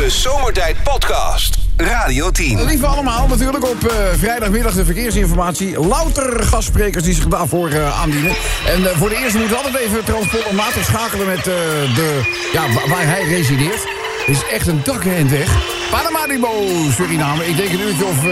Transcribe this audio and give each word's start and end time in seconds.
De 0.00 0.10
Zomertijd 0.10 0.82
Podcast. 0.82 1.58
Radio 1.76 2.30
10. 2.30 2.64
Lieve 2.64 2.86
allemaal, 2.86 3.26
natuurlijk 3.26 3.64
op 3.68 3.84
eh, 3.84 3.96
vrijdagmiddag 4.18 4.72
de 4.74 4.84
verkeersinformatie. 4.84 5.80
Louter 5.80 6.42
gastsprekers 6.42 7.04
die 7.04 7.14
zich 7.14 7.26
daarvoor 7.28 7.68
eh, 7.68 8.00
aandienen. 8.00 8.32
En 8.66 8.90
eh, 8.90 8.96
voor 8.96 9.08
de 9.08 9.16
eerste 9.16 9.38
moeten 9.38 9.56
we 9.56 9.62
altijd 9.62 9.82
even 9.84 10.04
transportmatig 10.04 10.84
schakelen 10.84 11.26
met 11.26 11.44
de, 11.44 12.20
ja, 12.52 12.62
wa- 12.72 12.88
waar 12.88 13.06
hij 13.06 13.22
resideert. 13.24 13.82
Het 14.26 14.36
is 14.36 14.42
echt 14.52 14.66
een 14.66 14.80
dak 14.84 15.04
en 15.04 15.30
weg. 15.30 15.50
Paramaribo, 15.90 16.66
Suriname. 16.96 17.46
Ik 17.46 17.56
denk 17.56 17.68
een 17.72 17.80
uurtje 17.80 18.04
of, 18.04 18.22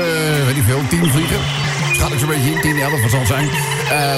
weet 0.46 0.56
ik 0.56 0.62
veel, 0.66 0.80
tien 0.88 1.10
vliegen. 1.10 1.40
Schat 1.92 2.12
ik 2.12 2.18
zo'n 2.18 2.28
beetje 2.28 2.50
in, 2.50 2.60
10, 2.60 2.78
11, 2.80 3.00
wat 3.00 3.10
zal 3.10 3.26
zijn. 3.26 3.48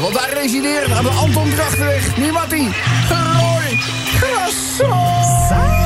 Want 0.00 0.14
daar 0.14 0.30
resideert 0.42 0.90
aan 0.90 1.04
de 1.04 1.10
Anton 1.10 1.50
Drachtenweg. 1.54 2.16
Niemati. 2.16 2.68
Roy 3.08 3.78
Grasso. 4.20 5.79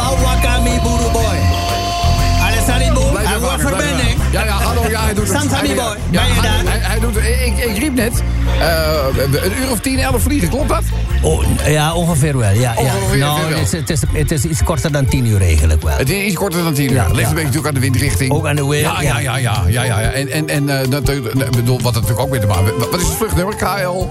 Sawakami 0.00 0.80
Buru 0.82 1.10
Boy. 1.12 1.38
Alessandro, 2.42 3.10
Blijf 3.10 3.26
hij 3.26 3.38
wordt 3.38 3.60
verbinding. 3.60 4.18
Ja, 4.32 4.44
ja, 4.44 4.50
hallo, 4.50 4.88
ja, 4.88 5.04
hij 5.04 5.14
doet 5.14 5.28
het. 5.28 5.36
Samsami 5.38 5.66
Hij- 5.66 5.76
boy, 5.76 5.96
ja, 6.10 6.22
ben 6.26 6.34
je 6.34 6.40
daar? 6.42 6.88
Hij, 6.90 6.98
doet. 7.00 7.16
Ik, 7.16 7.58
ik 7.58 7.78
riep 7.78 7.94
net, 7.94 8.22
eh, 8.60 9.42
een 9.42 9.52
uur 9.62 9.70
of 9.70 9.80
10, 9.80 9.98
11 9.98 10.22
vliegen, 10.22 10.48
klopt 10.48 10.68
dat? 10.68 10.82
Oh, 11.22 11.44
ja, 11.66 11.94
ongeveer 11.94 12.38
wel. 12.38 12.50
Ja, 12.52 12.58
ja. 12.58 12.74
Ongeveer 12.76 13.18
Nou, 13.18 13.40
wel. 13.40 13.58
het, 13.58 13.66
is, 13.66 13.72
het, 13.72 13.90
is, 13.90 14.00
het 14.12 14.30
is 14.30 14.44
iets 14.44 14.62
korter 14.62 14.92
dan 14.92 15.06
10 15.06 15.26
uur 15.26 15.40
eigenlijk 15.40 15.82
wel. 15.82 15.96
Het 15.96 16.10
is 16.10 16.24
iets 16.24 16.36
korter 16.36 16.62
dan 16.62 16.74
10 16.74 16.90
uur. 16.90 16.94
Ja, 16.94 17.06
ligt 17.06 17.18
ja. 17.20 17.28
een 17.28 17.34
beetje 17.34 17.42
natuurlijk 17.46 17.66
aan 17.66 17.74
de 17.74 17.80
windrichting. 17.80 18.32
Ook 18.32 18.46
aan 18.46 18.56
de 18.56 18.66
wind, 18.66 18.82
Ja, 18.82 19.00
ja, 19.02 19.18
ja, 19.18 19.36
ja. 19.36 19.62
ja, 19.66 19.82
ja, 19.84 20.00
ja. 20.00 20.10
En, 20.10 20.28
en, 20.28 20.48
en 20.48 20.80
eh, 20.80 20.88
natuurlijk, 20.88 21.34
ik 21.34 21.50
bedoel, 21.50 21.80
wat 21.80 21.94
het 21.94 22.02
natuurlijk 22.02 22.20
ook 22.20 22.30
mee 22.30 22.40
te 22.40 22.46
maken. 22.46 22.78
Wat 22.78 23.00
is 23.00 23.06
het 23.06 23.16
vluchtnummer? 23.16 23.54
KL? 23.56 24.08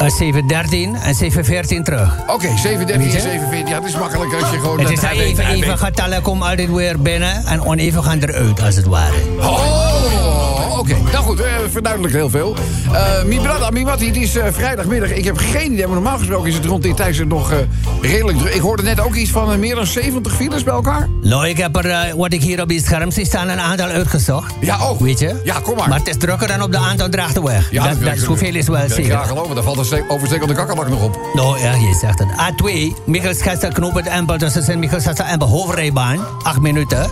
Eh, 0.00 0.08
713 0.10 0.94
en 0.94 1.14
714 1.14 1.84
terug. 1.84 2.16
Oké, 2.26 2.56
713 2.56 2.86
Weet 2.86 3.06
en 3.06 3.12
je? 3.12 3.20
714. 3.20 3.66
Ja, 3.66 3.74
het 3.74 3.84
is 3.88 3.96
makkelijk 3.96 4.32
als 4.34 4.50
je 4.50 4.58
gewoon... 4.58 4.78
Het 4.78 4.88
dat 4.88 5.12
is 5.12 5.20
even, 5.20 5.46
even 5.46 5.78
getallen 5.78 6.22
komen 6.22 6.48
altijd 6.48 6.70
weer 6.70 7.00
binnen 7.00 7.46
en 7.46 7.62
oneven 7.62 8.04
gaan 8.04 8.18
eruit, 8.18 8.62
als 8.62 8.76
het 8.76 8.86
ware. 8.86 9.16
Oh, 9.38 10.59
oké. 10.80 10.96
Nou 11.12 11.24
goed, 11.24 11.40
eh, 11.40 11.46
verduidelijkt 11.70 12.16
heel 12.16 12.30
veel. 12.30 12.56
Eh 12.92 13.22
Mibrada, 13.24 13.70
Mimati, 13.70 14.06
het 14.06 14.16
is 14.16 14.36
eh, 14.36 14.46
vrijdagmiddag. 14.52 15.10
Ik 15.10 15.24
heb 15.24 15.36
geen 15.38 15.72
idee, 15.72 15.84
maar 15.86 15.94
normaal 15.94 16.18
gesproken 16.18 16.48
is 16.48 16.54
het 16.54 16.64
rond 16.64 16.82
dit 16.82 16.96
tijdstip 16.96 17.28
nog 17.28 17.52
eh, 17.52 17.58
redelijk 18.00 18.38
druk. 18.38 18.54
Ik 18.54 18.60
hoorde 18.60 18.82
net 18.82 19.00
ook 19.00 19.14
iets 19.14 19.30
van 19.30 19.52
eh, 19.52 19.58
meer 19.58 19.74
dan 19.74 19.86
70 19.86 20.34
files 20.34 20.62
bij 20.62 20.74
elkaar. 20.74 21.08
Nou, 21.22 21.48
ik 21.48 21.56
heb 21.56 21.76
er, 21.76 21.90
eh, 21.90 22.12
wat 22.14 22.32
ik 22.32 22.42
hier 22.42 22.62
op 22.62 22.68
het 22.68 22.84
scherm 22.84 23.10
zie 23.10 23.24
staan, 23.24 23.48
een 23.48 23.60
aantal 23.60 23.86
uitgezocht. 23.88 24.54
Ja, 24.60 24.90
oh. 24.90 25.00
Weet 25.00 25.18
je? 25.18 25.40
Ja, 25.44 25.60
kom 25.62 25.76
maar. 25.76 25.88
Maar 25.88 25.98
het 25.98 26.08
is 26.08 26.16
drukker 26.16 26.48
dan 26.48 26.62
op 26.62 26.72
de 26.72 26.78
aantal 26.78 27.08
Drachtenweg. 27.08 27.70
Ja, 27.70 27.88
dat, 27.88 28.02
dat 28.02 28.14
is 28.14 28.24
hoeveel 28.24 28.54
is 28.54 28.66
wel 28.68 28.88
zeker. 28.88 29.04
graag 29.10 29.28
geloven, 29.28 29.54
daar 29.54 29.64
valt 29.64 29.78
een 29.78 29.84
ste- 29.84 30.04
overstekelde 30.08 30.54
kakkelbak 30.54 30.88
nog 30.88 31.02
op. 31.02 31.18
Nou 31.34 31.58
ja, 31.60 31.72
je 31.74 31.96
zegt 32.00 32.18
het. 32.18 32.28
A2, 32.28 32.94
Michelsgestel, 33.06 33.70
Knoop 33.72 33.94
het 33.94 34.06
Empel 34.06 34.38
tussen 34.38 34.62
Sint-Michelsgestel 34.62 35.24
en 35.26 35.42
Hoofdrijbaan, 35.42 36.18
8 36.42 36.60
minuten. 36.60 37.10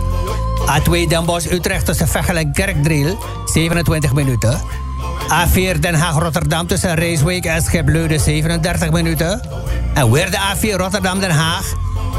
A2, 0.67 1.07
Den 1.07 1.25
Bosch, 1.25 1.51
Utrecht 1.51 1.85
tussen 1.85 2.07
Vechelen 2.07 2.47
en 2.47 2.53
Kerkdriel, 2.53 3.17
27 3.45 4.13
minuten. 4.13 4.61
A4, 5.29 5.79
Den 5.79 5.95
Haag, 5.95 6.21
Rotterdam 6.21 6.67
tussen 6.67 6.95
Rijswijk 6.95 7.45
en 7.45 7.61
Schipleuden, 7.61 8.19
37 8.19 8.91
minuten. 8.91 9.41
En 9.93 10.11
weer 10.11 10.31
de 10.31 10.37
A4, 10.37 10.77
Rotterdam, 10.77 11.19
Den 11.19 11.31
Haag 11.31 11.65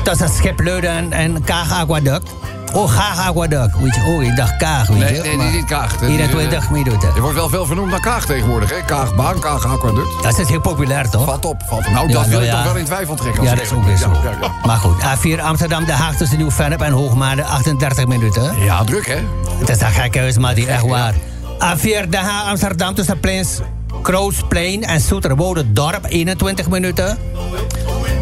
tussen 0.04 0.28
Schipleuden 0.28 0.90
en, 0.90 1.12
en 1.12 1.44
Kaag 1.44 1.72
Aquaduct. 1.72 2.30
Oh, 2.72 2.94
je, 2.94 4.04
oh, 4.06 4.22
ik 4.22 4.36
dacht 4.36 4.56
Kaag, 4.56 4.86
weet 4.88 4.98
Nee, 4.98 5.14
je. 5.14 5.20
nee, 5.20 5.36
maar 5.36 5.50
niet 5.52 5.64
Kaag. 5.64 6.00
21 6.02 6.64
eh, 6.64 6.70
minuten. 6.70 7.14
Er 7.14 7.20
wordt 7.20 7.36
wel 7.36 7.48
veel 7.48 7.66
vernoemd 7.66 7.90
naar 7.90 8.00
Kaag 8.00 8.24
tegenwoordig, 8.26 8.70
hè? 8.70 8.84
Kaagbaan, 8.84 9.40
Kaag 9.40 9.66
Aquaduct. 9.66 10.22
Dat 10.22 10.38
is 10.38 10.48
heel 10.48 10.60
populair, 10.60 11.10
toch? 11.10 11.24
Valt 11.24 11.44
op, 11.44 11.62
valt 11.66 11.86
op. 11.86 11.92
Nou, 11.92 12.08
Ja, 12.08 12.14
dat 12.14 12.26
wil 12.26 12.42
ik 12.42 12.50
toch 12.50 12.62
wel 12.62 12.76
in 12.76 12.84
twijfel 12.84 13.14
trekken. 13.14 13.40
als 13.40 13.48
Ja, 13.50 13.54
dat 13.54 13.64
is 13.64 13.72
ook 13.72 13.84
weer 13.84 13.96
zo. 13.96 14.10
Ja, 14.40 14.50
Maar 14.66 14.76
goed, 14.76 14.96
A4 15.02 15.40
Amsterdam, 15.40 15.84
Den 15.84 15.94
Haag 15.96 16.16
tussen 16.16 16.38
Nieuw-Vennep 16.38 16.80
en 16.80 16.92
Hoogmade, 16.92 17.44
38 17.44 18.06
minuten. 18.06 18.58
ja. 18.64 18.84
druk, 18.84 19.06
hè? 19.06 19.18
Het 19.58 19.68
is 19.68 19.80
een 19.80 19.90
gekke 19.90 20.18
huis, 20.18 20.38
maar 20.38 20.54
die 20.54 20.66
echt 20.66 20.86
waar. 20.86 21.14
A4 21.76 22.08
Den 22.08 22.20
Haag, 22.22 22.44
Amsterdam 22.44 22.94
tussen 22.94 23.20
Pleins, 23.20 23.58
Kroosplein 24.02 24.82
en 24.84 25.00
Zoeterwoude 25.00 25.72
Dorp, 25.72 26.06
21 26.08 26.68
minuten. 26.68 27.18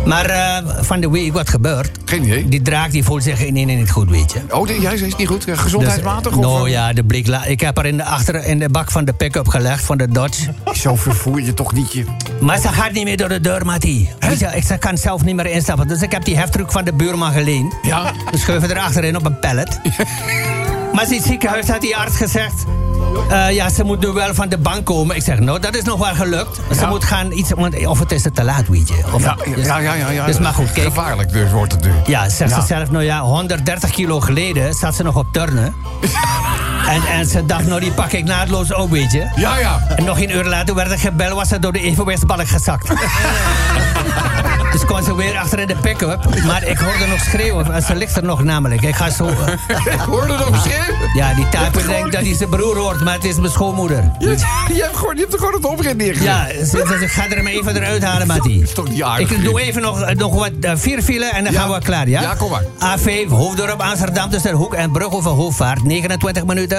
Maar 0.05 0.25
eh, 0.27 0.57
van 0.81 1.01
de 1.01 1.11
week 1.11 1.33
wat 1.33 1.49
gebeurt. 1.49 1.91
Geen 2.05 2.23
idee. 2.23 2.49
Die 2.49 2.63
draak 2.63 2.91
die 2.91 3.05
voelt 3.05 3.23
zich 3.23 3.45
in 3.45 3.57
één 3.57 3.67
niet 3.67 3.91
goed, 3.91 4.11
weet 4.11 4.33
je. 4.33 4.39
Oh, 4.51 4.67
die- 4.67 4.81
jij 4.81 4.97
het 4.97 5.17
niet 5.17 5.29
goed. 5.29 5.45
eh, 5.45 5.59
Gezondheidsmatig? 5.59 6.33
Dus, 6.33 6.45
of, 6.45 6.53
nou 6.53 6.67
eh, 6.67 6.73
ja, 6.73 6.93
de 6.93 7.05
blik. 7.05 7.27
Ik 7.47 7.61
heb 7.61 7.79
er 7.79 7.87
in 7.87 7.97
de, 7.97 8.05
achter 8.05 8.45
in 8.45 8.59
de 8.59 8.69
bak 8.69 8.91
van 8.91 9.05
de 9.05 9.13
pick-up 9.13 9.49
gelegd, 9.49 9.85
van 9.85 9.99
de 9.99 10.09
Dodge. 10.09 10.53
Zo 10.83 10.97
vervoer 10.97 11.43
je 11.43 11.55
toch 11.55 11.73
niet 11.73 11.93
je... 11.93 12.05
Maar 12.41 12.59
ze 12.59 12.69
gaat 12.69 12.93
niet 12.93 13.05
meer 13.05 13.17
door 13.17 13.29
de 13.29 13.41
deur, 13.41 13.67
Mattie. 13.67 14.11
Weet 14.19 14.39
je, 14.39 14.47
ik 14.55 14.65
ze 14.65 14.79
kan 14.79 14.97
zelf 14.99 15.25
niet 15.25 15.35
meer 15.37 15.47
instappen. 15.47 15.89
Dus 15.89 16.03
ik 16.03 16.13
heb 16.13 16.25
die 16.25 16.37
heftruck 16.37 16.73
van 16.73 16.85
de 16.85 16.93
buurman 16.93 17.33
geleend. 17.33 17.75
Ja. 17.83 18.13
We 18.31 18.39
schuiven 18.39 18.71
er 18.71 18.79
achterin 18.79 19.17
op 19.17 19.25
een 19.27 19.39
pallet. 19.39 19.81
maar 20.95 21.05
in 21.11 21.15
het 21.17 21.25
ziekenhuis 21.27 21.69
had 21.69 21.81
die 21.81 21.97
arts 21.97 22.17
gezegd... 22.17 22.65
eh, 23.31 23.51
ja, 23.55 23.69
ze 23.71 23.85
moet 23.85 24.01
nu 24.01 24.09
wel 24.09 24.35
van 24.35 24.49
de 24.49 24.59
bank 24.59 24.85
komen. 24.85 25.17
Ik 25.17 25.23
zeg, 25.23 25.39
nou, 25.39 25.61
dat 25.61 25.77
is 25.77 25.83
nog 25.83 25.99
wel 25.99 26.15
gelukt. 26.15 26.57
Ze 26.75 26.81
Ja. 26.81 26.89
moet 26.89 27.05
gaan 27.05 27.33
iets... 27.33 27.51
Want, 27.51 27.87
of 27.87 27.99
het 27.99 28.13
is 28.13 28.23
te 28.33 28.45
laat, 28.45 28.69
weet 28.69 28.89
je. 28.89 28.95
Of, 29.13 29.23
Ja, 29.23 29.37
dus- 29.55 29.67
ja, 29.67 29.79
ja, 29.79 29.95
ja. 29.95 30.11
ja. 30.11 30.27
Dus 30.27 30.39
maar 30.39 30.55
goed, 30.55 30.73
kijk. 30.73 30.87
Gevaarlijk 30.87 31.33
dus 31.33 31.51
wordt 31.51 31.73
het 31.73 31.85
nu. 31.85 31.93
Ja, 32.07 32.29
zegt 32.29 32.55
ze 32.55 32.63
zelf, 32.67 32.91
nou 32.91 33.05
ja, 33.05 33.21
130 33.21 33.91
kilo 33.91 34.21
geleden 34.21 34.75
zat 34.75 34.95
ze 34.95 35.03
nog 35.03 35.17
op 35.17 35.27
turnen. 35.33 35.75
en, 36.87 37.03
en 37.19 37.27
ze 37.27 37.47
dacht, 37.47 37.67
nou, 37.67 37.81
die 37.81 37.93
pak 37.93 38.13
ik 38.13 38.25
naadloos 38.25 38.73
ook, 38.73 38.91
weet 38.91 39.13
je. 39.13 39.27
Ja, 39.37 39.59
ja. 39.59 39.81
En 39.97 40.05
nog 40.05 40.21
een 40.21 40.31
uur 40.31 40.45
later 40.45 40.75
werd 40.75 40.91
ik 40.93 40.99
gebeld, 40.99 41.33
was 41.35 41.49
ze 41.49 41.59
door 41.59 41.73
de 41.73 41.81
evenwichtsbalk 41.81 42.49
gezakt. 42.49 42.89
dus 44.73 44.85
kon 44.85 45.03
ze 45.03 45.15
weer 45.17 45.39
achter 45.39 45.59
in 45.59 45.67
de 45.67 45.77
pick-up. 45.77 46.45
Maar 46.47 46.63
ik 46.65 46.79
hoorde 46.79 47.07
nog 47.07 47.21
schreeuwen. 47.21 47.75
En 47.75 47.83
Ze 47.83 47.95
ligt 47.97 48.17
er 48.17 48.25
nog 48.25 48.43
namelijk. 48.45 48.83
Ik 48.83 48.95
ga 48.95 49.11
zo... 49.11 49.27
eh, 49.27 49.35
Ik 49.95 50.01
hoorde 50.01 50.27
nog 50.39 50.61
schreeuwen. 50.63 51.11
ja, 51.15 51.35
die 51.35 51.49
taper 51.49 51.81
gewoon- 51.81 51.97
denkt 51.97 52.13
dat 52.13 52.23
hij 52.23 52.35
zijn 52.35 52.49
broer 52.49 52.77
hoort, 52.77 53.05
maar 53.05 53.15
het 53.15 53.25
is 53.25 53.37
mijn 53.37 53.53
schoonmoeder. 53.53 54.11
Je, 54.19 54.27
je, 54.75 54.83
hebt 54.83 54.97
gewoon, 54.97 55.15
je 55.15 55.21
hebt 55.21 55.33
er 55.33 55.39
gewoon 55.39 55.55
het 55.55 55.65
oprit 55.65 55.97
neergezet. 55.97 56.25
Ja, 56.25 56.47
ze- 56.47 56.65
ze- 56.89 56.99
ik 57.05 57.11
ga 57.11 57.25
er 57.25 57.37
hem 57.37 57.47
even 57.47 57.77
eruit 57.77 58.03
halen, 58.05 58.27
Mattie. 58.27 58.63
is 58.63 58.73
toch 58.73 58.89
niet 58.89 59.03
aardig, 59.03 59.31
Ik 59.31 59.45
doe 59.45 59.61
even 59.61 59.83
nog, 59.83 60.15
nog 60.15 60.35
wat 60.35 60.51
eh, 60.61 60.73
vier 60.75 61.03
file 61.03 61.25
en 61.31 61.45
dan 61.45 61.53
Ja. 61.53 61.61
gaan 61.61 61.71
we 61.73 61.79
klaar, 61.81 62.09
ja? 62.09 62.21
Ja, 62.21 62.35
kom 62.35 62.51
maar. 62.51 62.63
A5, 62.99 63.29
Hoofddorp, 63.29 63.81
Amsterdam 63.81 64.31
tussen 64.31 64.53
Hoek 64.53 64.75
en 64.75 64.91
Brug 64.91 65.11
over 65.13 65.31
Hoofdvaart, 65.31 65.83
29 65.85 66.45
minuten. 66.45 66.78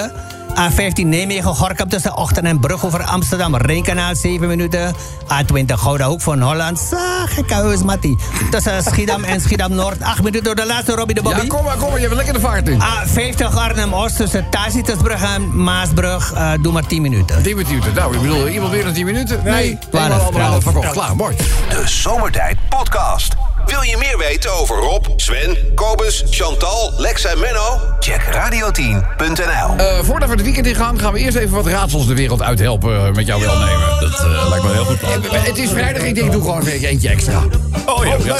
A15, 0.50 1.06
Nijmegen, 1.06 1.54
Gorkum 1.54 1.88
tussen 1.88 2.16
Ochten 2.16 2.44
en 2.46 2.60
Brug 2.60 2.84
over 2.84 3.02
Amsterdam, 3.02 3.56
Rijnkanaal, 3.56 4.14
7 4.16 4.48
minuten. 4.48 4.94
A20, 5.24 5.64
Gouda 5.74 6.06
Hoek 6.06 6.20
van 6.20 6.40
Holland, 6.42 6.78
Sa, 6.78 7.26
gekke 7.26 7.54
huis, 7.54 7.82
Mattie. 7.82 8.18
Tussen 8.50 8.82
Schiedam 8.82 9.24
en 9.24 9.40
Schiedam-Noord, 9.40 10.02
8 10.02 10.18
minuten 10.18 10.44
door 10.44 10.54
de 10.54 10.66
laatste, 10.66 10.94
Robbie 10.94 11.14
de 11.14 11.22
Bobby. 11.22 11.40
Ja, 11.40 11.46
kom 11.46 11.64
maar, 11.64 11.76
kom 11.76 11.88
maar. 11.90 12.00
Je 12.00 12.04
hebt 12.04 12.16
lekker 12.16 12.34
de 12.34 12.40
vaart 12.40 12.68
in. 12.68 12.80
A50, 12.82 13.54
Arnhem-Oost 13.54 14.16
tussen 14.16 14.46
Tacitusbrug 14.50 15.22
en 15.34 15.62
Maasbrug, 15.64 16.32
eh, 16.32 16.50
doe 16.60 16.72
maar 16.72 16.86
10 16.86 17.02
minuten. 17.02 17.42
10 17.42 17.56
minuten. 17.56 17.94
Nou, 17.94 18.14
ik 18.14 18.20
bedoel, 18.20 18.48
iemand 18.48 18.72
meer 18.72 18.84
dan 18.84 18.92
10 18.92 19.04
minuten? 19.04 19.40
Nee. 19.44 19.78
Twaalf. 19.90 20.04
Eenmaal 20.04 20.20
anderhalf 20.26 20.60
Twaalf. 20.60 20.62
verkocht. 20.62 20.90
Klaar, 20.92 21.16
mooi. 21.16 21.36
De 21.68 21.82
Zomertijd 21.84 22.56
Podcast. 22.68 23.49
Wil 23.70 23.82
je 23.82 23.96
meer 23.98 24.18
weten 24.18 24.52
over 24.52 24.76
Rob, 24.76 25.06
Sven, 25.16 25.56
Kobus, 25.74 26.24
Chantal, 26.30 26.92
Lex 26.96 27.24
en 27.24 27.38
Menno? 27.40 27.78
Check 28.00 28.20
radio10.nl. 28.22 29.76
Eh, 29.76 29.98
voordat 30.02 30.28
we 30.28 30.34
het 30.34 30.44
weekend 30.44 30.66
ingaan, 30.66 30.98
gaan 30.98 31.12
we 31.12 31.18
eerst 31.18 31.36
even 31.36 31.50
wat 31.54 31.66
raadsels 31.66 32.06
de 32.06 32.14
wereld 32.14 32.42
uithelpen 32.42 33.06
eh, 33.06 33.12
met 33.12 33.26
jouw 33.26 33.40
welnemen. 33.40 33.80
Dat 34.00 34.20
eh, 34.20 34.48
lijkt 34.48 34.64
me 34.64 34.72
heel 34.72 34.84
goed 34.84 34.98
plan. 34.98 35.22
Het 35.42 35.58
is 35.58 35.70
vrijdag, 35.70 36.02
ik 36.02 36.14
denk, 36.14 36.26
ik 36.26 36.32
doe 36.32 36.42
gewoon 36.42 36.66
eentje 36.66 37.08
extra. 37.08 37.42
Oh 37.86 38.04
ja, 38.04 38.16
ja, 38.24 38.36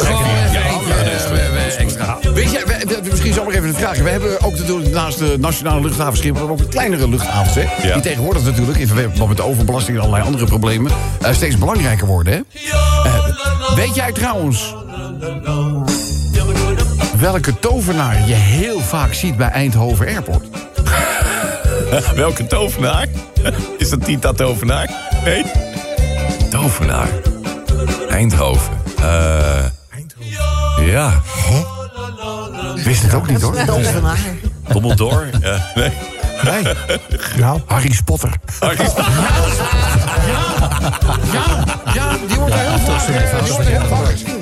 extra. 1.79 2.19
Weet 2.35 2.51
je, 2.51 2.63
we- 2.67 2.85
we- 2.87 3.09
misschien 3.11 3.33
zomaar 3.33 3.55
even 3.55 3.69
een 3.69 3.75
vraag. 3.75 3.99
We 3.99 4.11
hebben 4.11 4.41
ook 4.43 4.59
natuurlijk 4.59 4.91
naast 4.91 5.19
de 5.19 5.37
nationale 5.39 5.81
luchthaven 5.81 6.17
Schiphol 6.19 6.49
ook 6.49 6.71
kleinere 6.71 7.09
luchthavens. 7.09 7.55
Hè? 7.55 7.87
Ja. 7.89 7.93
Die 7.95 8.03
tegenwoordig 8.03 8.43
natuurlijk, 8.43 8.79
in 8.79 8.87
verband 8.89 9.29
met 9.29 9.37
de 9.37 9.43
overbelasting 9.45 9.97
en 9.97 10.03
allerlei 10.03 10.25
andere 10.27 10.45
problemen, 10.45 10.93
eh, 11.21 11.33
steeds 11.33 11.59
belangrijker 11.59 12.07
worden. 12.07 12.33
Hè? 12.33 12.41
Weet 13.75 13.95
jij 13.95 14.13
trouwens 14.13 14.75
welke 17.17 17.59
tovenaar 17.59 18.29
je 18.29 18.35
heel 18.35 18.81
vaak 18.81 19.13
ziet 19.13 19.37
bij 19.37 19.49
Eindhoven 19.49 20.07
Airport? 20.07 20.45
Welke 22.15 22.47
tovenaar? 22.47 23.07
Is 23.79 23.91
dat 23.91 24.05
Tita 24.05 24.33
Tovenaar? 24.33 24.91
Nee. 25.25 25.45
Tovenaar. 26.51 27.09
Eindhoven. 28.09 28.73
Eh 29.01 29.65
ja. 30.87 31.23
Wist 32.75 33.03
het 33.03 33.15
ook 33.15 33.29
niet 33.29 33.41
hoor. 33.41 33.55
Dumbledore? 34.73 35.27
Ja, 35.41 35.71
nee. 35.75 35.91
Nee. 36.45 36.75
Nou, 37.37 37.61
Harry 37.67 37.93
Spotter. 37.93 38.31
Harry 38.61 38.77
Ja, 41.33 41.65
ja, 41.95 42.17
die 42.27 42.37
wordt 42.37 42.55
er 42.55 42.59
heel 42.59 42.79
vaak, 42.79 43.07
die 43.45 43.53
wordt 43.53 43.69
er 43.69 43.81
heel 43.81 43.89
vaak 43.89 44.40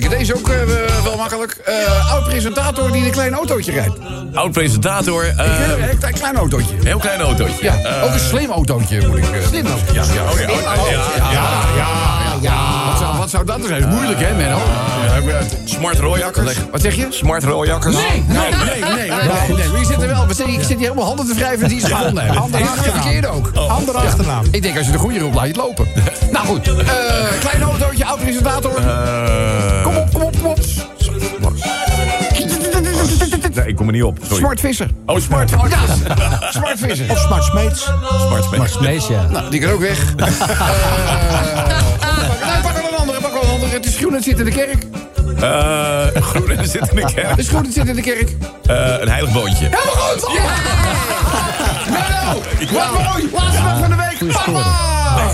kijken, 0.00 0.18
deze 0.18 0.34
ook 0.34 0.48
eh, 0.48 0.56
wel 1.04 1.16
makkelijk. 1.16 1.52
Eh 1.64 2.12
oud 2.12 2.24
presentator 2.24 2.92
die 2.92 3.04
een 3.04 3.10
klein 3.10 3.34
autootje 3.34 3.72
rijdt. 3.72 3.94
Oud 4.34 4.52
presentator. 4.52 5.24
eh, 5.24 5.36
Een 5.36 5.82
heel 5.82 5.96
klein, 5.98 6.14
klein 6.14 6.36
autootje. 6.36 6.74
heel 6.82 6.98
klein 6.98 7.20
autootje. 7.20 7.64
Ja, 7.64 7.78
Eh, 7.82 8.04
ook 8.04 8.12
een 8.12 8.20
slim 8.20 8.50
autootje 8.50 9.06
moet 9.08 9.16
ik... 9.18 9.24
Slim 9.48 9.66
Ja, 9.66 9.72
ja, 9.92 10.02
ja, 10.14 10.22
oh, 10.30 10.38
ja, 10.38 11.30
ja, 11.32 11.60
ja, 11.76 12.31
ja. 12.42 12.88
Wat, 12.90 12.98
zou, 12.98 13.16
wat 13.18 13.30
zou 13.30 13.44
dat 13.44 13.58
zijn? 13.66 13.80
Dat 13.80 13.88
is 13.88 13.94
moeilijk, 13.94 14.20
hè, 14.20 14.34
Menno? 14.34 14.58
Smart 15.64 15.98
rooijakkers. 15.98 16.56
Wat 16.70 16.80
zeg 16.80 16.94
je? 16.94 17.06
Smart 17.10 17.44
rooijakkers. 17.44 17.94
Nee, 17.94 18.24
nee, 18.26 18.36
nee, 18.38 18.80
nee, 18.94 19.10
nee, 19.10 19.70
nee, 19.72 19.84
zit 19.84 20.02
er 20.02 20.08
wel? 20.08 20.26
We 20.26 20.34
zitten- 20.34 20.54
Ik 20.54 20.60
zit 20.60 20.68
hier 20.68 20.78
helemaal 20.78 21.04
handen 21.04 21.26
te 21.26 21.34
wrijven 21.34 21.68
die 21.68 21.80
ze 21.80 21.86
gevonden 21.86 22.24
hebben. 22.24 22.42
Andere 22.42 22.62
En 22.62 22.68
de 22.68 22.70
achternaam. 22.78 23.02
verkeerde 23.02 23.26
ook. 23.28 23.50
Andere 23.68 23.98
achternaam. 23.98 24.44
Ik 24.50 24.62
denk 24.62 24.76
als 24.76 24.86
je 24.86 24.92
de 24.92 24.98
goede 24.98 25.18
roept, 25.18 25.34
laat 25.34 25.42
je 25.46 25.48
het 25.52 25.56
lopen. 25.60 25.86
Nou 26.32 26.46
goed, 26.46 26.68
eh 26.68 26.74
klein 27.40 27.62
autootje, 27.62 28.04
oud-presentator. 28.04 28.76
Eh, 28.76 29.82
Kom 29.82 29.96
op, 29.96 30.12
kom 30.12 30.22
op, 30.22 30.32
kom 30.42 30.50
op. 30.50 30.58
Nee, 33.54 33.66
ik 33.66 33.76
kom 33.76 33.86
er 33.86 33.92
niet 33.92 34.02
op. 34.02 34.18
Sorry. 34.22 34.36
Smart 34.36 34.60
visser. 34.60 34.88
Oh, 35.06 35.20
smart. 35.20 35.50
Ja, 35.50 35.58
smart 36.50 36.78
visser. 36.78 37.10
Of 37.10 37.18
Smart 37.18 37.44
Smeets. 37.44 37.90
Smart 38.26 38.44
space. 38.44 38.80
Mees, 38.80 39.06
ja. 39.06 39.26
Nou, 39.30 39.50
die 39.50 39.60
kan 39.60 39.70
ook 39.70 39.80
weg. 39.80 39.98
Eh 42.02 42.52
nee, 42.52 42.62
pak 42.62 42.72
wel 42.72 42.88
een 42.88 42.96
andere, 42.98 43.20
pak 43.20 43.32
wel 43.32 43.42
een 43.42 43.48
andere. 43.50 43.72
Het 43.72 43.86
is 43.86 43.96
groen, 43.96 44.12
het 44.12 44.24
zit 44.24 44.38
in 44.38 44.44
de 44.44 44.50
kerk. 44.50 44.86
Eh, 45.40 46.22
groen 46.30 46.50
en 46.50 46.68
zit 46.68 46.88
in 46.88 46.96
de 46.96 47.12
kerk. 47.14 47.28
Het 47.28 47.38
is 47.38 47.48
groen, 47.48 47.64
het 47.64 47.72
zit 47.72 47.88
in 47.88 47.94
de 47.94 48.02
kerk. 48.02 48.30
Eh, 48.66 49.00
een 49.00 49.08
heilig 49.08 49.32
boontje. 49.32 49.64
Helemaal 49.64 49.94
goed! 49.94 50.32
Ja! 50.32 50.42
Menno, 51.90 52.40
wat 52.72 53.12
mooi! 53.12 53.28
Laatste 53.32 53.62
dag 53.62 53.78
van 53.78 53.90
de 53.90 53.96
week. 53.96 54.32
Papa! 54.32 54.90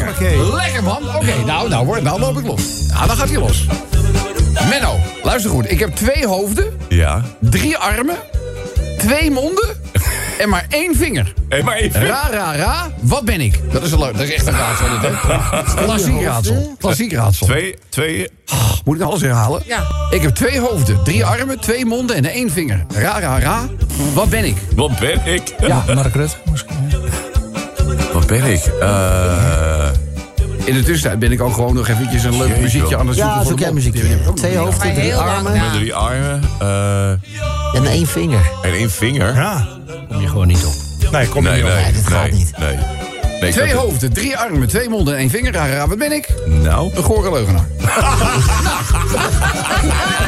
Oké. 0.08 0.54
Lekker 0.54 0.82
man. 0.82 1.02
Oké, 1.16 1.44
nou, 1.46 1.68
nou, 1.68 2.02
nou 2.02 2.20
loop 2.20 2.38
ik 2.38 2.46
los. 2.46 2.62
Ja, 2.88 3.06
dan 3.06 3.16
gaat 3.16 3.28
hij 3.28 3.38
los. 3.38 3.66
Menno, 4.68 4.98
luister 5.22 5.50
goed. 5.50 5.70
Ik 5.70 5.78
heb 5.78 5.94
twee 5.94 6.26
hoofden, 6.26 6.76
Ja. 6.88 7.22
drie 7.40 7.76
armen, 7.76 8.16
twee 8.98 9.30
monden 9.30 9.76
en 10.38 10.48
maar 10.48 10.66
één 10.68 10.96
vinger. 10.96 11.32
Hé, 11.48 11.62
maar 11.62 11.76
even. 11.76 12.06
Ra, 12.06 12.28
ra, 12.30 12.56
ra. 12.56 12.90
Wat 13.00 13.24
ben 13.24 13.40
ik? 13.40 13.60
Dat 13.72 13.82
is, 13.82 13.92
een 13.92 13.98
leuk, 13.98 14.12
dat 14.12 14.26
is 14.26 14.32
echt 14.34 14.46
een 14.46 14.56
raadsel. 14.56 14.86
Dit, 15.00 15.10
hè? 15.10 15.84
Klassiek 15.84 16.22
raadsel. 16.22 16.74
Klassiek 16.78 17.12
raadsel. 17.12 17.46
Twee, 17.46 17.76
twee. 17.88 18.28
Moet 18.84 18.96
ik 18.96 19.02
alles 19.02 19.20
herhalen? 19.20 19.62
Ja. 19.66 19.86
Ik 20.10 20.22
heb 20.22 20.34
twee 20.34 20.60
hoofden, 20.60 21.02
drie 21.04 21.24
armen, 21.24 21.60
twee 21.60 21.84
monden 21.86 22.16
en 22.16 22.24
één 22.24 22.50
vinger. 22.50 22.84
Ra, 22.94 23.20
ra, 23.20 23.38
ra. 23.38 23.66
Wat 24.14 24.28
ben 24.30 24.44
ik? 24.44 24.56
Wat 24.76 24.98
ben 24.98 25.20
ik? 25.26 25.54
Ja, 25.60 25.84
Mark 25.94 26.14
Rutte. 26.14 26.36
Wat 28.12 28.26
ben 28.26 28.44
ik? 28.44 28.64
Eh, 28.80 29.77
In 30.68 30.74
de 30.74 30.82
tussentijd 30.82 31.18
ben 31.18 31.32
ik 31.32 31.40
ook 31.40 31.54
gewoon 31.54 31.74
nog 31.74 31.88
eventjes 31.88 32.24
een 32.24 32.36
leuk 32.36 32.60
muziekje 32.60 32.98
aan 32.98 33.06
het 33.06 33.16
zoeken 33.16 33.32
Ja, 33.34 33.38
voor 33.40 33.48
zoek 33.50 33.58
jij 33.58 33.72
muziekje. 33.72 34.02
Twee 34.34 34.56
hoofden, 34.56 34.94
drie 34.94 35.14
armen 35.16 35.52
met 35.52 35.72
drie 35.72 35.94
armen. 35.94 36.42
eh, 36.58 37.10
en 37.74 37.86
één 37.86 38.06
vinger. 38.06 38.50
en 38.62 38.72
één 38.72 38.90
vinger. 38.90 39.34
Ja. 39.34 39.66
Kom 40.08 40.20
je 40.20 40.28
gewoon 40.28 40.46
niet 40.46 40.64
op. 40.64 40.72
Nee, 41.12 41.28
kom 41.28 41.42
Nee, 41.42 41.54
niet 41.54 41.64
op. 41.64 41.68
nee. 41.70 41.92
Dit 41.92 42.06
gaat 42.06 42.30
niet. 42.30 42.52
Nee. 43.40 43.52
Twee 43.52 43.74
hoofden, 43.74 44.12
drie 44.12 44.36
armen, 44.36 44.68
twee 44.68 44.88
monden 44.88 45.14
en 45.14 45.20
één 45.20 45.30
vinger. 45.30 45.52
Ra, 45.52 45.66
ra, 45.66 45.74
ra. 45.76 45.86
Wat 45.88 45.98
ben 45.98 46.12
ik? 46.12 46.28
Nou. 46.46 46.90
Een 46.96 47.02
gore 47.02 47.30
leugenaar. 47.32 47.66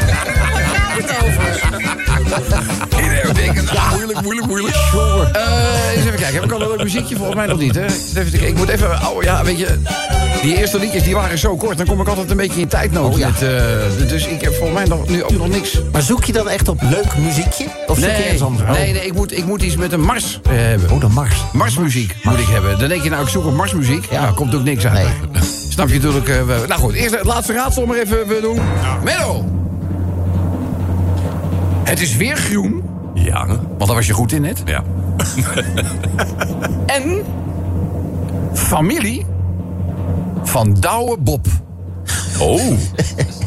Iedereen 3.03 3.33
denkt, 3.33 3.73
nou, 3.73 3.95
moeilijk, 3.95 4.21
moeilijk, 4.21 4.47
moeilijk. 4.47 4.75
Eh, 4.75 5.95
eens 5.95 6.05
even 6.05 6.19
kijken, 6.19 6.33
heb 6.33 6.43
ik 6.43 6.51
al 6.51 6.61
een 6.61 6.67
leuk 6.67 6.83
muziekje? 6.83 7.15
Volgens 7.15 7.35
mij 7.35 7.45
nog 7.45 7.59
niet, 7.59 7.75
hè? 7.75 7.85
Even 8.15 8.47
Ik 8.47 8.55
moet 8.57 8.69
even, 8.69 8.89
oh 8.89 9.23
ja, 9.23 9.43
weet 9.43 9.59
je... 9.59 9.79
Die 10.41 10.57
eerste 10.57 10.79
liedjes 10.79 11.03
die 11.03 11.15
waren 11.15 11.37
zo 11.37 11.55
kort, 11.55 11.77
dan 11.77 11.85
kom 11.85 12.01
ik 12.01 12.07
altijd 12.07 12.31
een 12.31 12.37
beetje 12.37 12.61
in 12.61 12.67
tijdnood. 12.67 13.13
Oh, 13.13 13.19
ja. 13.19 13.27
met, 13.27 13.41
eh, 13.41 14.07
dus 14.07 14.27
ik 14.27 14.41
heb 14.41 14.53
volgens 14.53 14.73
mij 14.79 14.97
nog, 14.97 15.09
nu 15.09 15.23
ook 15.23 15.37
nog 15.37 15.47
niks. 15.47 15.79
Maar 15.91 16.01
zoek 16.01 16.23
je 16.23 16.33
dan 16.33 16.49
echt 16.49 16.67
op 16.67 16.81
leuk 16.81 17.17
muziekje? 17.17 17.65
Of 17.87 17.97
zoek 17.97 18.07
Nee, 18.07 18.43
anders? 18.43 18.77
nee, 18.77 18.93
nee 18.93 19.05
ik, 19.05 19.13
moet, 19.13 19.37
ik 19.37 19.45
moet 19.45 19.61
iets 19.61 19.75
met 19.75 19.91
een 19.91 20.01
mars 20.01 20.39
eh, 20.43 20.51
hebben. 20.55 20.91
Oh, 20.91 20.99
de 20.99 21.07
Mars. 21.07 21.35
Marsmuziek 21.53 22.15
moet 22.23 22.39
ik 22.39 22.47
hebben. 22.47 22.79
Dan 22.79 22.89
denk 22.89 23.03
je, 23.03 23.09
nou, 23.09 23.23
ik 23.23 23.29
zoek 23.29 23.45
op 23.45 23.53
marsmuziek. 23.53 24.07
Ja, 24.11 24.31
komt 24.35 24.55
ook 24.55 24.63
niks 24.63 24.85
uit. 24.85 25.07
Nee. 25.31 25.41
Snap 25.69 25.87
je 25.87 25.93
natuurlijk. 25.93 26.27
nou 26.67 26.81
goed, 26.81 26.93
eerst 26.93 27.15
het 27.15 27.25
laatste 27.25 27.53
raadsel 27.53 27.85
maar 27.85 27.97
even 27.97 28.41
doen. 28.41 28.59
Menno! 29.03 29.60
Het 31.83 32.01
is 32.01 32.15
weer 32.15 32.37
groen, 32.37 32.83
Ja. 33.13 33.45
want 33.47 33.79
daar 33.85 33.95
was 33.95 34.07
je 34.07 34.13
goed 34.13 34.31
in 34.31 34.41
net. 34.41 34.61
Ja. 34.65 34.83
En 36.85 37.23
familie 38.53 39.25
van 40.43 40.73
Douwe 40.79 41.17
Bob. 41.17 41.45
Oh. 42.39 42.61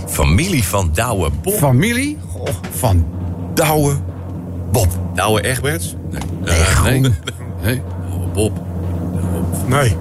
Familie 0.07 0.65
van 0.65 0.91
Douwe 0.93 1.31
Bob. 1.43 1.55
Familie 1.55 2.19
van 2.71 3.07
Douwe 3.55 3.95
Bob. 4.73 4.89
Douwe 5.15 5.41
Egberts? 5.41 5.95
Nee. 6.11 6.21
Nee, 6.45 6.59
Eh, 6.59 6.65
groen. 6.65 7.01
nee. 7.01 7.13
Nee. 7.63 7.83
Douwe 8.11 8.27
Bob. 8.33 8.63
Nee. 9.69 9.97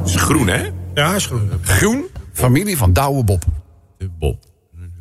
Het 0.00 0.08
is 0.08 0.14
groen, 0.16 0.46
hè? 0.46 0.62
Ja, 0.94 1.14
is 1.14 1.26
goed. 1.26 1.40
Groen, 1.60 2.04
familie 2.32 2.76
van 2.76 2.92
Douwe 2.92 3.24
Bob. 3.24 3.44
De 3.98 4.10
Bob. 4.18 4.36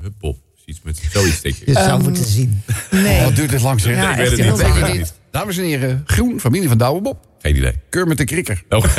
De 0.01 0.12
Bob. 0.19 0.36
Iets 0.66 0.80
met 0.84 1.02
zoiets 1.12 1.42
denk 1.42 1.56
Je 1.56 1.66
ik. 1.66 1.78
zou 1.78 2.02
moeten 2.04 2.26
zien. 2.26 2.64
Nee. 2.92 3.24
Wat 3.24 3.36
duurt 3.36 3.50
dit 3.50 3.62
lang, 3.62 3.82
zeg? 3.82 3.96
Ja, 3.96 4.10
ik 4.12 4.18
weet 4.18 4.32
het 4.32 4.38
niet. 4.40 4.58
Weet 4.58 4.68
Ik 4.68 4.74
je 4.74 4.80
weet 4.80 4.88
het 4.90 4.98
niet? 4.98 5.14
Dames 5.32 5.58
en 5.58 5.64
heren, 5.64 6.04
groen, 6.06 6.40
familie 6.40 6.68
van 6.68 6.78
Douwe 6.78 7.02
Bob. 7.02 7.26
Geen 7.42 7.56
idee. 7.56 7.74
Keur 7.90 8.08
met 8.08 8.18
de 8.18 8.24
krikker. 8.24 8.64
Oh. 8.70 8.84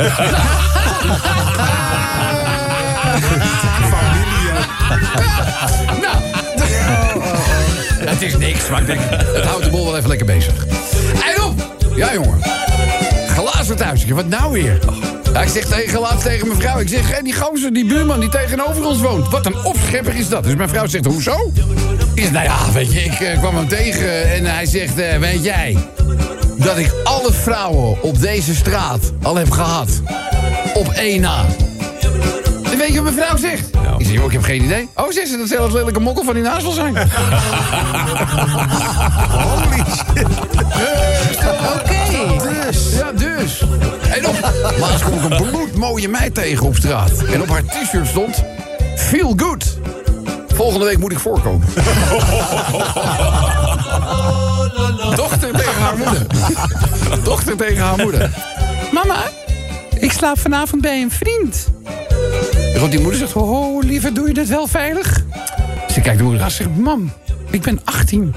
Nou, 6.01 6.17
het 8.11 8.21
is 8.21 8.37
niks, 8.37 8.69
maar 8.69 8.81
ik 8.81 8.87
denk, 8.87 8.99
het 9.09 9.43
houdt 9.45 9.63
de 9.63 9.69
bol 9.69 9.85
wel 9.85 9.97
even 9.97 10.07
lekker 10.09 10.25
bezig. 10.25 10.65
En 11.35 11.43
op! 11.43 11.75
Ja, 11.95 12.13
jongen. 12.13 12.39
Glazen 13.27 13.75
thuisje, 13.75 14.13
wat 14.13 14.27
nou 14.27 14.51
weer? 14.51 14.79
Ja, 15.33 15.41
ik 15.41 15.49
zeg 15.49 15.65
tegen, 15.65 15.99
laatst 15.99 16.23
tegen 16.23 16.47
mijn 16.47 16.59
vrouw, 16.59 16.79
ik 16.79 16.87
zeg, 16.87 17.15
hé, 17.15 17.21
die 17.21 17.33
gozer, 17.35 17.73
die 17.73 17.85
buurman 17.85 18.19
die 18.19 18.29
tegenover 18.29 18.85
ons 18.85 18.99
woont. 18.99 19.29
Wat 19.29 19.45
een 19.45 19.63
opschepper 19.63 20.15
is 20.15 20.29
dat. 20.29 20.43
Dus 20.43 20.55
mijn 20.55 20.69
vrouw 20.69 20.87
zegt, 20.87 21.05
hoezo? 21.05 21.51
Ik 22.13 22.21
zeg, 22.23 22.31
nou 22.31 22.45
ja, 22.45 22.71
weet 22.73 22.93
je, 22.93 23.03
ik 23.03 23.19
eh, 23.19 23.39
kwam 23.39 23.55
hem 23.55 23.67
tegen 23.67 24.31
en 24.33 24.45
hij 24.45 24.65
zegt, 24.65 24.99
eh, 24.99 25.17
weet 25.17 25.43
jij... 25.43 25.77
dat 26.57 26.77
ik 26.77 26.93
alle 27.03 27.33
vrouwen 27.33 28.01
op 28.01 28.21
deze 28.21 28.55
straat 28.55 29.11
al 29.21 29.35
heb 29.35 29.51
gehad. 29.51 30.01
Op 30.73 30.87
één 30.87 31.21
na. 31.21 31.45
En 32.71 32.77
weet 32.77 32.87
je 32.87 33.01
wat 33.01 33.13
mijn 33.13 33.25
vrouw 33.25 33.37
zegt? 33.37 33.69
Ik 33.97 34.05
zeg, 34.05 34.15
joh, 34.15 34.25
ik 34.25 34.31
heb 34.31 34.43
geen 34.43 34.63
idee. 34.63 34.89
Oh, 34.95 35.11
zegt 35.11 35.27
ze, 35.27 35.37
dat 35.37 35.47
zelfs 35.47 35.73
lelijke 35.73 35.99
mokkel 35.99 36.23
van 36.23 36.33
die 36.33 36.43
naast 36.43 36.61
wil 36.61 36.71
zijn. 36.71 36.97
Holy 39.37 39.83
shit. 39.95 40.27
Oké. 41.75 41.95
Dus. 42.65 42.95
Ja, 42.97 43.11
dus. 43.11 43.63
Laatst 44.61 45.03
kom 45.03 45.13
ik 45.13 45.23
een 45.23 45.49
bloedmooie 45.49 46.09
meid 46.09 46.33
tegen 46.33 46.65
op 46.65 46.75
straat. 46.75 47.11
En 47.33 47.41
op 47.41 47.49
haar 47.49 47.63
t-shirt 47.63 48.07
stond... 48.07 48.43
Feel 48.95 49.33
good. 49.35 49.77
Volgende 50.47 50.85
week 50.85 50.97
moet 50.97 51.11
ik 51.11 51.19
voorkomen. 51.19 51.67
Dochter 55.15 55.51
tegen 55.51 55.81
haar 55.81 55.97
moeder. 55.97 56.25
Dochter 57.23 57.55
tegen 57.55 57.83
haar 57.83 57.97
moeder. 57.97 58.29
Mama, 58.91 59.17
ik 59.99 60.11
slaap 60.11 60.39
vanavond 60.39 60.81
bij 60.81 61.01
een 61.01 61.11
vriend. 61.11 61.67
Die 62.89 62.99
moeder 62.99 63.19
zegt, 63.19 63.33
oh, 63.33 63.83
lieve, 63.83 64.11
doe 64.11 64.27
je 64.27 64.33
dit 64.33 64.47
wel 64.47 64.67
veilig? 64.67 65.23
Ze 65.91 66.01
kijkt 66.01 66.17
de 66.17 66.23
moeder 66.23 66.41
aan 66.41 66.47
en 66.47 66.53
zegt, 66.53 66.77
mam, 66.77 67.11
ik 67.49 67.61
ben 67.61 67.79
18. 67.83 68.35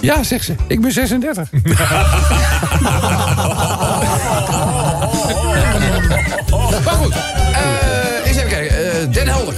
Ja, 0.00 0.22
zegt 0.22 0.44
ze, 0.44 0.54
ik 0.66 0.80
ben 0.80 0.92
36. 0.92 1.48
maar 6.60 6.94
goed, 6.94 7.14
eh, 7.52 8.26
eens 8.26 8.36
even 8.36 8.48
kijken. 8.48 8.76
eh, 8.92 9.12
Den 9.12 9.28
Helder. 9.28 9.54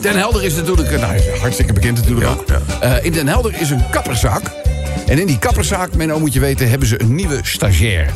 Den 0.00 0.16
Helder 0.16 0.44
is 0.44 0.54
natuurlijk, 0.54 0.90
eh, 0.92 1.00
nou, 1.00 1.14
is 1.14 1.40
hartstikke 1.40 1.72
bekend 1.72 1.96
natuurlijk 1.98 2.26
ook. 2.26 2.44
Eh, 2.80 3.04
in 3.04 3.12
Den 3.12 3.28
Helder 3.28 3.60
is 3.60 3.70
een 3.70 3.82
kapperszaak. 3.90 4.42
En 5.06 5.18
in 5.18 5.26
die 5.26 5.38
kapperszaak, 5.38 5.94
Menno 5.94 6.18
moet 6.18 6.32
je 6.32 6.40
weten, 6.40 6.70
hebben 6.70 6.88
ze 6.88 7.00
een 7.00 7.14
nieuwe 7.14 7.38
stagiair. 7.42 8.10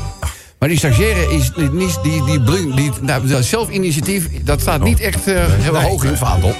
Maar 0.59 0.69
die 0.69 0.79
stagiaire 0.79 1.33
is 1.35 1.51
niet, 1.73 1.99
die, 2.03 2.25
die, 2.25 2.43
die, 2.45 2.75
die 2.75 2.91
nou, 3.01 3.27
dat 3.27 3.45
zelfinitiatief, 3.45 4.29
dat 4.45 4.61
staat 4.61 4.83
niet 4.83 5.01
echt 5.01 5.27
eh, 5.27 5.35
heel 5.47 5.77
hoog 5.81 6.03
in 6.05 6.11
het 6.11 6.19
vaandel. 6.19 6.55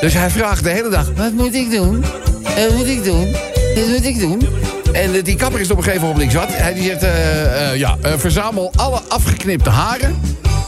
Dus 0.00 0.12
hij 0.14 0.30
vraagt 0.30 0.64
de 0.64 0.70
hele 0.70 0.88
dag, 0.88 1.06
wat 1.16 1.32
moet 1.32 1.54
ik 1.54 1.70
doen? 1.70 2.04
Wat 2.42 2.74
moet 2.76 2.86
ik 2.86 3.04
doen? 3.04 3.32
Wat 3.74 3.86
moet 3.88 4.04
ik 4.04 4.18
doen? 4.20 4.48
En 4.92 5.22
die 5.22 5.36
kapper 5.36 5.60
is 5.60 5.70
op 5.70 5.76
een 5.76 5.82
gegeven 5.84 6.08
moment 6.08 6.32
zat. 6.32 6.48
Hij 6.48 6.74
die 6.74 6.84
zegt, 6.84 7.06
ja, 7.76 7.96
verzamel 8.16 8.72
alle 8.76 9.00
afgeknipte 9.08 9.70
haren... 9.70 10.20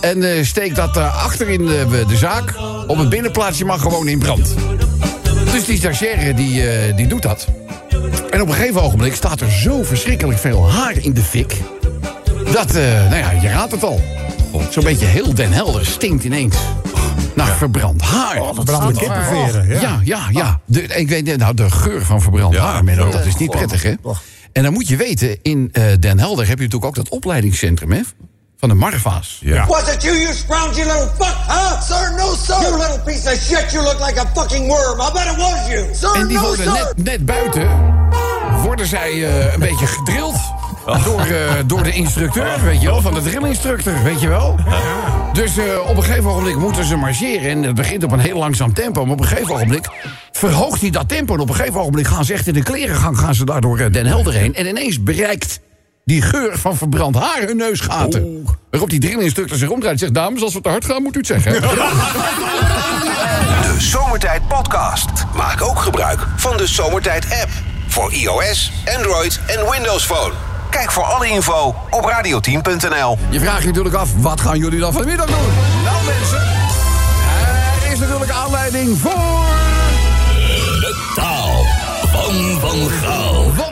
en 0.04 0.22
eh, 0.22 0.44
steek 0.44 0.74
dat 0.74 0.96
eh, 0.96 1.24
achter 1.24 1.48
in 1.48 1.66
de, 1.66 2.04
de 2.08 2.16
zaak. 2.16 2.54
Op 2.86 2.98
het 2.98 3.08
binnenplaatsje 3.08 3.64
mag 3.64 3.80
gewoon 3.80 4.08
in 4.08 4.18
brand. 4.18 4.54
Dus 5.52 5.64
die 5.64 5.76
stagiaire 5.76 6.34
die, 6.34 6.68
eh, 6.68 6.96
die 6.96 7.06
doet 7.06 7.22
dat. 7.22 7.46
En 8.30 8.40
op 8.40 8.48
een 8.48 8.54
gegeven 8.54 8.82
ogenblik 8.82 9.14
staat 9.14 9.40
er 9.40 9.50
zo 9.50 9.82
verschrikkelijk 9.82 10.38
veel 10.38 10.70
haar 10.70 10.98
in 10.98 11.12
de 11.12 11.22
fik... 11.22 11.56
dat, 12.52 12.74
eh, 12.74 12.82
nou 12.84 13.16
ja, 13.16 13.30
je 13.30 13.48
raadt 13.48 13.72
het 13.72 13.84
al. 13.84 14.00
Zo'n 14.70 14.84
beetje 14.84 15.06
heel 15.06 15.34
Den 15.34 15.52
Helder 15.52 15.86
stinkt 15.86 16.24
ineens. 16.24 16.56
Naar 17.34 17.56
verbrand 17.56 18.02
haar. 18.02 18.40
Brandde 18.64 19.00
kippenveren. 19.00 19.68
Ja. 19.68 19.80
Ja, 19.80 20.00
ja, 20.04 20.28
ja. 20.30 20.60
De, 20.66 20.82
ik 20.82 21.08
weet, 21.08 21.36
nou, 21.36 21.54
de 21.54 21.70
geur 21.70 22.04
van 22.04 22.22
verbrand 22.22 22.54
Ja. 22.54 22.64
haar, 22.72 22.84
Menno, 22.84 23.10
dat 23.10 23.26
is 23.26 23.36
niet 23.36 23.50
prettig, 23.50 23.82
hè? 23.82 23.94
En 24.52 24.62
dan 24.62 24.72
moet 24.72 24.88
je 24.88 24.96
weten, 24.96 25.38
in 25.42 25.68
eh, 25.72 25.84
Den 26.00 26.18
Helder 26.18 26.48
heb 26.48 26.58
je 26.58 26.64
natuurlijk 26.64 26.84
ook 26.84 27.04
dat 27.04 27.08
opleidingscentrum, 27.08 27.92
hè? 27.92 28.00
Van 28.58 28.68
de 28.68 28.74
Marva's. 28.74 29.38
Ja. 29.40 29.66
Was 29.66 29.94
it 29.94 30.02
you, 30.02 30.16
you 30.16 30.34
scroungy 30.34 30.74
little 30.84 31.10
fuck, 31.18 31.36
huh? 31.46 31.80
Sir, 31.82 32.14
no, 32.16 32.34
sir. 32.34 32.60
You 32.60 32.78
little 32.78 33.00
piece 33.04 33.32
of 33.32 33.40
shit, 33.40 33.72
you 33.72 33.84
look 33.84 34.06
like 34.06 34.20
a 34.20 34.26
fucking 34.34 34.66
worm. 34.66 35.00
I 35.00 35.10
bet 35.12 35.26
it 35.32 35.36
was 35.36 35.68
you. 35.68 35.94
Sir, 35.94 36.14
En 36.20 36.26
die 36.28 36.36
no, 36.36 36.42
worden 36.42 36.64
sir. 36.64 36.72
net, 36.72 37.04
net 37.04 37.24
buiten, 37.24 37.68
worden 38.62 38.86
zij 38.86 39.10
eh, 39.10 39.52
een 39.52 39.60
beetje 39.60 39.86
gedrild. 39.86 40.34
Door, 41.04 41.20
eh, 41.20 41.52
door 41.66 41.82
de 41.82 41.92
instructeur, 41.92 42.64
weet 42.64 42.80
je 42.80 42.86
wel, 42.86 43.00
van 43.00 43.14
de 43.14 43.22
drillinstructor, 43.22 44.02
weet 44.02 44.20
je 44.20 44.28
wel. 44.28 44.56
Dus 45.32 45.56
eh, 45.56 45.64
op 45.88 45.96
een 45.96 46.02
gegeven 46.02 46.30
ogenblik 46.30 46.56
moeten 46.56 46.84
ze 46.84 46.96
marcheren. 46.96 47.50
En 47.50 47.62
het 47.62 47.74
begint 47.74 48.04
op 48.04 48.12
een 48.12 48.18
heel 48.18 48.38
langzaam 48.38 48.74
tempo. 48.74 49.04
Maar 49.04 49.12
op 49.14 49.20
een 49.20 49.26
gegeven 49.26 49.54
ogenblik 49.54 49.88
verhoogt 50.32 50.80
hij 50.80 50.90
dat 50.90 51.08
tempo. 51.08 51.34
En 51.34 51.40
op 51.40 51.48
een 51.48 51.54
gegeven 51.54 51.80
ogenblik 51.80 52.06
gaan 52.06 52.24
ze 52.24 52.32
echt 52.32 52.46
in 52.46 52.54
de 52.54 52.62
klerengang 52.62 53.18
gaan 53.18 53.34
ze 53.34 53.44
daar 53.44 53.60
door 53.60 53.78
eh, 53.78 53.92
Den 53.92 54.06
Helder 54.06 54.32
heen. 54.32 54.54
En 54.54 54.66
ineens 54.66 55.02
bereikt 55.02 55.60
die 56.04 56.22
geur 56.22 56.58
van 56.58 56.76
verbrand 56.76 57.16
haar 57.16 57.42
hun 57.46 57.56
neusgaten. 57.56 58.46
Waarop 58.70 58.90
die 58.90 59.00
drillinstructor 59.00 59.58
zich 59.58 59.68
omdraait 59.68 59.92
en 59.92 59.98
zegt... 59.98 60.14
dames, 60.14 60.42
als 60.42 60.54
we 60.54 60.60
te 60.60 60.68
hard 60.68 60.84
gaan, 60.84 61.02
moet 61.02 61.14
u 61.14 61.18
het 61.18 61.26
zeggen. 61.26 61.52
De 63.62 63.76
Zomertijd 63.78 64.48
Podcast. 64.48 65.10
Maak 65.36 65.62
ook 65.62 65.78
gebruik 65.78 66.26
van 66.36 66.56
de 66.56 66.66
Zomertijd 66.66 67.24
app. 67.24 67.50
Voor 67.86 68.12
iOS, 68.12 68.72
Android 68.96 69.40
en 69.46 69.70
Windows 69.70 70.04
Phone. 70.04 70.32
Kijk 70.70 70.92
voor 70.92 71.04
alle 71.04 71.28
info 71.28 71.74
op 71.90 72.04
radioteam.nl. 72.04 73.18
Je 73.30 73.40
vraagt 73.40 73.60
je 73.60 73.66
natuurlijk 73.66 73.94
af, 73.94 74.08
wat 74.16 74.40
gaan 74.40 74.58
jullie 74.58 74.80
dan 74.80 74.92
vanmiddag 74.92 75.26
doen? 75.26 75.36
Nou 75.84 76.04
mensen, 76.04 76.42
er 77.86 77.92
is 77.92 77.98
natuurlijk 77.98 78.30
aanleiding 78.30 78.98
voor... 78.98 79.53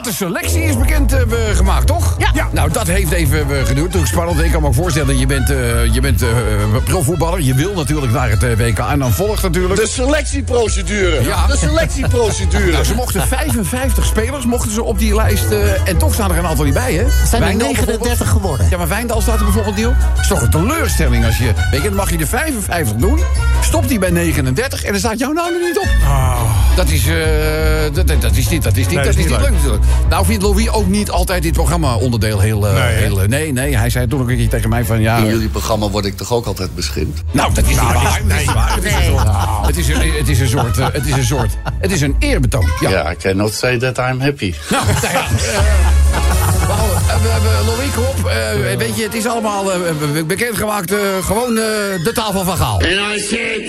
de 0.03 0.13
selectie 0.13 0.63
is 0.63 0.77
bekend 0.77 1.13
eh, 1.13 1.21
gemaakt, 1.53 1.87
toch? 1.87 2.15
Ja. 2.33 2.47
Nou, 2.51 2.71
dat 2.71 2.87
heeft 2.87 3.11
even 3.11 3.39
eh, 3.59 3.65
geduurd. 3.65 3.91
Toen 3.91 4.07
spannend. 4.07 4.39
Ik 4.41 4.51
kan 4.51 4.61
me 4.61 4.67
ook 4.67 4.73
voorstellen, 4.73 5.17
je 5.17 5.25
bent, 5.25 5.49
eh, 5.49 5.93
je 5.93 6.01
bent 6.01 6.21
eh, 6.21 6.27
profvoetballer. 6.83 7.41
Je 7.41 7.53
wil 7.53 7.73
natuurlijk 7.73 8.11
naar 8.11 8.29
het 8.29 8.57
WK. 8.57 8.77
En 8.79 8.99
dan 8.99 9.11
volgt 9.11 9.43
natuurlijk... 9.43 9.75
De 9.79 9.87
selectieprocedure. 9.87 11.23
Ja. 11.23 11.47
De 11.47 11.57
selectieprocedure. 11.57 12.71
Nou, 12.71 12.83
ze 12.85 12.93
mochten 12.93 13.27
55 13.27 14.05
spelers 14.05 14.45
mochten 14.45 14.71
ze 14.71 14.83
op 14.83 14.99
die 14.99 15.15
lijst. 15.15 15.51
eh, 15.51 15.87
en 15.87 15.97
toch 15.97 16.13
staan 16.13 16.31
er 16.31 16.37
een 16.37 16.45
aantal 16.45 16.65
niet 16.65 16.73
bij, 16.73 16.93
hè? 16.93 17.05
zijn 17.27 17.41
er 17.41 17.47
Wijndal 17.47 17.67
39 17.67 17.85
bijvoorbeeld. 17.85 18.27
geworden. 18.29 18.67
Ja, 18.69 18.77
maar 18.77 18.87
Wijndal 18.87 19.21
staat 19.21 19.37
er 19.39 19.43
bijvoorbeeld 19.43 19.75
niet 19.75 19.85
op. 19.85 19.95
Dat 20.13 20.19
is 20.21 20.27
toch 20.27 20.41
een 20.41 20.49
teleurstelling 20.49 21.25
als 21.25 21.37
je... 21.37 21.51
Weet 21.71 21.81
je, 21.81 21.87
dan 21.87 21.97
mag 21.97 22.09
je 22.11 22.17
de 22.17 22.27
55 22.27 22.95
doen. 22.97 23.19
Stopt 23.61 23.87
die 23.87 23.99
bij 23.99 24.09
39 24.09 24.83
en 24.83 24.91
dan 24.91 24.99
staat 24.99 25.19
jouw 25.19 25.31
naam 25.31 25.45
er 25.53 25.61
niet 25.61 25.77
op. 25.79 25.87
Dat 26.75 26.89
is, 26.89 27.07
eh, 27.07 27.15
dat, 27.93 28.07
dat- 28.21 28.35
is 28.35 28.49
niet, 28.49 28.63
dat 28.63 28.77
is 28.77 28.85
niet, 28.87 28.95
Nee, 28.95 29.05
dat 29.05 29.07
is 29.07 29.15
niet 29.15 29.29
leuk 29.29 29.51
natuurlijk. 29.51 29.83
Nou 30.09 30.25
vindt 30.25 30.43
Louis 30.43 30.69
ook 30.69 30.87
niet 30.87 31.11
altijd 31.11 31.43
dit 31.43 31.53
programma 31.53 31.95
onderdeel 31.95 32.39
heel... 32.39 32.67
eh, 32.67 32.73
Nee, 32.73 32.93
heel 32.93 33.21
eh, 33.21 33.27
nee, 33.27 33.51
nee, 33.53 33.77
hij 33.77 33.89
zei 33.89 34.07
toen 34.07 34.21
ook 34.21 34.29
een 34.29 34.37
keer 34.37 34.49
tegen 34.49 34.69
mij 34.69 34.85
van... 34.85 35.01
Ja, 35.01 35.17
In 35.17 35.25
jullie 35.25 35.47
programma 35.49 35.89
word 35.89 36.05
ik 36.05 36.17
toch 36.17 36.31
ook 36.33 36.45
altijd 36.45 36.75
beschimpt? 36.75 37.21
nou, 37.31 37.53
dat 37.53 37.63
is 37.63 37.69
niet 37.69 37.79
waar. 37.79 38.21
Dat 38.27 38.37
is 38.39 38.45
waar. 38.45 38.75
Het 38.75 38.85
is 38.85 38.93
een 38.95 39.03
soort... 39.03 39.65
Het 39.65 39.77
is 39.77 39.87
een, 39.87 40.11
het 40.17 40.29
is 40.29 40.39
een 40.39 40.47
soort... 40.49 40.77
eh, 40.77 40.87
Het 40.91 41.05
is 41.05 41.11
een 41.13 41.23
soort... 41.25 41.51
Het 41.79 41.91
is 41.91 42.01
een 42.01 42.15
eerbetoon. 42.19 42.69
Ja. 42.79 43.11
I 43.11 43.15
cannot 43.15 43.53
say 43.53 43.77
that 43.79 43.97
I'm 43.97 44.19
happy. 44.19 44.53
Nou, 44.69 44.85
nou 44.85 44.95
eh, 47.07 47.13
eh, 47.13 47.21
we 47.21 47.27
hebben 47.27 47.65
Louis 47.65 47.89
Krop. 47.91 48.25
eh, 48.29 48.77
weet 48.77 48.95
je, 48.95 49.03
het 49.03 49.13
is 49.13 49.25
allemaal 49.27 49.71
eh, 49.73 49.79
be- 50.13 50.23
bekendgemaakt. 50.23 50.91
eh, 50.91 50.99
gewoon 51.21 51.49
eh, 51.49 51.63
de 52.03 52.11
taal 52.13 52.31
van 52.31 52.45
Van 52.45 52.57
Gaal. 52.57 52.73
And 52.73 52.83
I 52.83 53.19
said, 53.19 53.61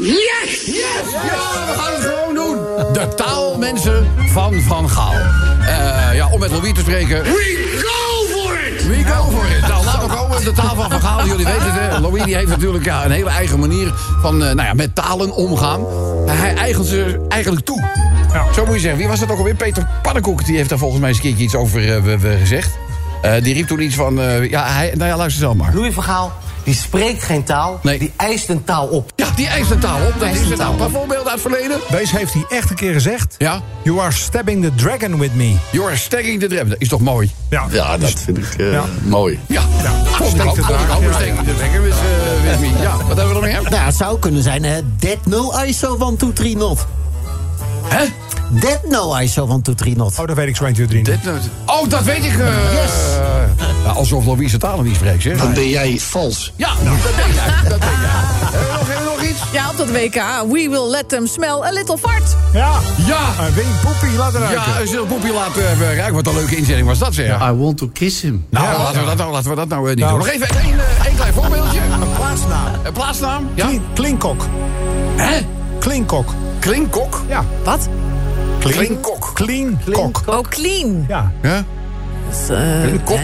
yes! 0.00 0.64
Ja, 0.66 1.00
we 1.12 1.74
gaan 1.76 1.92
het 1.92 2.02
gewoon 2.14 2.34
doen. 2.34 2.61
De 2.92 3.08
taal, 3.16 3.58
mensen, 3.58 4.06
van 4.32 4.60
Van 4.60 4.90
Gaal. 4.90 5.12
Eh, 5.12 6.14
ja, 6.14 6.28
om 6.30 6.40
met 6.40 6.50
Louis 6.50 6.72
te 6.72 6.80
spreken. 6.80 7.22
We 7.22 7.82
go 7.84 8.40
for 8.40 8.58
it! 8.66 8.86
We 8.86 9.04
go 9.12 9.30
for 9.30 9.46
it. 9.56 9.60
Nou, 9.68 9.84
laten 9.84 10.08
we 10.08 10.14
komen. 10.14 10.44
De 10.44 10.52
taal 10.52 10.74
van 10.74 10.90
Van 10.90 11.00
Gaal, 11.00 11.26
jullie 11.26 11.44
weten 11.46 11.62
het, 11.72 11.92
hè. 11.92 11.98
Louis 12.00 12.22
die 12.24 12.34
heeft 12.34 12.48
natuurlijk 12.48 12.84
ja, 12.84 13.04
een 13.04 13.10
hele 13.10 13.30
eigen 13.30 13.58
manier 13.60 13.92
van 14.20 14.34
eh, 14.44 14.52
nou 14.54 14.62
ja, 14.68 14.74
met 14.74 14.94
talen 14.94 15.34
omgaan. 15.34 15.80
Hij 16.26 16.54
eigent 16.54 16.86
ze 16.86 17.20
eigenlijk 17.28 17.64
toe. 17.66 17.82
Zo 18.54 18.64
moet 18.64 18.74
je 18.74 18.80
zeggen. 18.80 18.98
Wie 18.98 19.08
was 19.08 19.20
dat 19.20 19.30
ook 19.30 19.38
alweer? 19.38 19.54
Peter 19.54 19.88
Pannenkoek, 20.02 20.44
die 20.44 20.56
heeft 20.56 20.68
daar 20.68 20.78
volgens 20.78 21.00
mij 21.00 21.08
eens 21.08 21.18
een 21.18 21.24
keertje 21.24 21.44
iets 21.44 21.54
over 21.54 21.94
eh, 21.96 22.02
we- 22.02 22.18
we 22.18 22.36
gezegd. 22.40 22.70
Eh, 23.22 23.32
die 23.42 23.54
riep 23.54 23.66
toen 23.66 23.80
iets 23.80 23.94
van, 23.94 24.20
eh, 24.20 24.50
ja, 24.50 24.66
hij, 24.66 24.92
nou 24.96 25.10
ja, 25.10 25.16
luister 25.16 25.40
zelf 25.42 25.54
maar. 25.54 25.74
Louis 25.74 25.94
van 25.94 26.02
Gaal, 26.02 26.32
die 26.64 26.74
spreekt 26.74 27.22
geen 27.22 27.44
taal, 27.44 27.78
Nee. 27.82 27.98
die 27.98 28.12
eist 28.16 28.48
een 28.48 28.64
taal 28.64 28.86
op. 28.86 29.12
Ja, 29.32 29.38
die 29.38 29.46
eist 29.48 29.70
een 29.70 29.78
taal 29.78 30.06
op. 30.06 30.14
Dat 30.20 30.28
is 30.28 30.40
een 30.40 30.48
het 30.48 30.58
nou. 30.58 30.76
paar 30.76 30.90
voorbeelden 30.90 31.32
uit 31.32 31.42
het 31.42 31.52
verleden. 31.52 31.80
Deze 31.90 32.16
heeft 32.16 32.32
hij 32.32 32.44
echt 32.48 32.70
een 32.70 32.76
keer 32.76 32.92
gezegd. 32.92 33.34
Ja. 33.38 33.60
You 33.82 34.00
are 34.00 34.12
stabbing 34.12 34.64
the 34.64 34.74
dragon 34.74 35.18
with 35.18 35.34
me. 35.34 35.54
You 35.70 35.86
are 35.86 35.96
stacking 35.96 36.40
the 36.40 36.46
dragon. 36.46 36.68
Dat 36.68 36.80
is 36.80 36.88
toch 36.88 37.00
mooi? 37.00 37.30
Ja, 37.50 37.66
Ja, 37.70 37.98
dat 37.98 38.12
vind 38.24 38.38
ik 38.38 38.54
eh, 38.58 38.72
Ja. 38.72 38.84
mooi. 39.02 39.38
Ja. 39.46 39.62
Steekt 40.14 40.46
ook. 40.48 40.54
de 40.54 40.62
ook. 40.62 40.68
Ja, 40.68 40.76
the 41.44 41.54
dragon 41.56 41.82
with, 41.82 41.94
with 42.44 42.60
me. 42.60 42.82
Ja, 42.82 42.96
wat 42.96 43.06
hebben 43.06 43.26
we 43.26 43.32
nog 43.32 43.42
meer? 43.42 43.62
Nou, 43.62 43.74
het 43.84 43.94
zou 43.96 44.18
kunnen 44.18 44.42
zijn, 44.42 44.64
hè. 44.64 44.80
Dead 44.98 45.26
no 45.26 45.52
ISO 45.66 45.96
1, 45.98 46.16
2, 46.16 46.32
3 46.32 46.56
not. 46.56 46.86
Hè? 47.84 48.04
Dead 48.60 48.80
no 48.88 49.16
ISO 49.16 49.48
1, 49.48 49.62
2, 49.62 49.74
3 49.74 49.96
not. 49.96 50.18
Oh, 50.18 50.26
dat 50.26 50.36
weet 50.36 50.48
ik 50.48 50.56
zo 50.56 50.64
1, 50.64 50.74
2, 50.74 50.86
3 50.86 51.02
Dit, 51.04 51.26
eh, 51.26 51.32
oh, 51.66 51.88
dat 51.88 52.02
weet 52.02 52.24
ik. 52.24 52.38
eh 52.38 52.46
ja, 53.84 53.90
alsof 53.90 54.26
Louise 54.26 54.58
talen 54.58 54.84
niet 54.84 54.94
spreekt, 54.96 55.22
zeg. 55.22 55.38
Dan 55.38 55.54
ben 55.54 55.68
jij 55.68 55.98
vals. 55.98 56.52
Ja, 56.56 56.68
dat 56.84 57.14
weet 57.16 57.34
jij. 57.34 57.68
Dat 57.70 57.78
weet 57.78 57.98
jij. 58.00 58.10
Hebben 58.10 58.60
we 58.60 58.72
nog, 58.78 58.88
hebben 58.88 59.06
we 59.06 59.12
nog 59.18 59.30
iets? 59.30 59.40
Ja, 59.52 59.70
op 59.70 59.76
dat 59.76 59.90
WK. 59.90 60.14
We 60.52 60.68
will 60.70 60.90
let 60.90 61.08
them 61.08 61.26
smell 61.26 61.60
a 61.64 61.70
little 61.70 61.98
fart. 61.98 62.36
Ja, 62.52 62.72
Ja. 63.06 63.46
een 63.46 63.54
wing 63.54 63.66
poepie, 63.82 64.16
laat 64.18 64.34
eruit. 64.34 64.52
Ja, 64.52 64.80
een 64.80 64.88
zil 64.88 65.06
poepje 65.06 65.32
laten 65.32 65.70
eh, 65.70 65.80
ruiken. 65.96 66.14
Wat 66.14 66.26
een 66.26 66.34
leuke 66.34 66.56
inzending 66.56 66.86
was 66.86 66.98
dat, 66.98 67.14
zeg. 67.14 67.48
I 67.48 67.52
want 67.52 67.76
to 67.78 67.90
kiss 67.92 68.20
him. 68.22 68.46
Nou, 68.50 68.66
Ja. 68.66 68.78
laten, 68.78 69.00
we 69.00 69.06
dat 69.06 69.16
nou, 69.16 69.32
laten 69.32 69.50
we 69.50 69.56
dat 69.56 69.68
nou 69.68 69.82
eh, 69.90 69.94
niet 69.96 70.04
Nou. 70.04 70.10
doen. 70.18 70.26
Nog 70.26 70.34
even 70.34 70.48
één, 70.60 70.78
eh, 70.78 71.06
één 71.06 71.16
klein 71.16 71.32
voorbeeldje. 71.32 71.78
Een 71.78 72.12
plaatsnaam. 72.16 72.66
Een 72.84 72.92
plaatsnaam. 72.92 73.48
Ja. 73.54 73.66
Klin- 73.66 73.82
Klinkok. 73.94 74.46
Hè? 75.16 75.40
Klinkok. 75.78 76.28
Klinkok. 76.58 77.22
Ja. 77.28 77.44
Wat? 77.64 77.88
Klinkok. 78.58 79.30
Clean. 79.34 79.78
Oh, 80.26 80.40
clean. 80.48 81.04
Ja. 81.08 81.32
Ja? 81.42 81.64
Klinkok? 82.82 83.18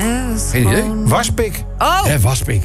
Geen 0.50 0.66
idee. 0.66 0.84
Waspik. 1.04 1.64
Oh, 1.78 2.04
Hé, 2.04 2.20
waspik. 2.20 2.62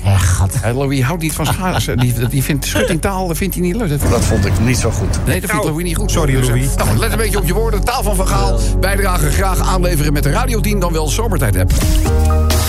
Hé, 0.61 0.71
Louis 0.71 1.01
houdt 1.01 1.21
niet 1.21 1.33
van 1.33 1.45
schaatsen. 1.45 1.97
Die, 1.97 2.27
die 2.27 2.43
vindt 2.43 2.65
schuttingtaal 2.65 3.27
dat 3.27 3.37
vindt 3.37 3.55
hij 3.55 3.63
niet 3.63 3.75
leuk. 3.75 3.89
Dat- 3.89 4.09
Dat 4.09 4.25
vond 4.25 4.45
ik 4.45 4.59
niet 4.59 4.77
zo 4.77 4.89
goed. 4.91 5.19
Nee, 5.25 5.41
dat 5.41 5.49
vindt 5.49 5.65
Louis 5.65 5.83
niet 5.83 5.95
goed. 5.95 6.11
sorry, 6.11 6.33
Dus, 6.33 6.41
eh, 6.47 6.53
Louis. 6.53 6.75
Nou, 6.75 6.97
let 6.97 7.11
een 7.11 7.17
beetje 7.17 7.37
op 7.37 7.45
je 7.45 7.53
woorden. 7.53 7.83
Taal 7.83 8.03
van 8.03 8.15
Vergaal. 8.15 8.59
Bijdrage 8.79 9.31
graag 9.31 9.59
aanleveren 9.59 10.13
met 10.13 10.23
de 10.23 10.29
Radio 10.31 10.59
10, 10.59 10.79
dan 10.79 10.93
wel 10.93 11.07
Zomertijd 11.07 11.57
app. 11.57 11.71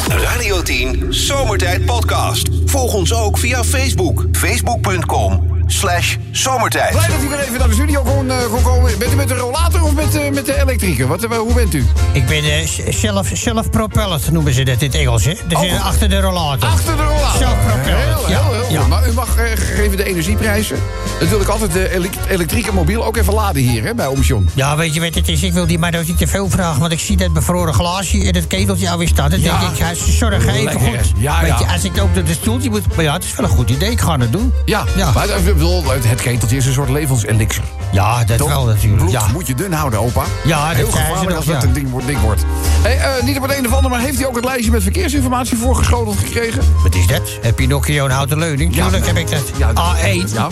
Radio 0.09 0.63
10 0.63 1.07
Zomertijd 1.09 1.85
Podcast. 1.85 2.49
Volg 2.67 2.95
ons 2.95 3.15
ook 3.15 3.39
via 3.39 3.65
Facebook. 3.65 4.25
Facebook.com 4.33 5.54
slash 5.67 6.17
zomertijd. 6.31 6.91
Blij 6.93 7.07
dat 7.09 7.23
u 7.23 7.29
weer 7.29 7.39
even 7.41 7.59
naar 7.59 7.69
de 7.69 7.75
studio 7.75 8.03
kon, 8.03 8.31
eh, 8.31 8.37
kon 8.51 8.63
komen. 8.63 8.99
Bent 8.99 9.13
u 9.13 9.17
met 9.17 9.29
de 9.29 9.35
rollator 9.35 9.83
of 9.83 9.93
met, 9.95 10.15
eh, 10.17 10.31
met 10.31 10.47
de 10.47 10.61
elektrieker? 10.61 11.07
Wat, 11.07 11.25
eh, 11.25 11.31
hoe 11.37 11.55
bent 11.55 11.75
u? 11.75 11.87
Ik 12.13 12.27
ben 12.27 12.45
eh, 12.45 12.69
zelf, 12.93 13.31
self-propelled, 13.33 14.31
noemen 14.31 14.53
ze 14.55 14.63
dat 14.63 14.81
in 14.83 14.87
het 14.87 14.97
Engels, 14.97 15.25
hè? 15.25 15.35
Dus 15.49 15.59
Oh. 15.59 15.87
achter 15.87 16.09
de 16.09 16.21
rollator. 16.21 16.69
Achter 16.69 16.97
de 16.97 17.03
rollator. 17.03 17.39
Self-propelled, 17.39 18.05
Heel, 18.05 18.31
ja, 18.31 18.43
heel, 18.43 18.53
heel 18.53 18.73
ja. 18.73 18.81
goed. 18.81 18.89
Maar 18.89 19.09
u 19.09 19.13
mag 19.13 19.37
gegeven 19.85 20.05
de 20.05 20.11
energieprijzen... 20.11 20.79
natuurlijk 21.21 21.49
altijd 21.51 21.73
de 21.73 21.91
elek- 21.95 22.15
elektrieke 22.29 22.73
mobiel 22.73 23.05
ook 23.05 23.17
even 23.17 23.35
laden 23.35 23.63
hier 23.63 23.85
hè, 23.85 23.95
bij 23.95 24.07
Omsjon. 24.07 24.49
Ja, 24.55 24.77
weet 24.77 24.95
je 24.95 25.01
wat 25.01 25.15
het 25.15 25.29
is? 25.29 25.43
Ik 25.43 25.53
wil 25.53 25.67
die 25.67 25.79
maar 25.79 25.95
ook 25.99 26.07
niet 26.07 26.19
te 26.19 26.27
veel 26.27 26.51
vragen. 26.51 26.81
Want 26.81 26.93
ik 26.93 27.01
zie 27.01 27.17
dat 27.17 27.33
bevroren 27.33 27.75
glaasje 27.75 28.19
in 28.19 28.35
het 28.35 28.47
keteltje 28.47 28.91
alweer 28.91 29.09
staan. 29.09 29.31
Dan 29.31 29.41
Ja. 29.41 29.61
denk 29.61 29.73
ik, 29.73 29.79
ja, 29.79 29.95
zorg 29.95 30.47
even 30.47 30.81
goed. 30.81 31.13
Ja, 31.17 31.41
weet 31.43 31.59
je, 31.59 31.67
als 31.67 31.85
ik 31.85 32.01
ook 32.01 32.15
door 32.15 32.25
de 32.25 32.33
stoeltje 32.33 32.71
moet... 32.71 32.97
Maar 32.97 33.05
ja, 33.05 33.13
het 33.13 33.25
is 33.25 33.35
wel 33.37 33.47
een 33.47 33.53
goed 33.57 33.71
idee. 33.71 33.91
Ik 33.91 34.01
ga 34.01 34.19
het 34.19 34.33
doen. 34.33 34.53
Ja, 34.65 34.85
Ja. 34.97 35.13
maar 35.13 35.25
ik 35.25 36.03
het 36.05 36.21
keteltje 36.21 36.57
is 36.57 36.67
een 36.67 36.73
soort 36.73 36.89
levenselixer. 36.89 37.63
Ja, 37.93 38.25
dat 38.25 38.39
Toch? 38.39 38.49
wel 38.49 38.65
natuurlijk. 38.65 38.97
Bloed 39.03 39.13
Ja. 39.13 39.27
moet 39.33 39.47
je 39.47 39.55
dun 39.55 39.73
houden, 39.73 40.01
opa. 40.01 40.25
Ja, 40.45 40.67
dat 40.69 40.77
Heel 40.77 40.91
gevaarlijk 40.91 41.37
als 41.37 41.45
dat 41.47 41.63
een 41.63 41.73
ding 41.73 41.91
wordt. 41.91 42.07
Ding 42.07 42.21
wordt. 42.21 42.43
Hey, 42.83 42.99
eh, 42.99 43.23
niet 43.23 43.37
op 43.37 43.43
het 43.43 43.59
een 43.59 43.67
of 43.67 43.73
ander, 43.73 43.91
maar 43.91 44.01
heeft 44.01 44.19
hij 44.19 44.27
ook 44.27 44.37
het 44.37 44.45
lijstje 44.45 44.71
met 44.71 44.83
verkeersinformatie 44.83 45.57
voorgeschoteld 45.57 46.19
gekregen? 46.19 46.63
Wat 46.83 46.95
is 46.95 47.07
dat? 47.07 47.39
Heb 47.41 47.59
je 47.59 47.67
nog 47.67 47.89
een 47.89 48.11
houten 48.11 48.39
leuning? 48.39 48.75
Ja. 48.75 48.83
Tuurlijk 48.83 49.07
heb 49.07 49.17
ik 49.17 49.31
dat. 49.31 49.43
Ja, 49.57 49.73
A1. 49.75 50.35
ja. 50.35 50.49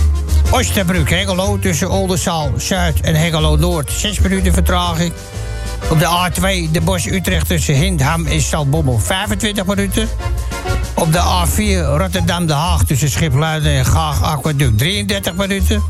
Oosterbrug, 0.51 1.11
Hengelo 1.11 1.59
tussen 1.59 1.91
Oldenzaal, 1.91 2.53
Zuid 2.57 3.01
en 3.01 3.15
Hengelo 3.15 3.57
Noord. 3.57 3.91
Zes 3.93 4.19
minuten 4.19 4.53
vertraging. 4.53 5.13
Op 5.91 5.99
de 5.99 6.07
A2 6.07 6.71
de 6.71 6.81
Bos 6.81 7.07
Utrecht 7.07 7.49
tussen 7.49 7.75
Hindham 7.75 8.27
en 8.27 8.41
Stalbommel 8.41 8.99
25 8.99 9.67
minuten. 9.67 10.09
Op 10.95 11.13
de 11.13 11.19
A4 11.19 11.99
Rotterdam 11.99 12.47
De 12.47 12.53
Haag 12.53 12.85
tussen 12.85 13.11
Schipluiden 13.11 13.73
en 13.73 13.87
Gaag 13.87 14.23
Aquaduct 14.23 14.79
33 14.79 15.35
minuten. 15.35 15.83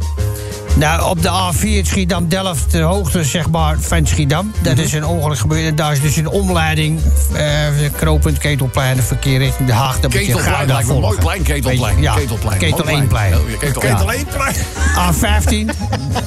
Nou, 0.77 1.11
op 1.11 1.23
de 1.23 1.29
A4 1.29 1.87
Schiedam-Delft, 1.87 2.71
de 2.71 2.81
hoogte 2.81 3.25
zeg 3.25 3.51
maar, 3.51 3.77
van 3.81 4.07
Schiedam. 4.07 4.53
Dat 4.63 4.79
is 4.79 4.93
een 4.93 5.07
ongeluk 5.07 5.39
gebeurd. 5.39 5.65
En 5.67 5.77
daar 5.77 5.93
is 5.93 6.01
dus 6.01 6.17
een 6.17 6.29
omleiding. 6.29 7.01
knooppunt 7.97 8.39
Ketelplein, 8.39 8.97
de 8.97 9.03
verkeer 9.03 9.39
richting 9.39 9.69
De 9.69 9.75
Haag. 9.75 10.01
Dat 10.01 10.13
moet 10.13 10.21
je 10.21 10.27
Ketelplein, 10.27 10.67
lijkt 10.67 10.89
me 10.89 10.95
een 10.95 11.01
mooi 11.01 11.19
plein, 11.19 11.43
Ketelplein. 11.43 12.01
Ja, 12.01 12.15
Ketelplein. 12.15 12.59
Ketel 12.59 12.85
Mooi 12.85 12.97
1 12.97 13.07
plein. 13.07 13.35
Oh, 13.35 13.51
ja, 13.51 13.57
Ketel 13.57 13.83
Ja. 13.83 14.13
1 14.13 14.27
plein. 14.27 14.55
A15, 14.95 15.71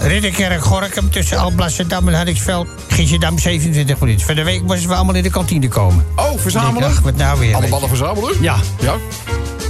Ridderkerk, 0.02 0.64
Gorkum, 0.64 1.12
tussen 1.12 1.38
Alblasserdam 1.38 2.08
en 2.08 2.14
Hardingsveld, 2.14 2.68
Giesendam 2.88 3.40
27 3.40 4.00
minuten. 4.00 4.26
Van 4.26 4.36
de 4.36 4.44
week 4.44 4.62
moesten 4.62 4.90
we 4.90 4.96
allemaal 4.96 5.16
in 5.16 5.24
de 5.24 5.30
kantine 5.30 5.68
komen. 5.68 6.06
Oh, 6.16 6.40
verzamelen? 6.40 6.90
Ach, 6.90 7.00
wat 7.00 7.16
nou 7.16 7.40
weer. 7.40 7.56
Alle 7.56 7.68
ballen 7.68 7.90
verzamelen? 7.90 8.42
Ja. 8.42 8.56
Ja. 8.80 8.96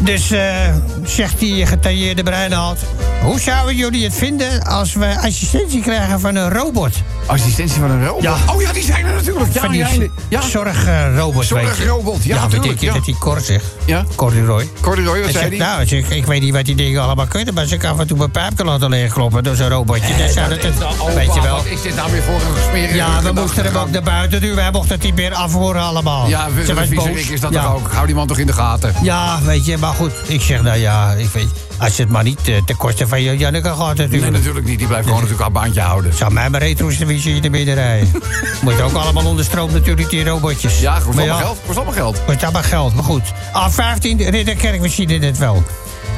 Dus 0.01 0.31
eh, 0.31 0.75
zegt 1.03 1.39
die 1.39 1.65
getailleerde 1.65 2.23
breinhalt... 2.23 2.79
Hoe 3.25 3.39
zouden 3.39 3.75
jullie 3.75 4.03
het 4.03 4.13
vinden 4.13 4.63
als 4.63 4.93
we 4.93 5.15
assistentie 5.21 5.81
krijgen 5.81 6.19
van 6.19 6.35
een 6.35 6.49
robot? 6.49 6.91
Assistentie 7.25 7.79
van 7.79 7.91
een 7.91 8.05
robot? 8.05 8.21
Ja. 8.21 8.35
Oh 8.53 8.61
ja, 8.61 8.73
die 8.73 8.83
zijn 8.83 9.05
er 9.05 9.13
natuurlijk. 9.13 9.53
Ja, 9.53 9.61
van 9.61 9.71
die 9.71 10.11
ja, 10.29 10.41
zorgrobot. 10.41 11.45
Zorgrobot, 11.45 12.23
ja, 12.23 12.35
Ja, 12.35 12.41
wat 12.41 12.49
tuurlijk, 12.49 12.69
denk 12.69 12.79
je 12.79 12.85
ja. 12.85 12.93
dat 12.93 13.05
die 13.05 13.17
Cor 13.17 13.41
zegt? 13.41 13.65
Ja. 13.85 14.05
Corduroy. 14.15 14.69
Corduroy, 14.81 15.21
wat 15.21 15.31
zei 15.31 15.47
hij? 15.47 15.57
nou, 15.57 15.81
ik, 15.81 16.09
ik 16.09 16.25
weet 16.25 16.41
niet 16.41 16.53
wat 16.53 16.65
die 16.65 16.75
dingen 16.75 17.01
allemaal 17.01 17.25
kunnen... 17.27 17.53
maar 17.53 17.65
ze 17.65 17.77
kan 17.77 17.91
af 17.91 17.99
en 17.99 18.07
toe 18.07 18.17
mijn 18.17 18.31
pijp 18.31 18.55
kan 18.55 18.65
laten 18.65 18.89
leegkloppen 18.89 19.43
door 19.43 19.55
zo'n 19.55 19.69
robotje. 19.69 20.13
Ja, 20.33 20.47
dat, 20.47 20.63
Oh, 20.99 21.13
weet 21.13 21.33
je 21.33 21.41
wel. 21.41 21.55
Wat 21.55 21.65
is 21.65 21.81
dit 21.81 21.95
nou 21.95 22.11
weer 22.11 22.23
voor 22.23 22.33
een 22.33 22.63
smerige 22.69 22.95
Ja, 22.95 23.21
we 23.21 23.31
moesten 23.31 23.63
hem 23.63 23.75
ook 23.75 23.89
naar 23.89 24.03
buiten 24.03 24.41
duwen. 24.41 24.55
Wij 24.55 24.71
mochten 24.71 24.95
het 24.95 25.03
niet 25.03 25.15
meer 25.15 25.33
afhoren 25.33 25.81
allemaal. 25.81 26.27
Ja, 26.27 26.47
Ze 26.65 26.73
was 26.73 26.89
boos. 26.89 27.07
Is 27.07 27.39
dat 27.39 27.51
toch 27.51 27.73
ook? 27.73 27.91
Hou 27.91 28.05
die 28.05 28.15
man 28.15 28.27
toch 28.27 28.37
in 28.37 28.47
de 28.47 28.53
gaten? 28.53 28.93
Ja, 29.01 29.39
weet 29.43 29.65
je, 29.65 29.77
maar 29.85 29.93
goed. 29.93 30.11
Ik 30.25 30.41
zeg, 30.41 30.61
nou 30.61 30.77
ja, 30.77 31.11
ik 31.11 31.29
weet... 31.29 31.47
Als 31.77 31.97
het 31.97 32.09
maar 32.09 32.23
niet 32.23 32.47
eh, 32.47 32.55
ten 32.65 32.77
koste 32.77 33.07
van 33.07 33.21
je 33.21 33.37
Janneke 33.37 33.67
gaat 33.67 33.97
Nee, 33.97 34.07
natuurlijk. 34.07 34.31
natuurlijk 34.31 34.65
niet. 34.65 34.77
Die 34.77 34.87
blijft 34.87 35.05
gewoon 35.05 35.21
natuurlijk 35.21 35.53
haar 35.53 35.61
baantje 35.61 35.81
houden. 35.81 36.13
Zou 36.13 36.33
mij 36.33 36.49
maar 36.49 36.61
retro's-televisie 36.61 37.35
in 37.35 37.41
de 37.41 37.49
midden 37.49 37.75
rijden. 37.75 38.11
Moet 38.63 38.81
ook 38.81 38.93
allemaal 38.93 39.25
onder 39.25 39.45
stroom 39.45 39.71
natuurlijk, 39.71 40.09
die 40.09 40.23
robotjes. 40.23 40.79
Ja, 40.79 40.99
kost 40.99 41.17
allemaal 41.17 41.37
geld. 41.37 41.57
Kost 41.65 41.77
allemaal 41.77 41.93
geld. 41.93 42.21
Kost 42.25 42.43
allemaal 42.43 42.63
geld, 42.63 42.95
maar 42.95 43.03
goed. 43.03 43.23
A15, 43.33 44.29
Ridderkerk, 44.29 44.81
we 44.81 44.89
zien 44.89 45.21
het 45.21 45.37
wel. 45.37 45.63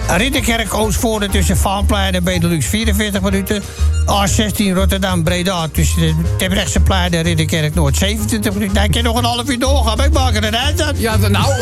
Ridderkerk, 0.08 0.74
Oostvoorde 0.74 1.28
tussen 1.28 1.58
Vaanplein 1.58 2.14
en 2.14 2.24
Benelux 2.24 2.66
44 2.66 3.22
minuten. 3.22 3.64
A16 4.06 4.74
Rotterdam, 4.74 5.24
Breda 5.24 5.68
tussen 5.72 6.00
de 6.00 6.16
Terbrechtseplein 6.38 7.12
en 7.12 7.22
Ridderkerk 7.22 7.76
Noord 7.76 7.98
27 7.98 8.54
minuten. 8.54 8.84
Ik 8.84 8.92
kan 8.92 9.04
nog 9.04 9.18
een 9.18 9.24
half 9.24 9.50
uur 9.50 9.60
doorgaan, 9.60 10.04
ik 10.04 10.12
maak 10.12 10.36
er 10.36 10.44
een 10.44 10.56
eind 10.56 10.82
aan. 10.82 10.94
Ja, 10.98 11.16
nou, 11.16 11.54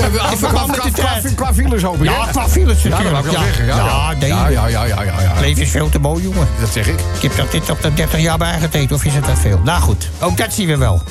qua, 1.36 1.54
files 1.54 1.82
hoop 1.82 2.04
ik. 2.04 2.10
Ja, 2.10 2.26
qua 2.32 2.50
files 2.50 2.84
natuurlijk. 2.84 3.32
ja, 3.32 4.48
ja, 4.48 4.68
ja, 4.68 4.84
ja, 4.84 5.02
ja. 5.02 5.14
Het 5.18 5.40
leven 5.40 5.62
is 5.62 5.70
veel 5.70 5.90
te 5.90 6.00
mooi, 6.00 6.24
jongen. 6.24 6.48
Dat 6.60 6.70
zeg 6.70 6.88
ik. 6.88 7.00
Ik 7.16 7.22
heb 7.22 7.36
dat 7.36 7.52
dit 7.52 7.70
op 7.70 7.82
de 7.82 7.94
30 7.94 8.20
jaar 8.20 8.38
bijgetekend, 8.38 8.92
of 8.92 9.06
is 9.06 9.14
het 9.14 9.26
dat 9.26 9.40
veel? 9.40 9.60
Nou 9.64 9.82
goed, 9.82 10.10
ook 10.20 10.38
dat 10.38 10.54
zien 10.54 10.68
we 10.68 10.78
wel. 10.78 11.02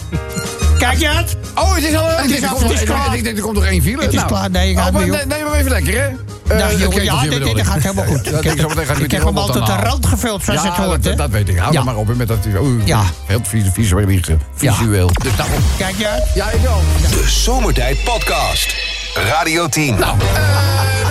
Kijk 0.88 0.98
je 0.98 1.08
het? 1.08 1.36
Oh, 1.54 1.74
het 1.74 1.84
is 1.84 1.94
al... 1.96 2.06
Het 2.08 2.30
is 2.30 2.42
af, 2.42 2.48
komt 2.50 2.62
het 2.62 2.70
is 2.72 2.88
nog- 2.88 2.96
klaar. 3.02 3.16
Ik 3.16 3.24
denk, 3.24 3.36
er 3.36 3.42
komt 3.42 3.54
nog 3.54 3.64
één 3.64 3.82
file. 3.82 4.02
Het 4.02 4.08
is 4.12 4.14
Nou. 4.14 4.28
klaar. 4.28 4.50
Nee, 4.50 4.68
je 4.68 4.76
gaat 4.76 4.86
Oh, 4.88 4.92
maar 4.92 5.58
even 5.58 5.70
lekker, 5.70 5.92
hè? 6.00 6.06
Eh, 6.08 6.58
Dag 6.58 6.70
jongen, 6.70 6.88
keteltje 6.90 7.02
ja, 7.48 7.54
dit, 7.54 7.66
gaat 7.66 7.82
helemaal 7.82 8.04
goed. 8.04 8.24
Ja, 8.24 8.38
ik 8.38 8.60
heb, 8.60 8.98
ik 8.98 9.10
heb 9.10 9.24
hem 9.24 9.38
al 9.38 9.46
tot 9.46 9.66
de 9.66 9.72
rand 9.72 10.06
gevuld, 10.06 10.44
zoals 10.44 10.62
Ja, 10.62 10.68
het 10.68 10.76
hoort. 10.76 11.02
dat, 11.02 11.12
hè? 11.12 11.16
dat 11.16 11.30
weet 11.30 11.48
ik. 11.48 11.56
Hou 11.58 11.72
Ja. 11.72 11.78
er 11.78 11.84
maar 11.84 11.96
op 11.96 12.14
met 12.14 12.28
dat... 12.28 12.38
Oeh, 12.60 12.86
Ja. 12.86 13.02
Heel 13.26 13.40
visueel. 13.72 14.06
Visueel. 14.54 15.10
Dus 15.22 15.36
daarom. 15.36 15.58
Kijk 15.78 15.96
je 15.96 16.08
uit? 16.08 16.24
Ja, 16.34 16.50
ik 16.50 16.60
wel. 16.60 16.82
De 17.10 17.24
Zomertijd 17.28 18.04
Podcast. 18.04 18.74
Radio 19.14 19.68
10. 19.68 19.94
Nou, 19.98 20.16
eh, 20.18 20.24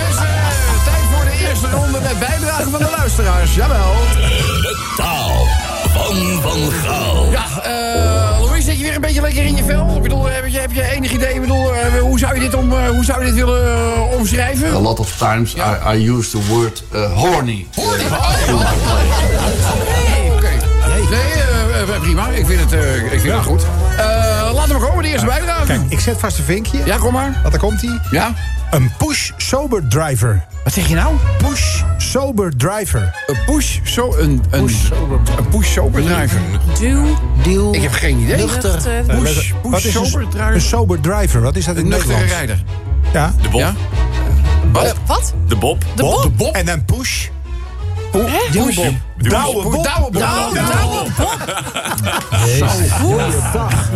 dus, 0.08 0.16
eh, 0.16 0.22
tijd 0.86 1.04
voor 1.14 1.26
de 1.26 1.48
eerste 1.50 1.70
ronde 1.70 2.00
met 2.02 2.20
bijdrage 2.20 2.70
van 2.70 2.80
de 2.80 2.94
luisteraars. 2.98 3.56
Jawel. 3.56 3.94
De 4.62 4.94
taal 4.98 5.48
van 5.94 6.42
Van 6.42 6.72
Gaal. 6.72 7.32
Ja, 7.32 7.46
eh 7.64 8.23
je 8.84 8.90
weer 8.90 8.96
een 8.96 9.02
beetje 9.02 9.22
lekker 9.22 9.44
in 9.44 9.56
je 9.56 9.64
vel? 9.64 9.96
Ik 9.96 10.02
bedoel, 10.02 10.26
heb 10.26 10.48
je, 10.48 10.60
heb 10.60 10.72
je 10.72 10.92
enig 10.92 11.12
idee? 11.12 11.34
Ik 11.34 11.42
bedoel, 11.42 11.74
eh, 11.74 12.02
hoe, 12.02 12.20
zou 12.20 12.34
je 12.34 12.40
dit 12.40 12.54
om, 12.54 12.74
eh, 12.74 12.90
hoe 12.90 13.06
zou 13.06 13.20
je 13.20 13.26
dit 13.26 13.36
willen 13.36 13.74
eh, 13.74 14.18
omschrijven? 14.18 14.74
A 14.74 14.80
lot 14.80 15.00
of 15.00 15.18
times 15.18 15.56
I, 15.56 15.96
I 15.96 16.10
use 16.10 16.30
the 16.30 16.48
word 16.48 16.84
uh, 16.96 17.14
horny. 17.14 17.68
Nee, 21.10 21.20
eh, 21.22 21.40
eh, 21.40 21.53
prima. 22.02 22.28
Ik 22.30 22.46
vind 22.46 22.60
het, 22.60 22.74
eh, 22.74 22.96
ik 23.14 23.20
vind 23.20 23.34
het 23.34 23.44
goed. 23.44 23.66
Eh, 23.98 24.06
laten 24.54 24.80
we 24.80 24.86
komen, 24.88 25.04
de 25.04 25.10
eerste 25.10 25.26
bijdrage. 25.26 25.66
Kijk, 25.66 25.82
ik 25.90 26.00
zet 26.00 26.20
vast 26.20 26.38
een 26.38 26.44
vinkje. 26.44 26.78
Ja, 26.86 26.98
kom 26.98 27.14
maar. 27.14 27.40
Wat, 27.44 27.52
daar 27.52 27.62
komt 27.62 27.82
hij. 27.82 28.00
Ja? 28.12 28.34
Een 28.72 28.92
push 28.98 29.32
sober 29.38 29.88
driver. 29.88 30.46
Wat 30.64 30.74
zeg 30.74 30.88
je 30.88 30.96
nou? 30.96 31.16
Push 31.38 31.82
sober 31.98 32.58
driver. 32.58 33.16
Een 33.28 33.38
push, 33.46 33.78
zo, 33.84 34.16
een, 34.18 34.44
een, 34.50 34.70
een 35.38 35.48
push 35.50 35.74
sober 35.74 36.04
driver. 36.04 36.40
Duw. 36.80 37.06
Duw. 37.44 37.74
Ik 37.74 37.82
heb 37.82 37.92
geen 37.94 38.18
idee. 38.18 38.36
Nuchter. 38.38 38.72
Push, 39.08 39.52
Wat 39.62 39.72
push 39.72 39.86
is 39.86 39.92
sober 39.94 40.22
een, 40.22 40.30
driver. 40.30 40.54
een 40.54 40.62
sober 40.62 41.00
driver? 41.02 41.42
Wat 41.42 41.56
is 41.56 41.66
dat 41.66 41.76
in 41.76 41.82
Een 41.84 41.88
nuchtere 41.90 42.14
Nederlands? 42.20 42.34
rijder. 42.46 42.64
Ja. 43.14 43.34
De 43.42 43.50
Bob. 43.50 43.60
Ja? 43.60 43.74
Wat? 44.72 44.94
Wat? 45.06 45.34
De 45.48 45.56
Bob. 45.56 45.84
De 45.96 46.04
Bob? 46.04 46.22
De 46.24 46.30
Bob. 46.30 46.56
En 46.56 46.66
dan 46.66 46.86
push. 46.86 47.28
Push. 48.14 48.76
Douwe 49.18 49.64
Bob. 49.64 50.14
Douwe 50.14 50.62
Bob. 51.18 51.34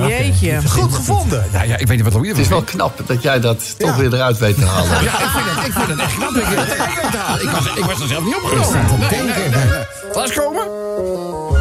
Jeetje. 0.07 0.61
Goed 0.69 0.93
gevonden. 0.93 1.45
Ja, 1.51 1.63
ja, 1.63 1.77
ik 1.77 1.87
weet 1.87 1.95
niet 1.97 2.05
wat 2.05 2.13
Louis 2.13 2.29
Het 2.29 2.37
is 2.37 2.47
wel 2.47 2.61
knap 2.61 3.01
dat 3.05 3.21
jij 3.21 3.39
dat 3.39 3.75
toch 3.79 3.95
weer 3.95 4.13
eruit 4.13 4.37
weet 4.37 4.55
te 4.55 4.65
halen. 4.65 5.03
Ja, 5.03 5.19
ik 5.19 5.29
vind 5.29 5.45
het, 5.45 5.65
ik 5.65 5.73
vind 5.73 5.87
het 5.87 5.99
echt 5.99 6.15
knap 6.15 7.13
halen. 7.15 7.43
Ik 7.43 7.49
was, 7.49 7.65
ik 7.75 7.83
was 7.83 7.99
er 7.99 8.07
zelf 8.07 8.23
niet 8.23 8.35
opgenomen. 8.35 8.99
Nee, 8.99 9.21
nee, 9.21 10.33
komen. 10.35 10.67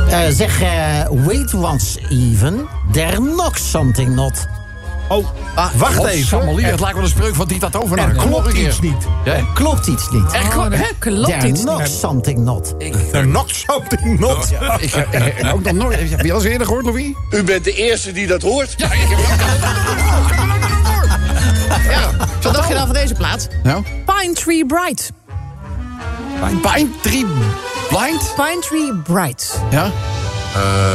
Eh, 0.09 0.21
zeg, 0.31 0.61
eh, 0.61 0.69
wait 1.25 1.55
once 1.55 2.01
even. 2.11 2.69
There 2.93 3.17
knocks 3.17 3.71
something 3.71 4.15
not. 4.15 4.47
Oh, 5.09 5.27
wacht 5.77 5.95
God, 5.97 6.07
even. 6.07 6.39
Het 6.65 6.81
lijkt 6.81 6.95
wel 6.95 7.03
een 7.03 7.09
spreuk 7.09 7.35
van 7.35 7.47
Tita 7.47 7.69
Tovenaar. 7.69 8.09
Er 8.09 8.17
Kom 8.17 8.31
nog 8.31 8.43
klopt 8.43 8.57
iets 8.59 8.81
niet. 8.81 9.07
Ja, 9.25 9.37
Klopt 9.55 9.87
iets 9.87 10.11
niet. 10.11 10.33
er 10.33 10.49
klopt, 10.49 10.75
hè? 10.77 10.85
Klopt 10.99 11.27
There 11.27 11.47
iets 11.47 11.65
niet. 11.65 11.89
something 11.89 12.39
not. 12.39 12.75
Er 13.13 13.23
knocks 13.23 13.65
something 13.69 14.19
not. 14.19 14.47
Ik 14.79 14.93
heb 14.95 15.53
ook 15.55 15.63
nog 15.63 15.73
nooit. 15.73 15.99
Heb 16.11 16.25
je 16.25 16.33
al 16.33 16.39
eens 16.39 16.47
eerder 16.49 16.67
gehoord, 16.67 16.85
Louis? 16.85 17.07
U 17.31 17.43
bent 17.43 17.65
de 17.65 17.73
eerste 17.75 18.13
die 18.13 18.27
dat 18.27 18.43
hoort. 18.43 18.75
Ja, 18.77 18.93
ik 18.93 19.09
heb 19.09 19.19
Ja, 21.91 22.11
Wat 22.43 22.55
dacht 22.55 22.69
je 22.69 22.75
dan 22.75 22.87
van 22.87 22.95
deze 22.95 23.15
plaats? 23.15 23.47
nou, 23.63 23.83
Pine 24.07 24.33
Tree 24.35 24.67
Bright. 24.67 25.11
Pine 26.63 26.89
Tree 27.03 27.27
Blind? 27.89 28.33
Pine 28.37 28.59
Tree 28.61 28.95
Bright. 28.95 29.61
Ja. 29.71 29.91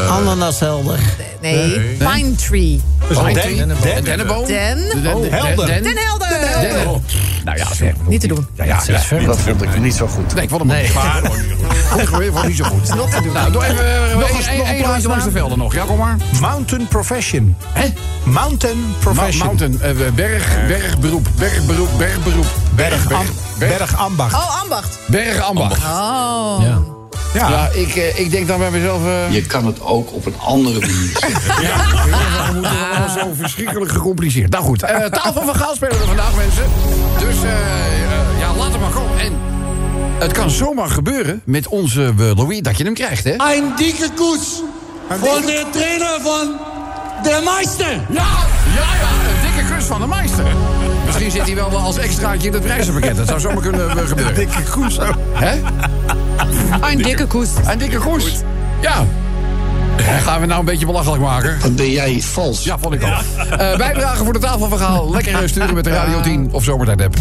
Ananashelder. 0.10 1.00
Nee, 1.42 1.80
Pine 1.98 2.36
Tree. 2.36 2.82
Pine 3.08 3.24
den- 3.34 3.42
Tree. 3.42 3.56
den- 3.56 3.98
Een 3.98 4.04
dennenboom. 4.04 4.46
Den. 4.46 4.78
De 4.78 5.02
den- 5.02 5.22
de- 5.22 5.28
helder. 5.30 5.66
den- 5.66 5.84
Den 5.84 5.98
Helder. 5.98 6.28
den- 6.62 7.02
Nou 7.46 7.58
ja, 7.58 7.74
zeg. 7.74 7.94
Niet 8.08 8.22
te 8.22 8.28
doen. 8.28 8.48
Ja, 8.56 8.64
ja, 8.64 8.80
ja. 8.86 9.26
Dat 9.26 9.38
vond 9.40 9.62
ik 9.62 9.80
niet 9.80 9.96
zo 9.96 10.08
goed. 10.08 10.34
Nee, 10.34 10.44
ik 10.44 10.50
vond 10.50 10.62
hem 10.62 10.72
nee. 10.72 10.92
maar 10.94 11.22
Goed 11.92 12.08
geweest, 12.08 12.32
vond 12.34 12.48
niet 12.48 12.58
zo 12.58 12.64
goed. 12.64 12.96
Nou, 13.34 13.52
doe 13.52 13.64
even 13.64 14.10
eh, 14.12 14.18
Nog 14.18 14.30
een 14.30 14.86
rondje 14.86 15.08
langs 15.08 15.24
de 15.24 15.32
velden 15.32 15.58
nog. 15.58 15.74
Ja, 15.74 15.84
kom 15.86 15.98
maar. 15.98 16.16
Mountain 16.42 16.88
profession. 16.88 17.56
Hè? 17.74 17.88
Mountain 18.24 18.80
Ma- 18.80 18.96
profession. 19.00 19.46
Mountain, 19.46 19.82
eh, 19.82 20.12
berg, 20.16 20.68
bergberoep, 20.68 21.28
bergberoep, 21.38 21.90
bergberoep. 21.98 22.46
Berg, 22.76 23.06
berg, 23.58 23.98
ambacht. 23.98 24.34
Oh, 24.36 24.62
ambacht. 24.62 24.98
bergambacht. 25.08 25.82
Oh. 25.84 26.91
Ja. 27.34 27.50
Ja, 27.50 27.70
ik, 27.74 27.96
eh, 27.96 28.20
ik 28.20 28.32
denk 28.32 28.48
dan 28.48 28.60
bij 28.60 28.72
mezelf... 28.72 29.06
eh, 29.06 29.32
Je 29.34 29.46
kan 29.46 29.66
het 29.66 29.82
ook 29.82 30.14
op 30.14 30.26
een 30.26 30.40
andere 30.40 30.80
manier 30.80 31.18
zeggen. 31.20 31.64
Ja, 31.68 31.76
we 32.48 32.54
moeten 32.54 32.72
allemaal 32.92 33.10
zo 33.20 33.34
verschrikkelijk 33.40 33.92
gecompliceerd. 33.92 34.52
Nou 34.52 34.64
goed, 34.64 34.84
eh 34.84 35.06
tafel 35.06 35.42
van 35.46 35.56
Gaal 35.56 35.76
spelen 35.76 35.98
we 35.98 36.04
vandaag, 36.06 36.36
mensen. 36.36 36.64
Dus 37.20 37.36
ja, 38.40 38.54
laat 38.58 38.72
het 38.72 38.82
maar 38.82 38.90
komen. 38.90 39.20
En 39.20 39.34
het 40.20 40.32
kan 40.32 40.50
zomaar 40.50 40.90
gebeuren 40.90 41.42
met 41.46 41.68
onze 41.68 42.14
Louis 42.36 42.62
dat 42.62 42.78
je 42.78 42.84
hem 42.84 42.94
krijgt, 42.94 43.24
hè? 43.24 43.32
Een 43.32 43.72
dikke 43.76 44.10
koets 44.16 44.62
voor 45.10 45.42
de 45.42 45.66
trainer 45.72 46.18
van 46.22 46.58
de 47.24 47.42
Meister. 47.44 47.92
Ja, 47.92 48.26
ja, 48.76 48.88
ja, 49.02 49.10
een 49.30 49.56
dikke 49.56 49.74
kus 49.76 49.86
van 49.86 50.02
de 50.02 50.08
meester. 50.08 50.46
Misschien 51.24 51.46
zit 51.46 51.56
hij 51.56 51.70
wel 51.70 51.80
als 51.80 51.98
extraatje 51.98 52.48
in 52.48 52.54
het 52.54 52.64
prijzenpakket. 52.64 53.18
Dat 53.18 53.28
zou 53.28 53.40
zomaar 53.40 53.62
kunnen 53.62 53.90
eh, 53.90 54.08
gebeuren. 54.08 54.36
Dikke 54.36 54.64
koes. 54.64 54.98
Hè? 55.34 55.60
Een 56.92 56.98
dikke 56.98 57.26
koest. 57.26 57.52
Een 57.66 57.78
dikke 57.78 57.98
koes. 57.98 58.42
Ja. 58.82 59.06
Gaan 60.24 60.40
we 60.40 60.46
nou 60.46 60.60
een 60.60 60.66
beetje 60.66 60.86
belachelijk 60.86 61.22
maken? 61.22 61.58
Wat 61.62 61.76
ben 61.76 61.92
jij 61.92 62.22
vals? 62.22 62.64
Ja, 62.64 62.78
vond 62.78 62.94
ik 62.94 63.04
ook. 63.04 63.10
Eh 63.10 63.78
bijdragen 63.78 64.24
voor 64.24 64.34
de 64.34 64.40
tafelverhaal. 64.40 65.12
Lekker 65.12 65.42
eh, 65.42 65.48
sturen 65.48 65.74
met 65.74 65.84
de 65.84 65.90
Radio 65.90 66.22
10 66.22 66.50
of 66.52 66.64
Zomertijd 66.64 67.02
app. 67.02 67.16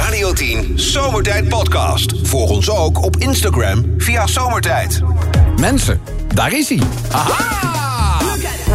Radio 0.00 0.32
10 0.32 0.72
Zomertijd 0.74 1.48
Podcast. 1.48 2.14
Volg 2.22 2.50
ons 2.50 2.70
ook 2.70 3.02
op 3.02 3.16
Instagram 3.16 3.94
via 3.98 4.26
Zomertijd. 4.26 5.02
Mensen, 5.60 6.00
daar 6.34 6.52
is 6.52 6.68
hij. 6.68 6.80
Aha! 7.10 8.18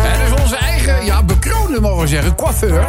En 0.03 0.29
dus 0.29 0.41
onze 0.41 0.55
eigen, 0.55 1.05
ja, 1.05 1.23
bekroonde 1.23 1.81
mogen 1.81 2.01
we 2.01 2.07
zeggen. 2.07 2.35
Coiffeur. 2.35 2.87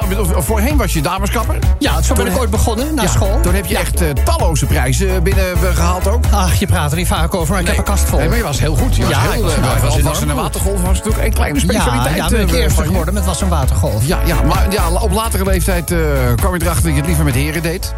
Want 0.00 0.08
bedoel, 0.08 0.42
voorheen 0.42 0.76
was 0.76 0.92
je 0.92 1.00
dameskapper. 1.00 1.58
Ja, 1.78 2.02
zo 2.02 2.14
ben 2.14 2.26
ik 2.26 2.38
ooit 2.38 2.50
begonnen, 2.50 2.94
na 2.94 3.02
Ja, 3.02 3.08
school. 3.08 3.40
Toen 3.42 3.54
heb 3.54 3.66
je 3.66 3.78
echt 3.78 4.00
eh, 4.00 4.08
talloze 4.08 4.66
prijzen 4.66 5.22
binnen 5.22 5.52
eh, 5.52 5.74
gehaald 5.74 6.08
ook. 6.08 6.24
Ach, 6.30 6.54
je 6.54 6.66
praat 6.66 6.90
er 6.90 6.96
niet 6.96 7.06
vaak 7.06 7.34
over, 7.34 7.52
maar 7.52 7.60
ik 7.60 7.66
heb 7.66 7.78
een 7.78 7.84
kast 7.84 8.04
vol. 8.04 8.18
Nee, 8.18 8.28
maar 8.28 8.36
je 8.36 8.42
was 8.42 8.60
heel 8.60 8.74
goed. 8.74 8.96
Je 8.96 9.02
was 9.02 9.10
Ja, 9.10 9.20
heel, 9.30 9.42
was 9.42 9.54
eh, 9.54 10.02
was, 10.02 10.20
een 10.20 10.34
watergolf 10.34 10.82
was 10.82 10.96
natuurlijk 10.96 11.24
een 11.24 11.32
kleine 11.32 11.58
ja, 11.60 11.64
specialiteit. 11.64 12.16
ja, 12.16 12.28
ben 12.28 12.40
ik 12.40 12.52
eerste 12.52 12.84
geworden 12.84 13.14
met 13.14 13.24
was 13.24 13.40
een 13.40 13.48
watergolf. 13.48 14.06
Ja, 14.06 14.18
ja, 14.24 14.42
maar 14.42 14.66
ja, 14.70 14.90
op 14.90 15.12
latere 15.12 15.44
leeftijd 15.44 15.94
kwam 16.36 16.54
je 16.54 16.62
erachter 16.62 16.82
dat 16.82 16.92
je 16.92 16.98
het 16.98 17.06
liever 17.06 17.24
met 17.24 17.34
heren 17.34 17.62
deed. 17.62 17.94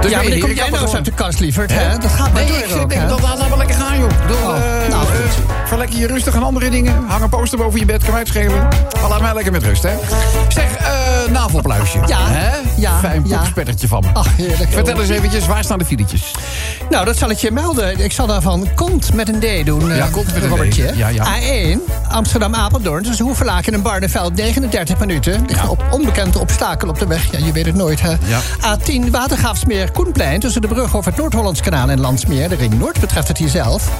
Dus 0.00 0.10
ja, 0.10 0.16
maar 0.16 0.24
je 0.24 0.30
dan 0.30 0.40
kom 0.40 0.52
jij 0.52 0.70
nou 0.70 0.82
eens 0.82 0.94
uit 0.94 1.04
de 1.04 1.10
kast, 1.10 1.40
lieverd. 1.40 1.72
Hè? 1.72 1.80
Hè? 1.80 1.98
Dat 1.98 2.10
gaat 2.10 2.32
maar 2.32 2.42
Nee, 2.44 2.58
door 2.60 2.65
verlekker 5.86 6.08
je 6.08 6.14
rustig 6.14 6.34
aan 6.34 6.42
andere 6.42 6.70
dingen. 6.70 7.04
Hang 7.06 7.22
een 7.22 7.28
poster 7.28 7.58
boven 7.58 7.78
je 7.78 7.84
bed, 7.86 8.02
kan 8.02 8.10
mij 8.10 8.18
het 8.18 8.28
schelen. 8.28 8.68
Maar 9.00 9.08
laat 9.08 9.20
mij 9.20 9.34
lekker 9.34 9.52
met 9.52 9.62
rust, 9.62 9.82
hè. 9.82 9.94
Zeg, 10.48 10.76
eh 10.76 11.32
navelpluisje. 11.32 11.98
Ja. 12.06 12.18
Hè? 12.20 12.50
Ja, 12.76 12.98
Fijn 12.98 13.22
ja. 13.26 13.36
popspettertje 13.38 13.88
van 13.88 14.02
me. 14.02 14.08
Ach, 14.12 14.36
heerlijk. 14.36 14.70
Vertel 14.72 15.00
eens 15.00 15.08
eventjes, 15.08 15.46
waar 15.46 15.64
staan 15.64 15.78
de 15.78 15.84
filetjes? 15.84 16.30
Nou, 16.90 17.04
dat 17.04 17.16
zal 17.16 17.30
ik 17.30 17.38
je 17.38 17.50
melden. 17.50 17.98
Ik 17.98 18.12
zal 18.12 18.26
daarvan 18.26 18.68
kont 18.74 19.14
met 19.14 19.28
een 19.28 19.62
D 19.62 19.66
doen, 19.66 19.90
eh, 19.90 19.96
Ja, 19.96 20.08
kont 20.10 20.34
met 20.34 20.42
een 20.42 20.70
D. 20.70 20.96
Ja, 20.96 21.08
ja. 21.08 21.24
A1, 21.24 21.78
Amsterdam-Apeldoorn. 22.08 23.02
Dus 23.02 23.18
Hoevelaken 23.18 23.74
en 23.74 23.82
Barneveld, 23.82 24.34
39 24.34 24.98
minuten. 24.98 25.44
Ligt 25.46 25.60
Ja. 25.60 25.68
op 25.68 25.84
onbekende 25.90 26.38
obstakel 26.38 26.88
op 26.88 26.98
de 26.98 27.06
weg. 27.06 27.30
Ja, 27.32 27.46
je 27.46 27.52
weet 27.52 27.66
het 27.66 27.74
nooit, 27.74 28.00
hè. 28.00 28.10
Ja. 28.24 28.40
A10, 28.76 29.10
Watergraafsmeer, 29.10 29.90
Koenplein. 29.90 30.40
Tussen 30.40 30.60
de 30.60 30.68
brug 30.68 30.96
over 30.96 31.10
het 31.10 31.20
Noord-Hollands 31.20 31.60
kanaal 31.60 31.88
en 31.88 32.00
Landsmeer. 32.00 32.48
De 32.48 32.54
ring 32.54 32.78
Noord 32.78 33.00
betreft 33.00 33.28
het 33.28 33.38
hier 33.38 33.48
zelf. 33.48 33.90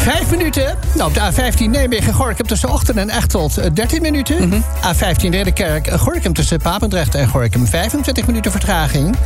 Vijf 0.00 0.30
minuten. 0.30 0.78
Nou, 0.94 1.08
op 1.08 1.14
de 1.14 1.20
A15 1.20 1.70
Nijmegen-Gorkum 1.70 2.46
tussen 2.46 2.68
Ochten 2.70 2.98
en 2.98 3.10
Echteld 3.10 3.58
eh, 3.58 3.70
13 3.72 4.02
minuten. 4.02 4.48
Mhm. 4.48 4.60
A15 4.60 5.20
Ridderkerk-Gorkum 5.20 6.32
tussen 6.32 6.58
Papendrecht 6.60 7.14
en 7.14 7.28
Gorkum 7.28 7.66
25 7.66 8.26
minuten 8.26 8.50
vertraging. 8.50 9.16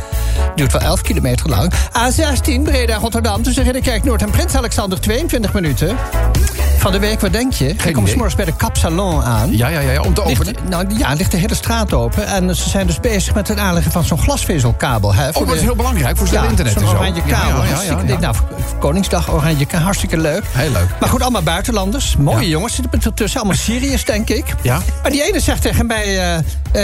Duurt 0.55 0.71
wel 0.71 0.81
11 0.81 1.01
kilometer 1.01 1.49
lang. 1.49 1.73
A16 1.73 2.61
Breda-Rotterdam 2.63 3.43
tussen 3.43 3.63
Ridderkerk-Noord 3.63 4.21
en 4.21 4.29
Prins 4.29 4.55
Alexander 4.55 5.01
22 5.01 5.53
minuten. 5.53 5.95
Van 6.77 6.91
de 6.91 6.99
week, 6.99 7.19
wat 7.19 7.31
denk 7.33 7.53
je? 7.53 7.67
Ik 7.83 7.93
kom 7.93 8.07
s'morgens 8.07 8.35
bij 8.35 8.45
de 8.45 8.55
kapsalon 8.55 9.23
aan. 9.23 9.57
Ja, 9.57 9.67
ja, 9.67 9.79
ja, 9.79 9.91
ja, 9.91 10.01
om 10.01 10.13
te 10.13 10.21
openen. 10.23 10.45
Ligt, 10.45 10.69
nou, 10.69 10.85
ja, 10.97 11.13
ligt 11.13 11.31
de 11.31 11.37
hele 11.37 11.55
straat 11.55 11.93
open. 11.93 12.27
En 12.27 12.55
ze 12.55 12.69
zijn 12.69 12.87
dus 12.87 12.99
bezig 12.99 13.33
met 13.35 13.47
het 13.47 13.57
aanleggen 13.57 13.91
van 13.91 14.03
zo'n 14.03 14.17
glasvezelkabel. 14.19 15.13
Hè, 15.13 15.29
Oh, 15.29 15.47
dat 15.47 15.55
is 15.55 15.61
heel 15.61 15.75
belangrijk 15.75 16.17
voor 16.17 16.27
ja, 16.31 16.43
internet 16.43 16.73
zo'n 16.73 16.87
oranje 16.87 17.21
Ja, 17.25 17.39
kabel. 17.39 17.63
ja, 17.63 17.69
ja, 17.69 17.81
ja, 17.81 17.99
ik 17.99 18.07
denk, 18.07 18.19
nou, 18.19 18.35
Koningsdag 18.79 19.33
oranje, 19.33 19.65
ka- 19.65 19.77
hartstikke 19.79 20.17
leuk. 20.17 20.43
Heel 20.65 20.73
leuk. 20.73 20.89
Maar 20.99 21.09
goed, 21.09 21.21
allemaal 21.21 21.41
buitenlanders. 21.43 22.15
Mooie 22.17 22.41
Ja. 22.43 22.47
jongens 22.49 22.75
zitten 22.75 23.01
er 23.03 23.13
tussen. 23.13 23.39
Allemaal 23.39 23.57
Syriërs, 23.57 24.05
denk 24.05 24.29
ik. 24.29 24.45
Ja. 24.61 24.81
Maar 25.01 25.11
die 25.11 25.23
ene 25.23 25.39
zegt 25.39 25.61
tegen 25.61 25.85
mij... 25.85 26.03
eh 26.19 26.37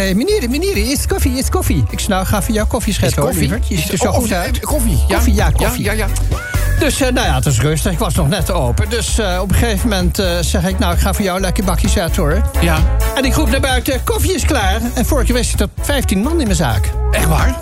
eh, 0.10 0.16
meneer, 0.16 0.50
meneer, 0.50 0.78
is 0.78 1.08
koffie, 1.08 1.38
is 1.38 1.50
koffie. 1.50 1.84
Ik 1.90 2.00
zeg, 2.00 2.08
nou, 2.08 2.26
ga 2.26 2.42
voor 2.42 2.54
jou 2.54 2.68
koffie 2.68 2.92
Is 2.92 2.98
scheppen, 3.00 3.22
hoor, 3.24 3.34
lieverd. 3.34 3.68
Je 3.68 3.78
ziet 3.78 3.92
er 3.92 3.98
zo 3.98 4.08
Oh, 4.08 4.14
goed 4.14 4.24
of- 4.24 4.32
uit. 4.32 4.56
eh, 4.60 4.64
Koffie, 4.64 4.98
ja. 5.08 5.16
Koffie, 5.16 5.34
ja, 5.34 5.50
koffie. 5.50 5.84
Ja, 5.84 5.92
ja, 5.92 6.06
ja. 6.30 6.38
Dus 6.80 7.02
eh, 7.02 7.12
nou 7.12 7.28
ja, 7.28 7.36
het 7.36 7.46
is 7.46 7.60
rustig. 7.60 7.92
Ik 7.92 8.00
was 8.00 8.14
nog 8.16 8.28
net 8.30 8.52
open. 8.52 8.90
Dus 8.90 9.18
eh, 9.18 9.40
op 9.42 9.50
een 9.50 9.56
gegeven 9.56 9.90
moment 9.90 10.20
eh, 10.20 10.38
zeg 10.42 10.64
ik... 10.68 10.80
nou, 10.80 10.94
ik 10.94 11.00
ga 11.00 11.14
voor 11.14 11.24
jou 11.24 11.36
een 11.36 11.42
lekker 11.44 11.64
bakje 11.64 11.90
zetten, 11.90 12.22
hoor. 12.22 12.42
Ja. 12.62 12.78
En 13.16 13.26
ik 13.26 13.34
roep 13.36 13.50
naar 13.50 13.60
buiten, 13.60 14.04
koffie 14.04 14.34
is 14.34 14.46
klaar. 14.46 14.80
En 14.94 15.06
vorige 15.06 15.26
keer 15.26 15.36
wist 15.36 15.52
ik 15.52 15.58
dat 15.58 15.70
15 15.82 16.22
man 16.22 16.32
in 16.40 16.44
mijn 16.44 16.56
zaak. 16.56 16.90
Echt 17.12 17.26
waar? 17.28 17.56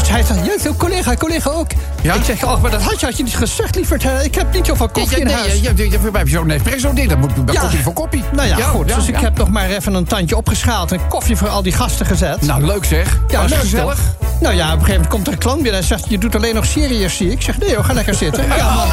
Dus 0.00 0.08
hij 0.08 0.22
zegt, 0.22 0.46
ja, 0.46 0.58
zo 0.58 0.74
collega, 0.74 1.14
collega 1.14 1.50
ook. 1.50 1.70
Ja? 2.02 2.14
Ik 2.14 2.24
zeg, 2.24 2.44
oh, 2.44 2.62
maar 2.62 2.70
dat 2.70 2.82
had 2.82 3.00
je, 3.00 3.06
had 3.06 3.16
je 3.16 3.22
niet 3.22 3.36
gezegd, 3.36 3.74
lieverd. 3.74 4.02
hè. 4.02 4.22
Ik 4.22 4.34
heb 4.34 4.52
niet 4.52 4.66
zoveel 4.66 4.88
koffie 4.88 5.18
in 5.18 5.26
nee, 5.26 5.34
huis. 5.34 5.46
je, 5.46 5.62
je, 5.62 5.72
je, 5.76 5.90
je, 5.90 6.20
je 6.24 6.30
zo'n 6.30 6.50
espresso 6.50 6.92
ding, 6.92 7.08
dat 7.08 7.18
moet 7.18 7.30
Ja. 7.52 7.60
koppie 7.60 7.82
voor 7.82 7.92
koppie. 7.92 8.24
Nou 8.32 8.48
ja, 8.48 8.56
goed. 8.56 8.88
ja, 8.88 8.94
dus 8.96 9.08
ik 9.08 9.14
ja. 9.14 9.20
heb 9.20 9.38
nog 9.38 9.48
maar 9.48 9.68
even 9.68 9.94
een 9.94 10.04
tandje 10.04 10.36
opgeschaald... 10.36 10.92
en 10.92 11.00
koffie 11.08 11.36
voor 11.36 11.48
al 11.48 11.62
die 11.62 11.72
gasten 11.72 12.06
gezet. 12.06 12.40
Nou, 12.42 12.64
leuk 12.64 12.84
zeg. 12.84 13.18
ja, 13.28 13.40
leuk 13.44 13.58
gezellig. 13.58 13.94
toch? 13.94 14.28
Nou 14.40 14.54
ja, 14.54 14.64
op 14.66 14.72
een 14.72 14.78
gegeven 14.78 14.92
moment 14.92 15.08
komt 15.08 15.26
er 15.26 15.32
een 15.32 15.38
klant 15.38 15.62
binnen... 15.62 15.80
en 15.80 15.86
zegt, 15.86 16.04
je 16.08 16.18
doet 16.18 16.36
alleen 16.36 16.54
nog 16.54 16.66
Syriërs, 16.66 17.16
zie 17.16 17.26
ik. 17.26 17.32
Ik 17.32 17.42
zeg, 17.42 17.58
nee 17.58 17.74
hoor, 17.74 17.84
ga 17.84 17.92
lekker 17.92 18.14
zitten. 18.14 18.44
Ja, 18.56 18.74
man. 18.74 18.86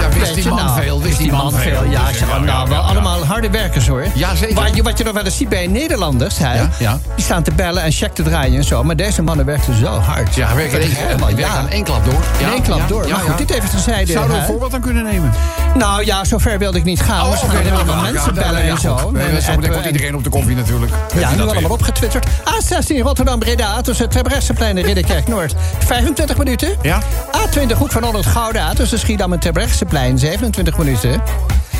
Ja, 0.00 0.18
wist 0.18 0.34
die 0.34 0.42
je, 0.42 0.48
man 0.48 0.64
nou, 0.64 0.82
veel, 0.82 1.02
wist 1.02 1.18
die 1.18 1.30
man 1.32 1.52
veel. 1.52 1.84
Ja, 1.84 2.08
ik 2.08 2.14
zeg, 2.14 2.28
Ja, 2.28 2.34
nou, 2.38 2.46
ja, 2.46 2.68
wel 2.68 2.78
ja, 2.78 2.84
allemaal 2.88 3.24
harde 3.24 3.50
werkers, 3.50 3.86
hoor. 3.86 4.06
Ja, 4.14 4.34
zeker. 4.34 4.54
Wat 4.54 4.76
je, 4.76 4.82
wat 4.82 4.98
je 4.98 5.04
nog 5.04 5.12
wel 5.12 5.24
eens 5.24 5.36
ziet 5.36 5.48
bij 5.48 5.66
Nederlanders, 5.66 6.38
hè. 6.38 6.54
Ja, 6.54 6.68
ja. 6.78 6.98
Die 7.16 7.24
staan 7.24 7.42
te 7.42 7.52
bellen 7.52 7.82
en 7.82 7.92
check 7.92 8.14
te 8.14 8.22
draaien 8.22 8.56
en 8.56 8.64
zo. 8.64 8.84
Maar 8.84 8.96
deze 8.96 9.22
mannen 9.22 9.46
werkten 9.46 9.78
zo 9.78 9.86
hard. 9.86 10.34
Ja, 10.48 10.54
werken 10.54 10.80
in 10.80 10.86
één, 10.96 11.06
Helemaal, 11.06 11.28
ja. 11.36 11.48
aan 11.48 11.68
één 11.68 11.84
klap 11.84 12.04
door. 12.04 12.14
In 12.38 12.46
Ja, 12.46 12.52
één 12.52 12.62
klap 12.62 12.88
door. 12.88 13.08
maar 13.08 13.20
goed, 13.20 13.38
dit 13.38 13.50
even 13.50 13.70
terzijde. 13.70 14.12
Zouden 14.12 14.34
we 14.34 14.40
een 14.40 14.46
voorbeeld 14.46 14.74
aan 14.74 14.80
kunnen 14.80 15.04
nemen? 15.04 15.32
Nou 15.74 16.04
ja, 16.04 16.24
zover 16.24 16.58
wilde 16.58 16.78
ik 16.78 16.84
niet 16.84 17.00
gaan. 17.00 17.20
Oh, 17.26 17.28
oké, 17.28 17.36
gaan 17.46 17.56
helemaal 17.62 18.02
mensen 18.12 18.34
bellen 18.34 18.62
en 18.62 18.70
goed. 18.70 18.80
zo. 18.80 19.10
Nee, 19.10 19.22
En 19.26 19.28
Zo 19.30 19.34
meteen 19.34 19.54
appen 19.54 19.70
komt 19.72 19.84
en- 19.84 19.92
iedereen 19.92 20.14
op 20.14 20.24
de 20.24 20.30
koffie 20.30 20.56
natuurlijk. 20.56 20.92
Ja, 21.18 21.30
nu 21.34 21.40
allemaal 21.42 21.70
opgetwitterd. 21.70 22.26
A16 22.26 22.96
Rotterdam-Breda 23.02 23.80
tussen 23.80 24.08
Terbrechtseplein 24.08 24.76
en 24.78 24.82
Ridderkerk-Noord. 24.84 25.54
25 25.78 26.36
minuten. 26.36 26.68
Ja. 26.82 26.98
A20 27.36 27.76
Hoek 27.78 27.92
van 27.92 28.04
Holland-Gouda 28.04 28.72
tussen 28.74 28.98
Schiedam 28.98 29.32
en 29.32 29.38
Terbrechtseplein. 29.38 30.18
27 30.18 30.76
minuten. 30.78 31.22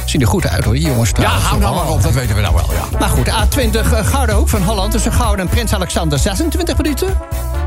Zien 0.04 0.20
er 0.20 0.26
goed 0.26 0.48
uit 0.48 0.64
hoor, 0.64 0.74
die 0.74 0.86
jongens 0.86 1.10
Ja, 1.20 1.28
hou 1.30 1.60
nou 1.60 1.74
maar 1.74 1.88
op, 1.88 2.02
dat 2.02 2.12
weten 2.12 2.34
we 2.34 2.40
nou 2.40 2.54
wel. 2.54 2.70
Ja. 2.72 2.98
Maar 2.98 3.08
goed, 3.08 3.28
A20 3.28 3.92
eh, 3.92 4.06
Gouda 4.06 4.34
Hoek 4.34 4.48
van 4.48 4.62
Holland 4.62 4.90
tussen 4.92 5.12
Gouda 5.12 5.42
en 5.42 5.48
Prins 5.48 5.72
Alexander 5.74 6.18
26 6.18 6.76
minuten. 6.76 7.08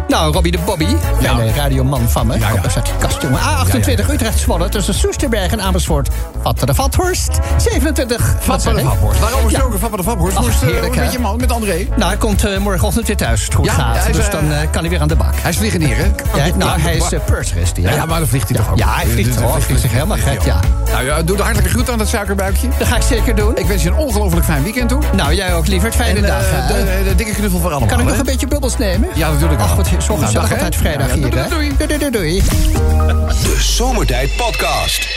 Nou, 0.08 0.34
Robbie 0.34 0.52
de 0.52 0.58
Bobby, 0.66 0.88
Ja. 1.20 1.34
mijn 1.34 1.54
radioman 1.56 2.10
van 2.10 2.28
me. 2.28 2.40
Ja, 2.40 2.50
ja. 2.54 2.62
Daar 2.62 2.72
staat 2.72 2.86
die 2.86 2.94
kast, 3.00 3.22
jongen. 3.22 3.40
A28 3.40 4.10
Utrecht 4.10 4.40
Zwolle 4.40 4.70
tussen 4.70 4.94
Soesterberg 4.94 5.52
en 5.52 5.62
Amersfoort. 5.62 6.10
Vatten 6.42 6.68
de 6.68 6.74
Vathorst 6.74 7.40
27. 7.58 8.34
wat 8.34 8.44
Vat 8.44 8.62
zeg 8.62 8.74
van 8.74 8.82
de 8.84 8.88
ik? 8.90 8.96
Vaphorst. 8.98 9.20
Waarover 9.20 9.44
Ja. 9.44 9.50
gesproken, 9.50 9.80
Vat 9.80 9.90
van 9.90 9.98
de 9.98 10.04
Vaphorst. 10.04 10.38
Ach, 10.38 10.44
Moest, 10.44 10.62
eh, 10.62 10.70
heerlijk, 10.70 10.96
met 10.96 11.06
hè? 11.06 11.12
je 11.12 11.20
man, 11.20 11.38
met 11.38 11.52
André. 11.52 11.88
Nou, 11.96 12.04
hij 12.10 12.18
komt 12.18 12.46
eh, 12.46 12.58
morgenochtend 12.58 13.08
weer 13.08 13.18
thuis, 13.18 13.44
het 13.44 13.54
goed 13.54 13.70
gaat. 13.70 13.98
hij 13.98 14.10
is, 14.10 14.16
dus 14.16 14.30
dan 14.30 14.52
eh, 14.52 14.58
kan 14.72 14.82
hij 14.82 14.90
weer 14.90 15.02
aan 15.02 15.08
de 15.08 15.16
bak. 15.16 15.34
Hij 15.42 15.50
is 15.52 15.58
vliegenier, 15.58 15.98
hè? 15.98 16.04
Ja, 16.04 16.56
nou, 16.56 16.80
hij 16.80 16.96
is 16.96 17.12
uh, 17.14 17.20
is 17.40 17.72
hè? 17.84 17.96
Ja, 17.96 18.06
maar 18.06 18.20
dan 18.20 18.28
vliegt 18.28 18.50
hij 18.50 18.58
toch 18.58 18.72
ook? 18.72 18.78
Ja, 18.78 18.94
hij 18.96 19.06
vliegt 19.06 19.38
toch. 19.38 19.52
Hij 19.52 19.62
vliegt 19.62 19.82
zich 19.82 19.92
helemaal 19.92 20.18
gek, 20.18 20.42
ja. 20.42 20.60
Nou 20.92 21.06
ja, 21.06 21.22
doe 21.24 21.38
de 21.38 21.44
hartelijke 21.44 21.74
groet 21.74 21.90
aan 21.90 21.98
dat 21.98 22.08
suikerbuikje. 22.08 22.68
Dat 22.78 22.88
ga 22.88 22.96
ik 22.96 23.02
zeker 23.02 23.36
doen. 23.36 23.58
Ik 23.58 23.66
wens 23.66 23.84
je 23.84 23.90
een 23.90 23.96
ongelooflijk 23.96 24.46
fijn 24.46 24.64
weekend 24.64 24.90
toe. 24.90 25.00
Nou, 25.16 25.34
jij 25.34 25.54
ook, 25.54 25.68
lieverd. 25.68 25.96
Fijne 25.96 26.22
dag, 26.22 26.42
hè? 26.42 26.68
de, 26.68 27.04
de 27.10 27.16
dikke 27.16 27.34
knuffel 27.34 27.60
voor 27.60 27.70
allemaal. 27.70 27.88
Kan 27.90 28.00
ik 28.00 28.04
nog 28.06 28.14
hè? 28.14 28.20
een 28.20 28.26
beetje 28.26 28.48
bubbels 28.48 28.78
nemen? 28.78 29.10
Ja, 29.14 29.32
natuurlijk 29.32 29.60
wel. 29.60 29.68
Ach, 29.98 30.08
wat 30.08 30.32
zo 30.32 30.32
Nou, 30.32 30.50
altijd 30.50 30.76
vrijdag 30.76 31.14
hier, 31.14 31.30
doei, 31.30 31.42
hè? 31.44 31.50
doei. 31.50 31.72
Doei, 31.78 31.98
doei, 32.00 32.12
doei. 32.12 32.42
De 33.44 33.56
Zomertijd 33.60 34.36
Podcast. 34.36 35.08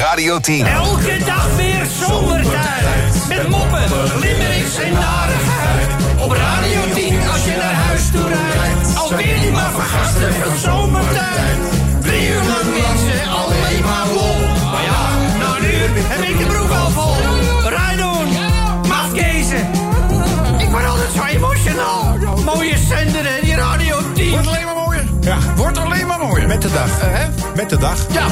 Radio 0.00 0.40
10. 0.40 0.66
Elke 0.66 1.18
dag 1.26 1.48
weer 1.56 1.86
zomertijd. 2.06 3.28
Met 3.28 3.48
moppen, 3.48 3.84
limmerings 4.20 4.76
en 4.78 4.92
narigheid. 4.92 5.90
Op 6.18 6.32
Radio 6.32 6.80
10 6.94 7.28
als 7.32 7.44
je 7.44 7.54
naar 7.56 7.74
huis 7.74 8.10
toe 8.12 8.28
rijdt. 8.28 8.96
Alweer 8.96 9.40
die 9.40 9.50
maar 9.50 9.70
vergasten 9.70 10.32
van 10.34 10.56
zomertijd. 10.58 11.56
Drie 12.00 12.28
uur 12.28 12.42
lang 12.42 12.64
mensen, 12.64 13.28
alleen 13.30 13.82
maar 13.84 14.06
lol. 14.14 14.38
Maar 14.72 14.82
ja, 14.82 15.08
na 15.38 15.56
een 15.56 15.64
uur 15.64 15.90
heb 16.08 16.20
ik 16.28 16.38
de 16.38 16.46
broek 16.46 16.70
al 16.70 16.90
vol. 16.90 17.14
Rijdoen, 17.68 18.28
mafkezen. 18.88 19.68
Ik 20.58 20.68
word 20.68 20.86
altijd 20.86 21.10
zo 21.16 21.22
emotional. 21.24 22.14
Mooie 22.44 22.76
zender 22.88 23.26
Ja. 25.26 25.36
Wordt 25.56 25.78
alleen 25.78 26.06
maar 26.06 26.18
mooier. 26.18 26.46
Met 26.46 26.62
de 26.62 26.72
dag. 26.72 27.00
Eh, 27.00 27.08
hè? 27.18 27.24
Met 27.54 27.70
de 27.70 27.76
dag. 27.78 27.96
Ja. 28.12 28.24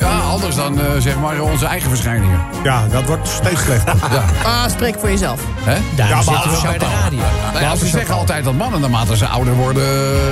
Ja, 0.00 0.18
anders 0.18 0.54
dan 0.56 0.80
eh, 0.80 0.86
zeg 0.98 1.18
maar 1.18 1.40
onze 1.40 1.66
eigen 1.66 1.88
verschijningen. 1.88 2.40
Ja, 2.62 2.82
dat 2.90 3.04
wordt 3.04 3.28
steeds 3.28 3.60
slechter. 3.62 3.94
Ja. 4.12 4.24
Ah, 4.44 4.70
spreek 4.70 4.94
voor 5.00 5.10
jezelf. 5.10 5.40
Hè? 5.60 5.76
Daarom 5.96 6.16
Ja, 6.16 6.22
zitten 6.22 6.50
we 6.50 6.60
bij 6.68 6.78
de 6.78 6.84
radio. 7.02 7.18
Nou 7.52 7.64
ja, 7.64 7.76
ze 7.76 7.86
zeggen 7.86 8.14
altijd 8.14 8.44
dat 8.44 8.54
mannen 8.54 8.80
naarmate 8.80 9.16
ze 9.16 9.26
ouder 9.26 9.54
worden... 9.54 9.82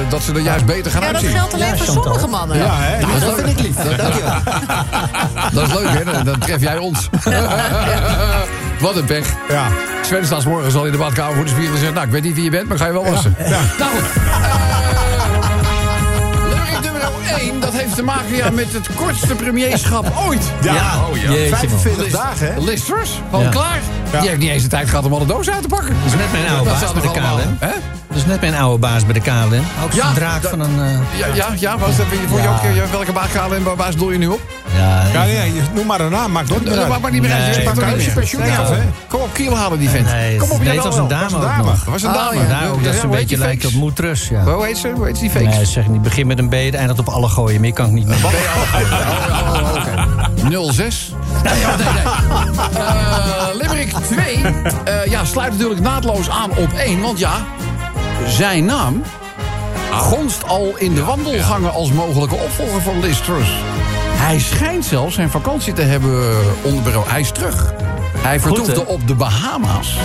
dat 0.09 0.23
ze 0.23 0.33
er 0.33 0.41
juist 0.41 0.65
beter 0.67 0.91
gaan 0.91 1.01
Ja, 1.01 1.07
dat 1.07 1.17
uitzien. 1.17 1.37
geldt 1.39 1.55
alleen 1.55 1.67
Ja, 1.67 1.77
voor 1.77 1.87
Chantal. 1.87 2.03
sommige 2.05 2.27
mannen. 2.27 2.57
Ja, 2.57 2.75
hè? 2.75 3.01
Nou, 3.07 3.21
Dat 3.21 3.35
vind 3.35 3.49
ik 3.49 3.61
lief. 3.61 3.77
Dankjewel. 3.97 4.35
Dat 5.53 5.63
is 5.69 5.75
leuk, 5.75 5.89
hè? 5.89 6.05
Dan, 6.13 6.25
dan 6.25 6.39
tref 6.39 6.61
jij 6.61 6.79
ons. 6.79 7.09
Wat 8.81 8.97
een 8.97 9.05
pech. 9.05 9.27
Ja. 9.49 9.67
Sven 10.03 10.27
staat 10.27 10.43
's 10.43 10.45
morgens 10.45 10.75
al 10.75 10.85
in 10.87 10.93
de 10.93 10.99
badkamer 10.99 11.35
voor 11.35 11.45
de 11.45 11.51
spiegel 11.51 11.75
en 11.75 11.81
zegt... 11.81 11.95
nou, 11.95 12.07
ik 12.07 12.13
weet 12.13 12.23
niet 12.23 12.35
wie 12.35 12.45
je 12.45 12.51
bent, 12.51 12.69
maar 12.69 12.79
ga 12.79 12.87
je 12.87 12.93
wel 12.93 13.05
wassen. 13.05 13.35
Ja. 13.39 13.59
Nou 13.79 13.91
goed. 13.91 14.07
Leuk 17.39 17.47
nummer 17.47 17.61
1, 17.61 17.61
dat 17.61 17.73
heeft 17.81 17.95
te 17.95 18.03
maken 18.03 18.37
ja, 18.37 18.51
met 18.51 18.73
het 18.73 18.95
kortste 18.95 19.35
premierschap 19.35 20.13
ooit. 20.27 20.53
Ja. 20.63 21.07
Oh 21.11 21.17
ja. 21.17 21.31
Jeetje, 21.31 21.51
man. 21.51 21.59
45 21.59 22.11
dagen, 22.11 22.55
hè? 22.55 22.61
Liz 22.61 22.85
Truss, 22.85 23.21
gewoon 23.31 23.45
Ja. 23.45 23.51
klaar. 23.51 23.81
Ja. 24.13 24.21
Die 24.21 24.29
heeft 24.29 24.41
niet 24.41 24.51
eens 24.51 24.63
de 24.63 24.69
tijd 24.69 24.89
gehad 24.89 25.05
om 25.05 25.13
alle 25.13 25.27
dozen 25.27 25.53
uit 25.53 25.63
te 25.63 25.69
pakken. 25.69 25.95
Dat 26.05 26.13
is 26.13 26.19
net 26.19 26.33
mijn 26.33 26.49
oude 26.49 26.71
baas 26.71 26.93
bij 26.93 27.03
de 27.03 27.11
KLM. 27.11 27.57
hè? 27.59 27.69
Dat 28.09 28.17
is 28.17 28.27
net 28.27 28.41
mijn 28.41 28.55
oude 28.55 28.79
baas 28.79 29.05
bij 29.05 29.13
de 29.15 29.21
KLM. 29.21 29.55
Ook 29.85 29.93
zo'n 29.93 29.95
Ja, 29.95 30.13
draak 30.13 30.43
van 30.43 30.61
een... 30.61 30.81
eh, 30.81 31.19
Ja, 31.19 31.27
ja, 31.35 31.47
ja 31.57 31.79
was 31.79 31.97
dat, 31.97 32.07
voor 32.29 32.41
je 32.41 32.49
ook, 32.49 32.63
eh, 32.63 32.91
welke 32.91 33.13
baas 33.13 33.29
waar 33.65 33.77
baas 33.77 33.97
doe 33.97 34.13
je 34.13 34.19
nu 34.19 34.27
op? 34.27 34.41
ja, 34.77 35.03
Ja, 35.13 35.25
nee, 35.25 35.63
noem 35.75 35.87
maar 35.87 36.01
een 36.01 36.11
naam. 36.11 36.33
Maakt 36.33 36.53
ook 36.53 36.65
niet 36.65 36.69
uit. 36.77 36.89
maakt 36.89 37.01
maar 37.03 37.11
niet 37.11 37.23
meer 37.23 37.33
uit. 37.33 37.57
Je 37.57 37.63
pakt 37.63 37.79
er 37.83 38.01
je 38.03 38.11
pensioen 38.11 38.43
af? 38.43 38.71
Kom 39.09 39.21
op, 39.21 39.33
kiel 39.33 39.57
halen 39.57 39.79
die 39.79 39.89
vent. 39.89 40.07
Nee, 40.07 40.37
Kom 40.37 40.51
op, 40.51 40.63
nee, 40.63 40.75
het 40.75 40.85
was 40.85 40.95
wel 40.95 41.03
een 41.03 41.09
dame 41.11 41.23
was 41.23 41.33
een 41.33 41.39
ook 41.39 41.45
dame. 41.45 41.63
nog. 41.63 41.85
was 41.85 42.03
een 42.03 42.09
Ah, 42.09 42.15
dame. 42.15 42.49
ja. 42.49 42.67
Ook 42.69 42.85
dat 42.85 42.95
ze 42.95 43.03
een 43.03 43.11
beetje 43.11 43.37
lijkt 43.39 43.67
op 43.67 43.73
moetrus, 43.73 44.29
ja. 44.29 44.43
Hoe 44.45 44.67
heet 44.67 44.79
ze? 44.79 44.89
Hoe 44.95 45.07
heet 45.07 45.19
die 45.21 45.31
fakes? 45.31 45.57
Nee, 45.57 45.65
zeg 45.65 45.89
niet. 45.89 46.03
Begin 46.03 46.27
met 46.27 46.39
een 46.39 46.49
B, 46.49 46.53
het 46.53 46.75
eindigt 46.75 46.99
op 46.99 47.09
alle 47.09 47.29
gooien. 47.29 47.61
Meer 47.61 47.73
kan 47.73 47.87
ik 47.87 47.93
niet 47.93 48.07
meer. 48.07 48.17
Oh, 48.17 48.25
oh, 49.55 49.75
oké. 49.77 50.73
06. 50.73 51.13
Nee, 51.45 51.53
nee, 51.55 51.63
nee. 51.77 52.38
Limerick 54.69 54.87
2. 54.87 54.95
Eh, 54.95 55.11
ja, 55.11 55.25
sluit 55.25 55.53
natuurlijk 55.53 55.81
naadloos 55.81 56.31
aan 56.31 56.51
op 56.51 56.73
één. 56.73 57.01
Want 57.01 57.19
ja, 57.19 57.47
zijn 58.27 58.65
naam 58.65 59.03
gonst 59.93 60.47
al 60.47 60.75
in 60.77 60.95
de 60.95 61.05
wandelgangen 61.05 61.73
als 61.73 61.93
mogelijke 61.93 62.35
opvolger 62.35 62.83
van 62.83 63.01
Liz 63.01 63.21
Truss. 63.21 63.51
Hij 64.11 64.39
schijnt 64.39 64.85
zelfs 64.85 65.15
zijn 65.15 65.31
vakantie 65.31 65.73
te 65.73 65.83
hebben 65.83 66.37
onderbroken. 66.63 67.11
Hij 67.11 67.21
is 67.21 67.31
terug. 67.31 67.73
Hij 68.17 68.41
vertoefde 68.41 68.87
op 68.87 69.07
de 69.07 69.15
Bahama's. 69.15 69.97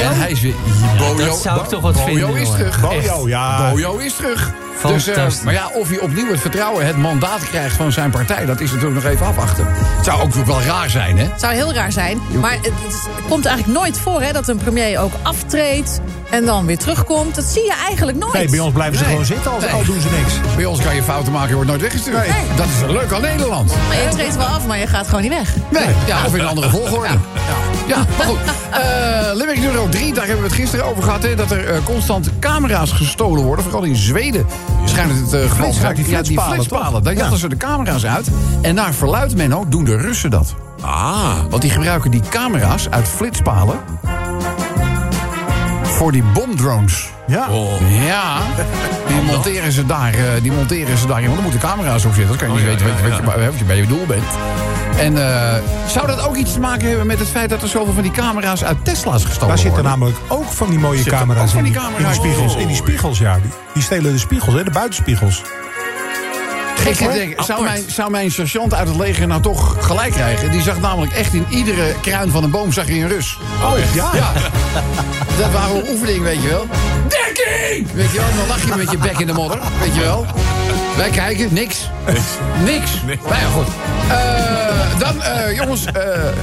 En 0.00 0.16
hij 0.16 0.30
is 0.30 0.40
weer... 0.40 0.54
Bojo, 0.98 1.26
dat 1.26 1.36
zou 1.36 1.60
ik 1.60 1.66
toch 1.66 1.80
wat 1.80 1.94
Bojo 1.94 2.06
vinden, 2.06 2.36
is 2.36 2.46
hoor. 2.46 2.56
terug. 2.56 2.80
Bojo, 2.80 3.28
ja. 3.28 3.70
Bojo 3.70 3.96
is 3.96 4.14
terug. 4.14 4.52
Dus, 4.82 5.06
eh, 5.08 5.26
maar 5.44 5.52
ja, 5.54 5.70
of 5.74 5.88
hij 5.88 5.98
opnieuw 6.00 6.30
het 6.30 6.40
vertrouwen, 6.40 6.86
het 6.86 6.96
mandaat 6.96 7.48
krijgt 7.48 7.76
van 7.76 7.92
zijn 7.92 8.10
partij... 8.10 8.46
dat 8.46 8.60
is 8.60 8.70
natuurlijk 8.72 9.02
nog 9.02 9.12
even 9.12 9.26
afwachten. 9.26 9.66
Het 9.68 10.04
zou 10.04 10.20
ook 10.22 10.34
wel 10.34 10.62
raar 10.62 10.90
zijn, 10.90 11.18
hè? 11.18 11.24
Het 11.24 11.40
zou 11.40 11.54
heel 11.54 11.72
raar 11.72 11.92
zijn. 11.92 12.20
Maar 12.40 12.52
het, 12.52 12.64
het 12.64 13.08
komt 13.28 13.46
eigenlijk 13.46 13.78
nooit 13.78 13.98
voor 13.98 14.22
hè, 14.22 14.32
dat 14.32 14.48
een 14.48 14.56
premier 14.56 14.98
ook 15.00 15.12
aftreedt 15.22 16.00
en 16.30 16.44
dan 16.44 16.66
weer 16.66 16.78
terugkomt. 16.78 17.34
Dat 17.34 17.44
zie 17.44 17.64
je 17.64 17.74
eigenlijk 17.86 18.18
nooit. 18.18 18.32
Nee, 18.32 18.48
bij 18.50 18.58
ons 18.58 18.72
blijven 18.72 18.96
ze 18.98 19.02
Nee. 19.02 19.10
gewoon 19.10 19.26
zitten, 19.26 19.52
als, 19.52 19.62
Nee. 19.64 19.72
al 19.72 19.84
doen 19.84 20.00
ze 20.00 20.08
niks. 20.10 20.32
Bij 20.56 20.64
ons 20.64 20.80
kan 20.80 20.94
je 20.94 21.02
fouten 21.02 21.32
maken, 21.32 21.48
je 21.48 21.54
wordt 21.54 21.70
nooit 21.70 21.82
weggestuurd. 21.82 22.16
Nee. 22.16 22.56
Dat 22.56 22.66
is 22.66 22.92
leuk 22.92 23.12
aan 23.12 23.20
Nederland. 23.22 23.72
Maar 23.88 23.96
je 23.96 24.08
treedt 24.08 24.36
wel 24.36 24.46
af, 24.46 24.66
maar 24.66 24.78
je 24.78 24.86
gaat 24.86 25.06
gewoon 25.06 25.22
niet 25.22 25.30
weg. 25.32 25.54
Nee, 25.70 25.94
ja, 26.06 26.24
of 26.26 26.34
in 26.34 26.40
een 26.40 26.46
andere 26.46 26.70
volgorde. 26.70 27.06
Ja, 27.06 27.16
ja 27.86 28.04
maar 28.18 28.26
goed. 28.26 28.38
Eh 28.70 29.34
Limerick 29.34 29.60
nummer 29.60 29.88
3, 29.90 30.12
daar 30.14 30.24
hebben 30.26 30.42
we 30.42 30.48
het 30.48 30.58
gisteren 30.60 30.84
over 30.84 31.02
gehad. 31.02 31.22
Hè, 31.22 31.34
dat 31.34 31.50
er 31.50 31.68
eh, 31.68 31.78
constant 31.84 32.30
camera's 32.40 32.90
gestolen 32.92 33.42
worden. 33.44 33.64
Vooral 33.64 33.82
in 33.82 33.96
Zweden 33.96 34.46
schijnt 34.84 35.10
het 35.12 35.20
het 35.20 35.32
eh, 35.32 35.40
geval 35.40 35.56
te 35.56 35.62
Flits- 35.62 35.78
zijn. 35.78 35.94
die 35.94 36.04
flitspalen, 36.04 36.54
flitspalen. 36.54 37.02
Daar 37.02 37.14
jatten 37.14 37.38
ze 37.38 37.48
de 37.48 37.56
camera's 37.56 38.04
uit. 38.06 38.28
En 38.62 38.74
naar 38.74 38.94
verluidt 38.94 39.36
men 39.36 39.52
ook, 39.52 39.70
doen 39.70 39.84
de 39.84 39.96
Russen 39.96 40.30
dat. 40.30 40.54
Ah. 40.80 41.34
Want 41.50 41.62
die 41.62 41.70
gebruiken 41.70 42.10
die 42.10 42.22
camera's 42.28 42.88
uit 42.90 43.08
flitspalen... 43.08 43.78
voor 45.82 46.12
die 46.12 46.22
bomdrones. 46.22 47.10
Ja. 47.26 47.48
Ja, 48.06 48.38
die 49.06 49.22
monteren 49.22 49.72
ze 49.72 49.86
daar, 49.86 50.14
eh, 50.14 50.42
die 50.42 50.52
monteren 50.52 50.98
ze 50.98 51.06
daarin. 51.06 51.26
Want 51.26 51.36
er 51.36 51.42
moeten 51.42 51.60
camera's 51.60 52.04
op 52.04 52.14
zitten. 52.14 52.38
Dan 52.38 52.48
kan 52.48 52.48
je 52.48 52.54
niet 52.54 52.62
Oh, 52.62 52.68
ja, 52.68 52.84
weten 52.84 52.86
ja, 52.86 53.08
wat, 53.08 53.18
je, 53.18 53.24
wat, 53.24 53.34
je, 53.34 53.50
wat 53.50 53.58
je 53.58 53.64
bij 53.64 53.76
je 53.76 53.86
doel 53.86 54.06
bent. 54.06 54.24
En 54.98 55.16
eh, 55.28 55.54
zou 55.86 56.06
dat 56.06 56.26
ook 56.26 56.36
iets 56.36 56.52
te 56.52 56.60
maken 56.60 56.88
hebben 56.88 57.06
met 57.06 57.18
het 57.18 57.28
feit 57.28 57.50
dat 57.50 57.62
er 57.62 57.68
zoveel 57.68 57.92
van 57.92 58.02
die 58.02 58.12
camera's 58.12 58.64
uit 58.64 58.76
Tesla's 58.84 59.24
gestolen 59.24 59.48
Daar 59.48 59.58
zitten 59.58 59.82
worden? 59.82 59.98
namelijk 59.98 60.18
ook 60.28 60.52
van 60.52 60.70
die 60.70 60.78
mooie 60.78 60.96
Zitten 60.96 61.12
ook 61.12 61.18
camera's 61.18 61.54
in 61.54 61.62
die 61.62 61.72
in 61.98 62.04
die 62.04 62.14
spiegels. 62.14 62.54
Oh. 62.54 62.60
In 62.60 62.66
die 62.66 62.76
spiegels, 62.76 63.18
ja. 63.18 63.34
Die, 63.34 63.50
die 63.74 63.82
stelen 63.82 64.12
de 64.12 64.18
spiegels, 64.18 64.54
hè, 64.54 64.64
de 64.64 64.70
buitenspiegels. 64.70 65.42
Zou, 67.36 67.62
mijn, 67.62 67.82
zou 67.86 68.10
mijn 68.10 68.30
sergeant 68.30 68.74
uit 68.74 68.88
het 68.88 68.96
leger 68.96 69.26
nou 69.26 69.42
toch 69.42 69.76
gelijk 69.86 70.12
krijgen? 70.12 70.50
Die 70.50 70.62
zag 70.62 70.80
namelijk 70.80 71.12
echt 71.12 71.34
in 71.34 71.46
iedere 71.48 71.94
kruin 72.02 72.30
van 72.30 72.44
een 72.44 72.50
boom 72.50 72.72
zag 72.72 72.86
je 72.86 72.94
een 72.94 73.08
Rus. 73.08 73.38
Oh, 73.62 73.72
ja. 73.94 74.10
Ja. 74.14 74.32
Dat 75.38 75.52
waren 75.52 75.72
wel 75.72 75.92
oefeningen, 75.92 76.22
weet 76.22 76.42
je 76.42 76.48
wel. 76.48 76.66
Dekking! 77.08 77.92
Weet 77.92 78.10
je 78.10 78.18
wel, 78.18 78.26
dan 78.36 78.46
lag 78.48 78.66
je 78.66 78.76
met 78.76 78.90
je 78.90 78.98
bek 78.98 79.18
in 79.18 79.26
de 79.26 79.32
modder, 79.32 79.58
weet 79.80 79.94
je 79.94 80.00
wel. 80.00 80.26
Wij 80.96 81.10
kijken, 81.10 81.54
niks. 81.54 81.90
Niks. 82.64 82.90
Nou 83.02 83.40
ja, 83.40 83.48
goed. 83.48 83.66
Eh, 84.08 84.98
dan, 84.98 85.22
eh, 85.22 85.56
jongens, 85.56 85.84
eh, 85.84 86.02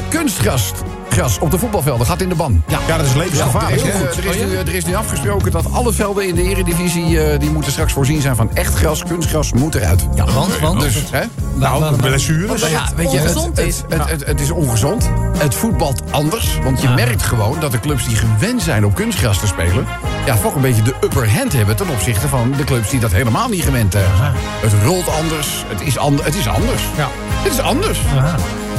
kunstgras 0.10 0.72
gras 1.14 1.40
op 1.40 1.52
de 1.52 1.58
voetbalvelden 1.60 2.08
gaat 2.08 2.22
in 2.22 2.30
de 2.30 2.36
ban. 2.36 2.64
Ja, 2.68 2.80
Ja, 2.88 2.98
dat 2.98 3.06
is 3.06 3.14
levensgevaarlijk. 3.14 3.82
er, 3.82 3.88
is, 3.88 3.94
hè. 3.94 4.00
eh, 4.08 4.18
er, 4.18 4.26
is 4.26 4.38
nu, 4.46 4.56
er 4.56 4.76
is 4.76 4.86
nu 4.86 4.96
afgesproken 4.96 5.52
dat 5.52 5.72
alle 5.74 5.94
velden 5.94 6.28
in 6.28 6.36
de 6.36 6.42
eredivisie... 6.44 7.20
eh, 7.24 7.40
die 7.40 7.50
moeten 7.52 7.72
straks 7.72 7.94
voorzien 7.94 8.22
zijn 8.22 8.36
van 8.36 8.50
echt 8.56 8.74
gras. 8.76 9.04
Kunstgras 9.04 9.54
moet 9.54 9.76
eruit. 9.76 10.08
Ja, 10.16 10.26
want- 10.26 10.60
want? 10.60 10.80
Dus, 10.80 11.04
hè? 11.12 11.22
Nou, 11.56 11.96
blessures. 11.96 12.62
Nou 12.62 12.72
ja, 12.74 12.90
weet 12.96 13.12
je, 13.12 13.18
het, 13.20 13.34
het, 13.44 13.58
is. 13.58 13.82
het, 13.90 14.10
het, 14.10 14.26
het 14.26 14.40
is 14.42 14.52
ongezond. 14.52 15.10
Het 15.38 15.56
voetbalt 15.56 16.02
anders. 16.12 16.60
Want 16.64 16.82
je 16.82 16.90
merkt 16.90 17.24
gewoon 17.24 17.60
dat 17.60 17.72
de 17.72 17.80
clubs 17.80 18.08
die 18.08 18.16
gewend 18.16 18.62
zijn 18.62 18.86
op 18.86 18.96
kunstgras 18.96 19.40
te 19.40 19.48
spelen... 19.48 19.86
ja, 20.26 20.36
toch 20.36 20.56
een 20.56 20.62
beetje 20.62 20.82
de 20.82 20.94
upper 21.04 21.38
hand 21.38 21.54
hebben... 21.54 21.76
ten 21.76 21.90
opzichte 21.90 22.28
van 22.28 22.54
de 22.58 22.64
clubs 22.64 22.90
die 22.90 23.00
dat 23.00 23.12
helemaal 23.12 23.50
niet 23.50 23.64
gewend 23.64 23.92
zijn. 23.92 24.06
Het 24.62 24.72
rolt 24.86 25.10
anders. 25.10 25.64
Het 25.68 25.82
is, 25.82 25.98
ander, 25.98 26.26
het 26.26 26.36
is 26.36 26.48
anders. 26.48 26.84
Ja. 26.98 27.08
Het 27.44 27.54
is 27.54 27.60
anders. 27.60 28.00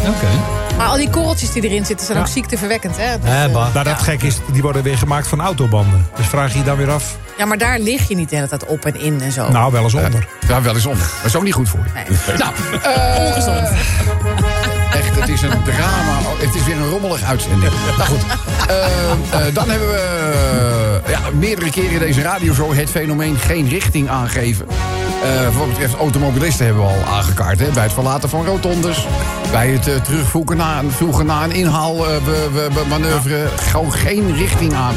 Oké. 0.00 0.28
Maar 0.76 0.86
al 0.86 0.96
die 0.96 1.10
korreltjes 1.10 1.50
die 1.52 1.62
erin 1.62 1.86
zitten 1.86 2.06
zijn 2.06 2.18
ook 2.18 2.26
ziekteverwekkend. 2.26 2.96
Hè? 2.96 3.18
Dus, 3.20 3.30
Eh, 3.30 3.44
eh, 3.44 3.52
bah. 3.52 3.72
Nou, 3.74 3.84
dat 3.84 4.02
gek 4.02 4.22
is, 4.22 4.36
die 4.52 4.62
worden 4.62 4.82
weer 4.82 4.98
gemaakt 4.98 5.26
van 5.26 5.40
autobanden. 5.40 6.06
Dus 6.16 6.26
vraag 6.26 6.52
je 6.52 6.58
je 6.58 6.64
dan 6.64 6.76
weer 6.76 6.90
af. 6.90 7.16
ja, 7.38 7.44
maar 7.44 7.58
daar 7.58 7.78
lig 7.78 8.08
je 8.08 8.16
niet 8.16 8.28
de 8.30 8.36
hele 8.36 8.48
tijd 8.48 8.64
op 8.66 8.84
en 8.84 9.00
in 9.00 9.20
en 9.20 9.32
zo. 9.32 9.48
Nou, 9.50 9.72
wel 9.72 9.82
eens 9.82 9.94
onder. 9.94 10.26
Ja, 10.48 10.62
wel 10.62 10.74
eens 10.74 10.86
onder. 10.86 11.06
Dat 11.16 11.24
is 11.24 11.36
ook 11.36 11.42
niet 11.42 11.54
goed 11.54 11.68
voor 11.68 11.80
je. 11.84 11.90
Nee. 11.94 12.18
Nou, 12.38 12.52
eh, 12.82 13.24
Ongezond. 13.26 13.68
Echt, 14.94 15.20
het 15.20 15.28
is 15.28 15.42
een 15.42 15.62
drama. 15.64 16.18
Het 16.38 16.54
is 16.54 16.64
weer 16.64 16.76
een 16.76 16.88
rommelig 16.88 17.22
uitzending. 17.22 17.72
Nou 17.96 18.08
goed, 18.08 18.20
eh, 18.68 18.84
eh, 19.46 19.54
dan 19.54 19.70
hebben 19.70 19.88
we 19.88 21.00
eh, 21.04 21.10
ja, 21.10 21.20
meerdere 21.32 21.70
keren 21.70 21.90
in 21.92 21.98
deze 21.98 22.22
radioshow 22.22 22.74
het 22.74 22.90
fenomeen 22.90 23.36
geen 23.38 23.68
richting 23.68 24.08
aangeven. 24.08 24.66
Eh, 25.24 25.56
wat 25.56 25.68
betreft 25.68 25.94
automobilisten 25.94 26.66
hebben 26.66 26.82
we 26.82 26.88
al 26.88 27.04
aangekaart. 27.14 27.60
Hè, 27.60 27.70
bij 27.70 27.82
het 27.82 27.92
verlaten 27.92 28.28
van 28.28 28.44
rotondes. 28.44 29.06
Bij 29.50 29.68
het 29.68 29.88
eh, 29.88 29.94
terugvoegen 29.94 30.56
naar 31.26 31.44
een 31.44 31.52
inhaalmanoeuvre. 31.52 33.48
Gewoon 33.56 33.92
geen 33.92 34.34
richting 34.36 34.74
aan. 34.74 34.94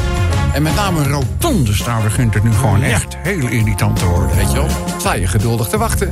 En 0.52 0.62
met 0.62 0.74
name 0.74 1.08
rotondes, 1.08 1.84
daar 1.84 2.02
begint 2.02 2.34
het 2.34 2.42
nu 2.42 2.52
gewoon 2.52 2.82
echt 2.82 3.16
heel 3.22 3.48
irritant 3.48 3.98
te 3.98 4.04
worden. 4.04 4.36
Weet 4.36 4.52
je 4.52 4.56
wel? 4.56 4.68
Sta 4.98 5.12
je 5.14 5.26
geduldig 5.26 5.68
te 5.68 5.78
wachten. 5.78 6.08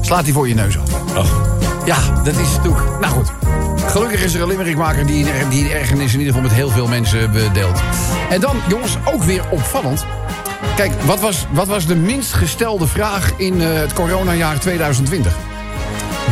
Slaat 0.00 0.24
hij 0.24 0.32
voor 0.32 0.48
je 0.48 0.54
neus 0.54 0.78
af. 0.78 0.90
Ja, 1.84 1.96
dat 2.24 2.36
is 2.36 2.56
natuurlijk... 2.56 3.00
Nou 3.00 3.12
goed. 3.12 3.32
Gelukkig 3.86 4.24
is 4.24 4.34
er 4.34 4.40
een 4.40 4.48
limmerikmaker 4.48 5.06
die, 5.06 5.26
die 5.48 5.64
de 5.64 5.74
ergernis 5.74 6.12
in 6.12 6.18
ieder 6.18 6.34
geval 6.34 6.48
met 6.48 6.58
heel 6.58 6.70
veel 6.70 6.86
mensen 6.86 7.32
bedeelt. 7.32 7.80
En 8.30 8.40
dan, 8.40 8.56
jongens, 8.68 8.96
ook 9.04 9.22
weer 9.22 9.42
opvallend. 9.50 10.06
Kijk, 10.76 10.92
wat 11.02 11.20
was, 11.20 11.46
wat 11.50 11.66
was 11.66 11.86
de 11.86 11.96
minst 11.96 12.32
gestelde 12.32 12.86
vraag 12.86 13.32
in 13.36 13.60
eh, 13.60 13.68
het 13.72 13.92
coronajaar 13.92 14.58
2020? 14.58 15.32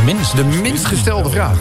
Minst. 0.05 0.35
De 0.35 0.43
minst 0.43 0.85
gestelde 0.85 1.29
vraag. 1.29 1.57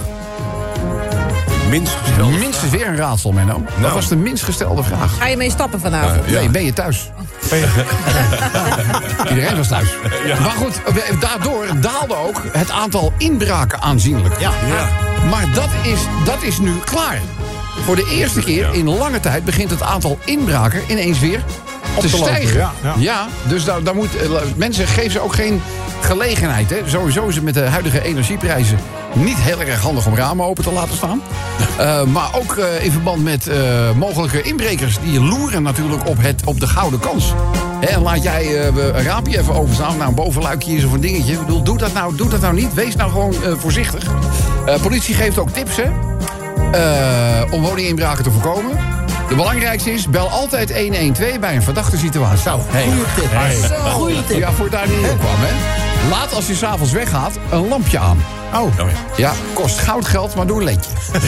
Minst 1.70 1.94
gesteld. 2.04 2.38
Minstens 2.38 2.70
weer 2.70 2.86
een 2.86 2.96
raadsel, 2.96 3.32
Menno. 3.32 3.62
Wat 3.80 3.92
was 3.92 4.08
de 4.08 4.16
minst 4.16 4.44
gestelde 4.44 4.82
vraag? 4.82 5.16
Ga 5.18 5.26
je 5.26 5.36
mee 5.36 5.50
stappen 5.50 5.80
vanavond? 5.80 6.30
Ja. 6.30 6.38
Nee, 6.38 6.48
ben 6.48 6.64
je 6.64 6.72
thuis? 6.72 7.10
Iedereen 9.28 9.56
was 9.56 9.68
thuis. 9.68 9.88
Maar 10.26 10.56
goed, 10.56 10.80
daardoor 11.20 11.66
daalde 11.80 12.16
ook 12.16 12.42
het 12.52 12.70
aantal 12.70 13.12
inbraken 13.16 13.80
aanzienlijk. 13.80 14.40
Ja. 14.40 14.50
Maar 15.30 15.52
dat 15.54 15.68
is, 15.82 16.00
dat 16.24 16.42
is 16.42 16.58
nu 16.58 16.72
klaar. 16.84 17.20
Voor 17.84 17.96
de 17.96 18.08
eerste 18.10 18.40
keer 18.40 18.74
in 18.74 18.88
lange 18.88 19.20
tijd 19.20 19.44
begint 19.44 19.70
het 19.70 19.82
aantal 19.82 20.18
inbraken 20.24 20.82
ineens 20.88 21.18
weer 21.18 21.42
te, 22.00 22.08
te 22.08 22.18
lopen, 22.18 22.34
stijgen. 22.34 22.58
ja, 22.58 22.94
ja. 22.98 23.28
dus 23.48 23.64
daar, 23.64 23.82
daar 23.82 23.94
moet, 23.94 24.16
eh, 24.16 24.30
mensen 24.56 24.86
geven 24.86 25.10
ze 25.10 25.20
ook 25.20 25.34
geen 25.34 25.62
gelegenheid. 26.00 26.70
Hè. 26.70 26.76
Sowieso 26.86 27.26
is 27.26 27.34
het 27.34 27.44
met 27.44 27.54
de 27.54 27.60
huidige 27.60 28.02
energieprijzen 28.02 28.78
niet 29.14 29.36
heel 29.38 29.60
erg 29.60 29.80
handig 29.80 30.06
om 30.06 30.16
ramen 30.16 30.46
open 30.46 30.64
te 30.64 30.72
laten 30.72 30.96
staan. 30.96 31.22
Eh, 31.78 32.02
maar 32.04 32.28
ook 32.34 32.56
eh, 32.56 32.84
in 32.84 32.92
verband 32.92 33.22
met 33.22 33.50
mogelijke 33.96 34.42
inbrekers. 34.42 34.98
Die 35.04 35.20
loeren 35.20 35.62
natuurlijk 35.62 36.08
op, 36.08 36.16
het, 36.22 36.42
op 36.44 36.60
de 36.60 36.66
gouden 36.66 37.00
kans. 37.00 37.32
Hè, 37.80 37.86
en 37.86 38.02
laat 38.02 38.22
jij 38.22 38.66
een 38.66 39.02
raampje 39.02 39.38
even 39.38 39.54
openstaan. 39.54 39.96
Nou, 39.96 40.08
een 40.08 40.14
bovenluikje 40.14 40.72
is 40.72 40.84
of 40.84 40.92
een 40.92 41.00
dingetje. 41.00 41.32
Ik 41.32 41.38
bedoel, 41.38 41.62
doe 41.62 41.78
dat 41.78 41.92
nou, 41.92 42.16
doe 42.16 42.28
dat 42.28 42.40
nou 42.40 42.54
niet. 42.54 42.74
Wees 42.74 42.96
nou 42.96 43.10
gewoon 43.10 43.34
voorzichtig. 43.58 44.04
Politie 44.82 45.14
geeft 45.14 45.38
ook 45.38 45.50
tips, 45.50 45.76
hè. 45.76 45.88
om 47.50 47.62
woninginbraken 47.62 48.24
te 48.24 48.30
voorkomen. 48.30 48.97
De 49.28 49.34
belangrijkste 49.34 49.92
is, 49.92 50.08
bel 50.08 50.28
altijd 50.28 50.76
112 50.76 51.38
bij 51.38 51.54
een 51.56 51.62
verdachte 51.62 51.96
situatie. 51.96 52.42
Zo, 52.42 52.58
Goeie 52.58 53.04
tip. 53.16 53.30
Hey. 53.30 53.90
Goeie 53.92 54.24
tip. 54.24 54.38
Ja, 54.38 54.52
voor 54.52 54.70
daar 54.70 54.88
niet 54.88 55.10
op 55.10 55.18
kwam, 55.18 55.34
hè. 55.36 56.08
Laat 56.10 56.34
als 56.34 56.46
je 56.46 56.54
s'avonds 56.54 56.92
weggaat 56.92 57.38
een 57.50 57.68
lampje 57.68 57.98
aan. 57.98 58.18
Oh, 58.54 58.72
Ja, 59.16 59.32
kost 59.52 59.78
goud 59.78 60.06
geld, 60.06 60.34
maar 60.34 60.46
doe 60.46 60.58
een 60.58 60.64
letje. 60.64 60.90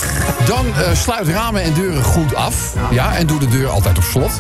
Dan 0.47 0.67
eh, 0.67 0.95
sluit 0.95 1.29
ramen 1.29 1.63
en 1.63 1.73
deuren 1.75 2.03
goed 2.05 2.35
af. 2.35 2.73
Ja, 2.91 3.17
en 3.17 3.27
doe 3.27 3.39
de 3.39 3.49
deur 3.49 3.69
altijd 3.69 3.97
op 3.99 4.05
slot. 4.05 4.31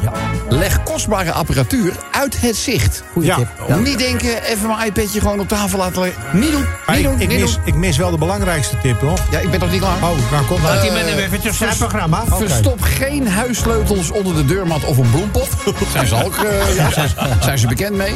Leg 0.48 0.82
kostbare 0.82 1.32
apparatuur 1.32 1.92
uit 2.10 2.40
het 2.40 2.56
zicht. 2.56 3.02
Goeie 3.12 3.28
Ja. 3.28 3.36
tip. 3.36 3.48
Ja. 3.68 3.76
Niet 3.76 3.98
denken, 3.98 4.42
even 4.42 4.66
mijn 4.66 4.86
iPadje 4.86 5.20
gewoon 5.20 5.40
op 5.40 5.48
tafel 5.48 5.78
laten 5.78 6.00
leggen. 6.02 6.22
Niet 6.32 6.50
doen, 6.50 6.64
maar 6.86 6.96
niet 6.96 7.04
ik, 7.04 7.10
doen, 7.10 7.20
ik, 7.20 7.28
niet 7.28 7.40
mis, 7.40 7.54
doen. 7.54 7.62
ik 7.64 7.74
mis 7.74 7.96
wel 7.96 8.10
de 8.10 8.18
belangrijkste 8.18 8.76
tip 8.82 9.02
nog. 9.02 9.18
Ja, 9.30 9.38
ik 9.38 9.50
ben 9.50 9.60
nog 9.60 9.70
niet 9.70 9.80
klaar. 9.80 9.94
Oh, 10.02 10.30
nou 10.30 10.44
komt 10.46 10.64
Eh, 10.64 10.80
Die 10.82 10.90
met 10.90 11.06
een 11.06 11.18
eventjes 11.18 11.56
zijn 11.56 11.76
programma. 11.76 12.22
Verstop 12.26 12.82
geen 12.82 13.28
huissleutels 13.28 14.10
onder 14.10 14.34
de 14.34 14.44
deurmat 14.44 14.84
of 14.84 14.96
een 14.96 15.10
bloempot. 15.10 15.48
Zijn 15.92 16.06
ze 16.06 16.24
ook 16.24 16.34
eh, 16.36 16.76
ja, 16.76 16.90
zijn, 16.90 17.10
zijn 17.40 17.58
ze 17.58 17.66
bekend 17.66 17.96
mee. 17.96 18.14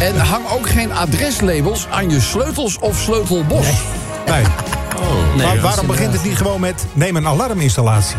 En 0.00 0.18
hang 0.20 0.50
ook 0.50 0.68
geen 0.68 0.92
adreslabels 0.92 1.86
aan 1.90 2.10
je 2.10 2.20
sleutels 2.20 2.78
of 2.78 2.98
sleutelbos. 3.00 3.60
Nee. 3.64 3.93
Nee, 4.26 5.46
maar 5.46 5.60
waarom 5.60 5.86
begint 5.86 6.12
het 6.12 6.24
niet 6.24 6.36
gewoon 6.36 6.60
met 6.60 6.84
neem 6.92 7.16
een 7.16 7.26
alarminstallatie? 7.26 8.16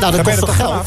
Nou, 0.00 0.12
dat 0.12 0.22
kost 0.22 0.38
je 0.38 0.46
toch 0.46 0.56
geld? 0.56 0.86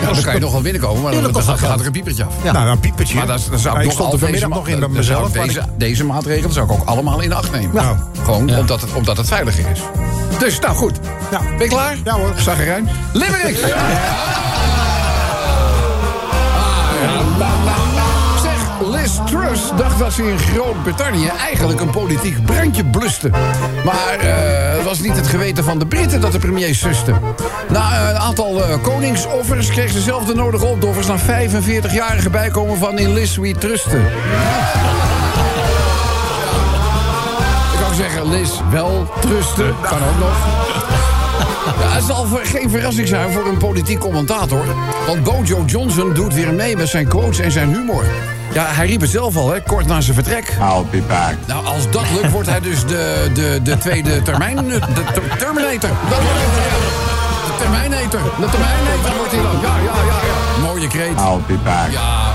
Ja, 0.00 0.12
dan 0.12 0.22
kan 0.22 0.34
je 0.34 0.40
nog 0.40 0.52
wel 0.52 0.60
binnenkomen, 0.60 1.02
maar 1.02 1.12
dan, 1.12 1.32
dan 1.32 1.42
gaat, 1.58 1.80
er 1.80 1.86
een 1.86 1.92
piepertje 1.92 2.24
af. 2.24 2.32
Ja. 2.42 2.52
Nou, 2.52 2.68
een 2.68 2.80
piepertje. 2.80 3.14
Maar 3.16 3.26
dat, 3.26 3.46
dat 3.50 3.60
zou 3.60 3.74
Ja, 3.74 3.80
ik 3.80 3.86
ik 3.90 3.98
nog 3.98 4.08
stond 4.08 4.12
er 4.12 4.18
vanmiddag 4.18 4.48
nog 4.48 4.68
in 4.68 4.78
bij 4.78 4.88
dan 4.88 5.02
zou 5.04 5.22
mezelf. 5.22 5.44
ik 5.46 5.54
Deze, 5.54 5.58
ik- 5.60 5.78
deze 5.80 6.04
maatregelen 6.04 6.52
zou 6.52 6.66
ik 6.66 6.72
ook 6.72 6.84
allemaal 6.88 7.20
in 7.20 7.32
acht 7.32 7.52
nemen. 7.52 7.74
Nou. 7.74 7.96
Gewoon 8.24 8.50
omdat, 8.58 8.80
het, 8.80 8.92
omdat 8.92 9.16
het 9.16 9.28
veiliger 9.28 9.64
is. 9.70 9.80
Dus, 10.38 10.58
nou 10.58 10.74
goed. 10.76 10.98
Ja. 11.30 11.38
Ben 11.40 11.58
je 11.58 11.68
klaar? 11.68 11.96
Ja, 12.04 12.12
hoor. 12.12 12.32
Zag 12.36 12.58
eruit. 12.60 12.84
Limerick! 13.12 13.56
Liz 19.00 19.18
Truss 19.26 19.70
dacht 19.76 19.98
dat 19.98 20.12
ze 20.12 20.28
in 20.28 20.38
Groot-Brittannië 20.38 21.26
eigenlijk 21.26 21.80
een 21.80 21.90
politiek 21.90 22.44
brandje 22.44 22.84
bluste. 22.84 23.30
Maar 23.84 24.18
eh, 24.18 24.76
het 24.76 24.84
was 24.84 25.00
niet 25.00 25.16
het 25.16 25.26
geweten 25.26 25.64
van 25.64 25.78
de 25.78 25.86
Britten 25.86 26.20
dat 26.20 26.32
de 26.32 26.38
premier 26.38 26.74
suste. 26.74 27.14
Na 27.68 28.10
een 28.10 28.18
aantal 28.18 28.64
eh, 28.64 28.82
koningsoffers 28.82 29.68
kreeg 29.68 29.90
ze 29.90 30.00
zelf 30.00 30.24
de 30.24 30.34
nodige 30.34 30.66
opoffers... 30.66 31.06
na 31.06 31.18
45-jarige 31.18 32.30
bijkomen 32.30 32.78
van 32.78 32.98
in 32.98 33.12
Liz 33.12 33.36
we 33.36 33.54
trusten. 33.58 34.00
Ik 37.72 37.78
zou 37.80 37.94
zeggen, 37.94 38.28
Liz, 38.28 38.50
wel 38.70 39.10
trusten. 39.20 39.74
Kan 39.82 39.98
ook 39.98 40.18
nog. 40.18 40.79
Ja, 41.80 41.88
het 41.88 42.04
zal 42.04 42.26
geen 42.42 42.70
verrassing 42.70 43.08
zijn 43.08 43.32
voor 43.32 43.46
een 43.46 43.56
politiek 43.58 43.98
commentator. 43.98 44.64
Want 45.06 45.22
Bojo 45.22 45.62
Johnson 45.66 46.14
doet 46.14 46.34
weer 46.34 46.54
mee 46.54 46.76
met 46.76 46.88
zijn 46.88 47.08
quotes 47.08 47.38
en 47.38 47.50
zijn 47.52 47.74
humor. 47.74 48.04
Ja, 48.52 48.64
hij 48.66 48.86
riep 48.86 49.00
het 49.00 49.10
zelf 49.10 49.36
al, 49.36 49.50
hè, 49.52 49.60
kort 49.62 49.86
na 49.86 50.00
zijn 50.00 50.14
vertrek. 50.14 50.56
I'll 50.60 50.84
be 50.90 51.02
back. 51.08 51.34
Nou, 51.46 51.64
als 51.66 51.90
dat 51.90 52.02
lukt, 52.14 52.30
wordt 52.30 52.48
hij 52.48 52.60
dus 52.60 52.86
de, 52.86 53.30
de, 53.34 53.60
de 53.62 53.78
tweede 53.78 54.22
termijn... 54.22 54.56
De 54.56 54.78
ter- 54.78 55.36
Terminator. 55.38 55.90
Dat 56.10 56.18
wordt. 56.22 56.38
De 57.46 57.52
termijneter. 57.58 58.20
De 58.40 58.46
termijneter 58.50 59.16
wordt 59.16 59.32
hij 59.32 59.42
dan. 59.42 59.60
Ja, 59.62 59.76
ja, 59.76 59.92
ja, 60.06 60.18
ja. 60.26 60.62
Mooie 60.62 60.86
kreet. 60.86 61.18
I'll 61.18 61.38
be 61.46 61.54
back. 61.64 61.90
Ja. 61.90 62.28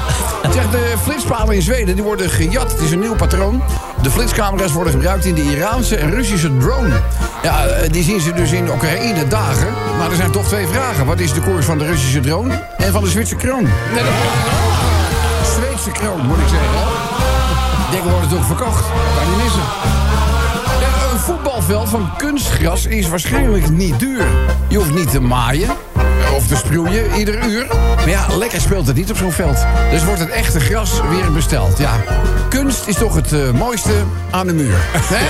Zeg, 0.54 0.70
de 0.70 0.94
flitspalen 1.04 1.56
in 1.56 1.62
Zweden 1.62 1.96
die 1.96 2.04
worden 2.04 2.30
gejat. 2.30 2.72
Het 2.72 2.82
is 2.82 2.92
een 2.92 3.00
nieuw 3.00 3.16
patroon. 3.16 3.64
De 4.06 4.12
flitscamera's 4.12 4.72
worden 4.72 4.94
gebruikt 4.94 5.26
in 5.26 5.36
de 5.36 5.42
Iraanse 5.42 5.96
en 5.96 6.12
Russische 6.12 6.58
drone. 6.58 7.02
Ja, 7.44 7.66
eh, 7.66 7.92
die 7.92 8.04
zien 8.04 8.20
ze 8.20 8.34
dus 8.34 8.52
in 8.52 8.70
Oekraïne 8.70 9.28
dagen. 9.28 9.74
Maar 9.98 10.10
er 10.10 10.16
zijn 10.16 10.32
toch 10.32 10.48
twee 10.48 10.68
vragen. 10.68 11.06
Wat 11.06 11.20
is 11.20 11.34
de 11.34 11.42
koers 11.42 11.66
van 11.66 11.78
de 11.78 11.86
Russische 11.86 12.20
drone 12.20 12.64
en 12.78 12.92
van 12.92 13.04
de 13.04 13.10
Zwitserse 13.10 13.48
kroon? 13.48 13.64
Nee, 13.64 14.04
dat... 14.04 14.14
Zweedse 15.56 15.92
kroon, 15.92 16.26
moet 16.26 16.38
ik 16.38 16.48
zeggen. 16.48 16.70
Dingen 17.92 18.12
worden 18.12 18.30
toch 18.30 18.46
verkocht. 18.46 18.86
Kan 19.18 19.30
niet 19.30 19.44
missen. 19.44 19.64
Voetbalveld 21.18 21.90
van 21.90 22.10
kunstgras 22.18 22.86
is 22.86 23.10
waarschijnlijk 23.10 23.70
niet 23.70 24.00
duur. 24.00 24.26
Je 24.68 24.78
hoeft 24.78 24.94
niet 24.94 25.12
te 25.12 25.22
maaien 25.22 25.70
of 26.46 26.52
te 26.52 26.68
sproeien 26.68 27.18
ieder 27.18 27.46
uur. 27.50 27.66
Maar 27.96 28.10
ja, 28.10 28.28
lekker 28.38 28.62
speelt 28.62 28.88
het 28.88 28.96
niet 28.96 29.10
op 29.12 29.18
zo'n 29.18 29.32
veld. 29.32 29.66
Dus 29.92 30.04
wordt 30.04 30.20
het 30.20 30.30
echte 30.30 30.60
gras 30.60 31.02
weer 31.10 31.32
besteld. 31.32 31.78
Ja, 31.78 32.04
kunst 32.50 32.88
is 32.88 32.96
toch 32.96 33.16
het 33.16 33.34
eh, 33.34 33.52
mooiste 33.52 33.94
aan 34.32 34.48
de 34.48 34.54
muur. 34.54 34.78
Hè? 35.14 35.26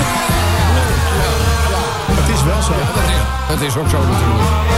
Het 2.21 2.35
is 2.35 2.43
wel 2.43 2.61
zo. 2.61 2.73
Dat 3.47 3.61
is 3.61 3.77
ook 3.77 3.89
zo 3.89 3.97
natuurlijk. 3.97 4.74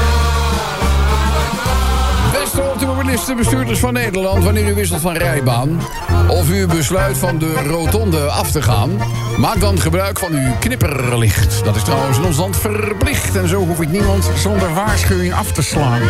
Automobilisten, 3.07 3.51
bestuurders 3.51 3.79
van 3.79 3.93
Nederland... 3.93 4.43
wanneer 4.43 4.67
u 4.67 4.73
wisselt 4.73 5.01
van 5.01 5.15
rijbaan... 5.15 5.81
of 6.27 6.49
u 6.49 6.67
besluit 6.67 7.17
van 7.17 7.37
de 7.37 7.53
rotonde 7.53 8.19
af 8.19 8.51
te 8.51 8.61
gaan... 8.61 8.89
maak 9.37 9.59
dan 9.59 9.79
gebruik 9.79 10.19
van 10.19 10.31
uw 10.33 10.51
knipperlicht. 10.59 11.65
Dat 11.65 11.75
is 11.75 11.83
trouwens 11.83 12.17
in 12.17 12.23
ons 12.23 12.37
land 12.37 12.57
verplicht... 12.57 13.35
en 13.35 13.47
zo 13.47 13.65
hoef 13.65 13.81
ik 13.81 13.89
niemand 13.89 14.29
zonder 14.35 14.73
waarschuwing 14.73 15.33
af 15.33 15.51
te 15.51 15.61
slaan. 15.61 16.01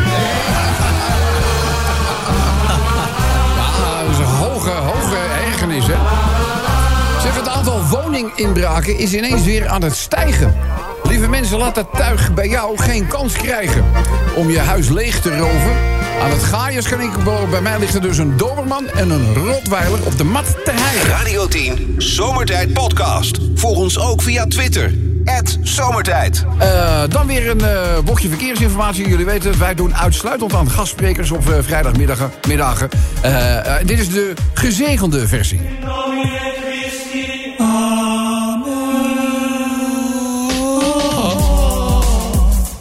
Dat 3.79 4.11
is 4.11 4.17
een 4.17 4.25
hoge, 4.25 4.69
hoge 4.69 5.17
ergernis, 5.45 5.87
hè? 5.87 5.95
Zeg, 7.21 7.35
het 7.35 7.47
aantal 7.47 7.81
woninginbraken 7.83 8.97
is 8.97 9.13
ineens 9.13 9.43
weer 9.43 9.67
aan 9.67 9.83
het 9.83 9.95
stijgen. 9.95 10.55
Lieve 11.03 11.29
mensen, 11.29 11.57
laat 11.57 11.75
dat 11.75 11.87
tuig 11.93 12.33
bij 12.33 12.47
jou 12.47 12.77
geen 12.77 13.07
kans 13.07 13.33
krijgen 13.33 13.85
om 14.35 14.49
je 14.49 14.59
huis 14.59 14.89
leeg 14.89 15.21
te 15.21 15.37
roven. 15.37 16.05
Aan 16.21 16.31
het 16.31 16.43
Gaius-kanikenbureau 16.43 17.49
bij 17.49 17.61
mij 17.61 17.79
ligt 17.79 17.95
er 17.95 18.01
dus 18.01 18.17
een 18.17 18.37
doberman 18.37 18.89
en 18.89 19.09
een 19.09 19.33
rotweiler 19.33 20.05
op 20.05 20.17
de 20.17 20.23
mat 20.23 20.45
te 20.65 20.71
hijgen. 20.71 21.09
Radio 21.09 21.47
10, 21.47 21.95
Zomertijd 21.97 22.73
Podcast. 22.73 23.37
Volg 23.55 23.77
ons 23.77 23.99
ook 23.99 24.21
via 24.21 24.45
Twitter. 24.45 24.93
Zomertijd. 25.61 26.45
Eh, 26.57 27.03
dan 27.09 27.27
weer 27.27 27.49
een 27.49 27.61
eh 27.61 27.99
bochtje 28.05 28.29
verkeersinformatie. 28.29 29.07
Jullie 29.07 29.25
weten, 29.25 29.59
wij 29.59 29.75
doen 29.75 29.95
uitsluitend 29.95 30.53
aan 30.53 30.69
gastsprekers 30.69 31.31
op 31.31 31.49
eh, 31.49 31.57
vrijdagmiddagen. 31.61 32.31
Middagen. 32.47 32.89
Dit 33.85 33.99
is 33.99 34.09
de 34.09 34.33
gezegende 34.53 35.27
versie. 35.27 35.61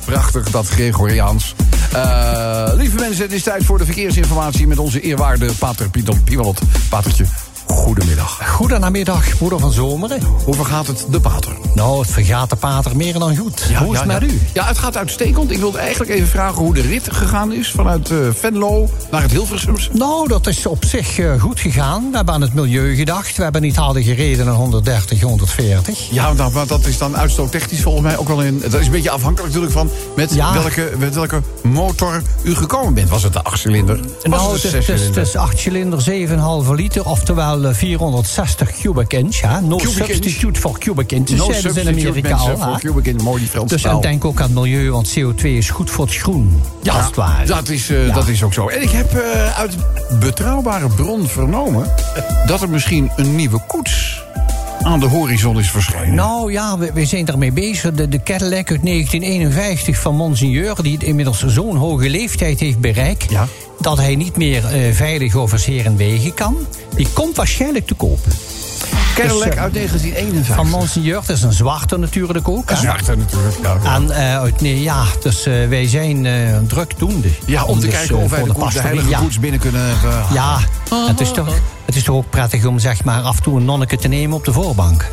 Prachtig, 0.05 0.51
dat 0.51 0.68
Gregoriaans. 0.68 1.55
Eh, 1.97 2.73
lieve 2.75 2.97
mensen, 2.97 3.23
het 3.23 3.33
is 3.33 3.43
tijd 3.43 3.65
voor 3.65 3.79
de 3.79 3.85
verkeersinformatie... 3.85 4.67
met 4.67 4.79
onze 4.79 5.01
eerwaarde 5.01 5.53
pater 5.59 5.91
Pieter 5.91 6.21
Piewald. 6.21 6.61
Patertje, 6.89 7.27
goedemiddag. 7.66 8.48
Goedenamiddag, 8.48 9.40
moeder 9.40 9.59
van 9.59 9.72
Zomeren. 9.72 10.22
Hoe 10.44 10.55
vergaat 10.55 10.87
het 10.87 11.07
de 11.11 11.20
pater? 11.20 11.52
Nou, 11.74 12.00
het 12.00 12.11
vergaat 12.11 12.50
de 12.50 12.57
pater 12.57 12.96
meer 12.96 13.18
dan 13.18 13.37
goed. 13.37 13.62
hoe 13.76 13.92
is 13.92 13.98
het 13.98 14.09
met 14.09 14.20
ja. 14.20 14.26
u? 14.26 14.40
Ja, 14.52 14.64
het 14.66 14.79
gaat 14.79 14.96
uitstekend. 14.96 15.50
Ik 15.50 15.59
wilde 15.59 15.79
eigenlijk 15.79 16.11
even 16.11 16.29
vragen 16.29 16.62
hoe 16.62 16.74
de 16.74 16.81
rit 16.81 17.09
gegaan 17.12 17.52
is... 17.52 17.70
vanuit 17.70 18.11
eh, 18.11 18.18
Venlo 18.33 18.88
naar 19.11 19.22
het 19.22 19.31
Hilversums. 19.31 19.90
Nou, 19.92 20.29
dat 20.29 20.46
is 20.46 20.66
op 20.66 20.85
zich 20.85 21.18
eh, 21.18 21.40
goed 21.40 21.61
gegaan. 21.61 22.11
We 22.11 22.16
hebben 22.16 22.35
aan 22.35 22.40
het 22.40 22.55
milieu 22.55 22.94
gedacht. 22.94 23.37
We 23.37 23.42
hebben 23.42 23.62
niet 23.62 23.76
harder 23.76 24.02
gereden 24.02 24.46
dan 24.46 24.55
130, 24.55 25.20
140. 25.20 26.11
Ja, 26.11 26.33
nou, 26.33 26.52
maar 26.52 26.66
dat 26.66 26.87
is 26.87 26.98
dan 26.98 27.16
uitstoottechnisch 27.16 27.83
volgens 27.83 28.05
mij 28.05 28.16
ook 28.16 28.29
wel 28.29 28.44
een... 28.44 28.61
Dat 28.61 28.81
is 28.81 28.87
een 28.87 28.92
beetje 28.92 29.11
afhankelijk 29.11 29.55
natuurlijk 29.55 29.72
van 29.72 29.90
met, 30.16 30.35
welke, 30.35 30.92
met 30.98 31.14
welke 31.14 31.42
motor 31.62 32.22
u 32.42 32.55
gekomen 32.55 32.94
bent. 32.94 33.09
Was 33.09 33.22
het 33.22 33.33
de 33.33 33.42
achtcilinder? 33.42 34.00
Was 34.00 34.22
Nou, 34.22 34.59
het 34.61 35.16
is 35.16 35.37
8 35.37 35.59
cilinder, 35.59 36.05
7,5 36.66 36.70
liter, 36.74 37.05
oftewel 37.05 37.56
eh, 37.64 37.75
460 37.75 38.71
cubic 38.81 39.12
inch. 39.12 39.40
Hè? 39.40 39.61
No 39.61 39.77
Cubic 39.77 39.97
inch. 39.97 40.07
substitute 40.07 40.61
for 40.61 40.79
cubic 40.79 41.12
inch. 41.12 41.27
Dus 41.29 41.38
No 41.38 41.45
ze 41.45 41.51
in 41.53 41.61
substitute, 41.62 42.09
Amerika 42.09 42.35
al. 42.35 42.57
voor 42.57 42.79
cubic 42.79 43.07
inch. 43.07 43.23
Mooi 43.23 43.49
die 43.53 43.64
Dus 43.66 43.85
en 43.85 44.01
denk 44.01 44.25
ook 44.25 44.40
aan 44.40 44.47
het 44.47 44.55
milieu, 44.55 44.90
want 44.90 45.14
CO2 45.19 45.42
is 45.42 45.71
goed 45.71 45.90
voor 45.90 46.05
het 46.07 46.14
groen. 46.16 46.61
als 46.92 47.07
het 47.07 47.16
ware. 47.16 47.47
dat 47.47 47.69
is, 47.69 47.90
eh, 47.90 48.07
Ja. 48.07 48.14
dat 48.14 48.29
is 48.29 48.42
ook 48.42 48.53
zo. 48.53 48.69
En 48.69 48.83
ik 48.83 48.90
heb 48.90 49.14
eh, 49.14 49.59
uit 49.59 49.77
betrouwbare 50.21 50.88
bron 50.88 51.27
vernomen... 51.29 51.90
dat 52.47 52.62
er 52.62 52.69
misschien 52.69 53.11
een 53.16 53.37
nieuwe 53.37 53.61
koets 53.66 54.15
aan 54.87 55.01
de 55.01 55.07
horizon 55.07 55.59
is 55.59 55.70
verschenen. 55.70 56.14
Nou 56.14 56.53
ja, 56.53 56.79
we, 56.79 56.90
we 56.94 57.05
zijn 57.05 57.25
daarmee 57.25 57.53
bezig. 57.53 57.92
De, 57.92 58.09
de 58.09 58.22
Cadillac 58.22 58.70
uit 58.70 58.85
1951 58.85 59.99
van 59.99 60.16
Monseigneur... 60.16 60.83
die 60.83 61.05
inmiddels 61.05 61.46
zo'n 61.46 61.77
hoge 61.77 62.11
leeftijd 62.11 62.61
heeft 62.61 62.79
bereikt... 62.79 63.27
dat 63.81 63.99
hij 63.99 64.16
niet 64.16 64.37
meer 64.37 64.64
eh, 64.64 64.92
veilig 64.92 65.35
over 65.35 65.59
zeer 65.59 65.87
en 65.87 65.96
wegen 65.96 66.35
kan... 66.35 66.57
die 66.94 67.09
komt 67.12 67.37
waarschijnlijk 67.37 67.87
te 67.87 67.94
koop. 67.94 68.18
Cadillac 69.14 69.44
Dus, 69.44 69.55
eh, 69.55 69.62
uit 69.62 69.75
1951. 69.75 70.55
Van 70.55 70.68
Monseigneur, 70.68 71.14
dat 71.27 71.37
is 71.37 71.42
een 71.42 71.53
zwarte 71.53 71.96
natuurlijk 71.96 72.49
ook. 72.49 72.70
Een 72.70 72.77
zwarte 72.77 73.16
natuurlijk, 73.16 73.57
ja. 73.62 73.79
ja. 73.83 73.94
En 73.94 74.11
eh, 74.11 74.38
uit, 74.38 74.61
nee, 74.61 74.83
ja, 74.83 75.05
dus 75.22 75.44
wij 75.44 75.88
zijn 75.88 76.27
eh 76.27 76.59
drukdoende. 76.66 77.29
Ja, 77.46 77.64
om 77.64 77.81
te 77.81 77.87
dus, 77.87 77.94
kijken 77.94 78.16
of 78.16 78.31
wij 78.31 78.38
voor 78.38 78.49
de, 78.49 78.55
koets, 78.55 78.75
de 78.75 78.81
pastorie, 78.81 78.88
heilige 78.88 79.09
ja. 79.09 79.18
koets 79.18 79.38
binnen 79.38 79.61
kunnen 79.61 79.94
Ja, 80.33 80.59
het 81.07 81.20
is, 81.20 81.31
toch, 81.31 81.49
het 81.87 81.96
is 81.96 82.03
toch 82.03 82.16
ook 82.16 82.31
prettig 82.31 82.64
om 82.64 82.79
zeg 82.79 83.05
maar, 83.05 83.20
af 83.22 83.37
en 83.37 83.42
toe 83.42 83.57
een 83.57 83.64
nonneke 83.64 83.96
te 83.96 84.09
nemen 84.09 84.37
op 84.37 84.44
de 84.44 84.53
voorbank. 84.53 85.11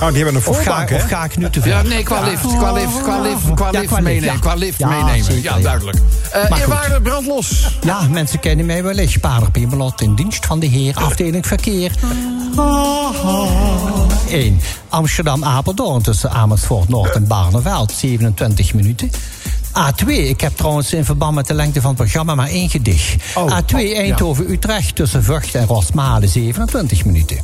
Oh, 0.00 0.06
die 0.08 0.16
hebben 0.16 0.34
een 0.34 0.36
Of 0.48 0.56
ga, 0.56 0.62
voorbank, 0.62 0.88
hè? 0.88 0.96
of 0.96 1.02
ga 1.02 1.24
ik 1.24 1.36
nu 1.36 1.50
te 1.50 1.60
ver? 1.60 1.68
Ja, 1.70 1.82
nee, 1.82 2.02
qua 2.02 2.20
lift. 2.20 2.42
Qua 2.56 2.72
lift, 2.72 3.02
qua 3.02 3.20
lift, 3.20 3.54
qua 3.54 3.68
Ja, 3.70 3.78
lift 3.78 3.86
qua 3.86 3.96
lift, 3.96 4.00
meenemen. 4.00 4.32
ja. 4.34 4.38
Qua 4.40 4.54
lift 4.54 4.78
Ja, 4.78 4.88
meenemen. 4.88 5.24
zeker, 5.24 5.42
ja, 5.42 5.58
duidelijk. 5.58 5.98
Eh 6.32 6.44
goed. 6.44 6.58
eerwaarde, 6.58 7.00
brandlos. 7.00 7.68
Ja, 7.82 8.00
mensen 8.10 8.40
kennen 8.40 8.66
mij 8.66 8.82
wellicht. 8.82 9.20
Pader 9.20 9.50
Pimelot 9.50 10.00
in 10.00 10.14
dienst 10.14 10.46
van 10.46 10.58
de 10.58 10.66
heer, 10.66 10.94
afdeling 10.96 11.46
verkeer. 11.46 11.90
1. 14.28 14.60
Amsterdam-Apeldoorn 14.88 16.02
tussen 16.02 16.30
Amersfoort 16.30 16.88
Noord 16.88 17.14
en 17.14 17.26
Barneveld, 17.26 17.92
27 17.92 18.74
minuten. 18.74 19.10
A2, 19.76 20.06
ik 20.06 20.40
heb 20.40 20.56
trouwens 20.56 20.92
in 20.92 21.04
verband 21.04 21.34
met 21.34 21.46
de 21.46 21.54
lengte 21.54 21.80
van 21.80 21.90
het 21.90 21.98
programma 21.98 22.34
maar 22.34 22.48
één 22.48 22.70
gedicht. 22.70 23.22
A2 23.34 23.76
Eindhoven-Utrecht 23.76 24.94
tussen 24.96 25.24
Vught 25.24 25.54
en 25.54 25.66
Rosmalen, 25.66 26.28
27 26.28 27.04
minuten. 27.04 27.38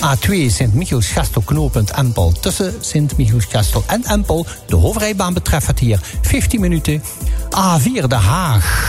A2 0.00 0.32
Sint-Michiels-Gestel 0.46 1.42
knooppunt 1.42 1.90
Empel 1.90 2.32
tussen 2.32 2.74
Sint-Michiels-Gestel 2.80 3.84
en 3.86 4.04
Empel. 4.04 4.46
De 4.66 4.76
hoofdrijbaan 4.76 5.34
betreft 5.34 5.66
het 5.66 5.78
hier 5.78 6.00
15 6.20 6.60
minuten. 6.60 7.02
A4 7.48 8.06
De 8.06 8.14
Haag. 8.14 8.88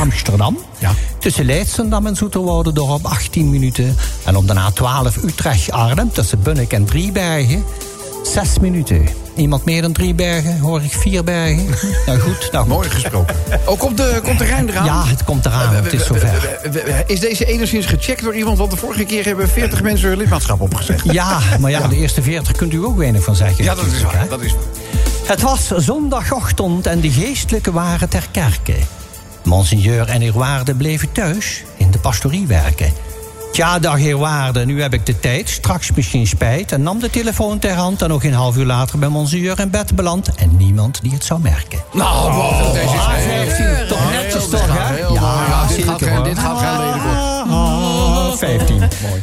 Amsterdam. 0.00 0.58
Tussen 1.18 1.44
Leidschendam 1.44 2.06
en 2.06 2.16
Zoeterwoudendorp 2.16 3.04
18 3.04 3.50
minuten. 3.50 3.96
En 4.24 4.36
op 4.36 4.48
de 4.48 4.54
A12 4.54 5.24
Utrecht-Arnhem 5.24 6.12
tussen 6.12 6.42
Bunnik 6.42 6.72
en 6.72 6.84
Driebergen 6.84 7.64
6 8.32 8.58
minuten. 8.60 9.08
Iemand 9.36 9.64
meer 9.64 9.82
dan 9.82 9.92
Driebergen? 9.92 10.58
Hoor 10.58 10.82
ik 10.82 10.92
vier 10.92 11.24
bergen? 11.24 11.66
Nou 12.06 12.18
goed. 12.18 12.48
Nou, 12.52 12.66
Mooi 12.68 12.90
gesproken. 12.90 13.36
Oh, 13.64 13.78
komt 13.78 13.96
de, 13.96 14.20
komt 14.22 14.38
de 14.38 14.44
Rijn 14.44 14.68
eraan? 14.68 14.84
Ja, 14.84 15.06
het 15.06 15.24
komt 15.24 15.46
eraan. 15.46 15.74
Het 15.74 15.92
is 15.92 16.06
zover. 16.06 16.58
Is 17.06 17.20
deze 17.20 17.44
enigszins 17.44 17.86
gecheckt 17.86 18.22
door 18.22 18.34
iemand? 18.34 18.58
Want 18.58 18.70
de 18.70 18.76
vorige 18.76 19.04
keer 19.04 19.24
hebben 19.24 19.48
40 19.48 19.82
mensen 19.82 20.08
hun 20.08 20.18
lidmaatschap 20.18 20.60
opgezegd. 20.60 21.04
Ja, 21.12 21.38
maar 21.60 21.70
ja, 21.70 21.88
de 21.88 21.96
eerste 21.96 22.22
40 22.22 22.52
kunt 22.52 22.72
u 22.72 22.84
ook 22.84 22.96
weinig 22.96 23.22
van 23.24 23.36
zeggen. 23.36 23.64
Ja, 23.64 23.74
dat 23.74 23.86
is 23.86 24.02
waar. 24.02 24.18
hè. 24.20 24.28
Dat 24.28 24.42
is 24.42 24.52
waar. 24.52 24.62
Het 25.26 25.40
was 25.40 25.66
zondagochtend 25.76 26.86
en 26.86 27.00
de 27.00 27.10
geestelijke 27.10 27.72
waren 27.72 28.08
ter 28.08 28.26
kerke. 28.30 28.74
Monseigneur 29.44 30.08
en 30.08 30.22
uw 30.22 30.32
waarde 30.32 30.74
bleven 30.74 31.12
thuis 31.12 31.64
in 31.76 31.90
de 31.90 31.98
pastorie 31.98 32.46
werken. 32.46 32.92
Tja, 33.54 33.78
dag 33.78 33.96
heer 33.96 34.18
Waarde, 34.18 34.64
nu 34.64 34.82
heb 34.82 34.94
ik 34.94 35.06
de 35.06 35.20
tijd, 35.20 35.48
straks 35.48 35.90
misschien 35.92 36.26
spijt... 36.26 36.72
en 36.72 36.82
nam 36.82 36.98
de 36.98 37.10
telefoon 37.10 37.58
ter 37.58 37.72
hand 37.72 38.02
en 38.02 38.08
nog 38.08 38.24
een 38.24 38.32
half 38.32 38.56
uur 38.56 38.64
later... 38.64 38.98
bij 38.98 39.08
monsieur 39.08 39.60
in 39.60 39.70
bed 39.70 39.94
beland. 39.96 40.34
En 40.34 40.56
niemand 40.56 40.98
die 41.02 41.12
het 41.12 41.24
zou 41.24 41.40
merken. 41.40 41.78
Nou, 41.92 42.32
wow, 42.32 42.72
deze 42.72 42.94
is. 43.46 43.88
Toch 43.88 44.10
netjes 44.10 44.48
toch, 44.48 44.66
hè? 44.68 44.96
Ja, 44.96 45.66
dit, 45.66 45.84
gaat 45.84 46.24
dit 46.24 46.38
gaat 46.38 46.60
15. 48.46 48.78
Mooi. 48.78 49.22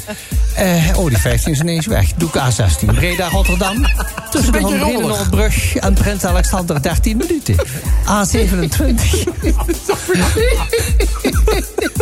Eh, 0.56 0.98
oh, 0.98 1.08
die 1.08 1.18
15 1.18 1.52
is 1.52 1.60
ineens 1.60 1.86
weg. 1.86 2.14
Doe 2.14 2.30
ik 2.30 2.36
A16. 2.36 2.86
Breda, 2.86 3.28
Rotterdam. 3.30 3.86
Tussen 4.32 4.52
de 4.52 4.60
Van 4.60 4.80
rommelig. 4.80 5.30
Brug 5.30 5.76
en 5.76 5.94
Prins 5.94 6.26
Alexander 6.26 6.82
13 6.82 7.18
minuten. 7.18 7.56
A27. 8.06 8.80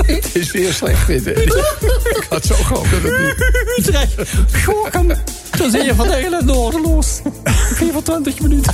Het 0.09 0.35
is 0.35 0.51
weer 0.51 0.73
slecht 0.73 1.07
dit, 1.07 1.25
hè. 1.25 1.31
Ik 1.31 2.25
had 2.29 2.45
zo 2.45 2.55
gehoopt 2.55 2.91
dat 2.91 3.01
het 3.01 3.19
niet... 3.19 3.35
Utrecht, 3.77 4.13
Gorkum. 4.65 5.11
Dan 5.57 5.71
zie 5.71 5.83
je 5.83 5.95
van 5.95 6.07
Nederland 6.07 6.45
noordeloos. 6.45 7.21
24 7.73 8.39
minuten. 8.39 8.73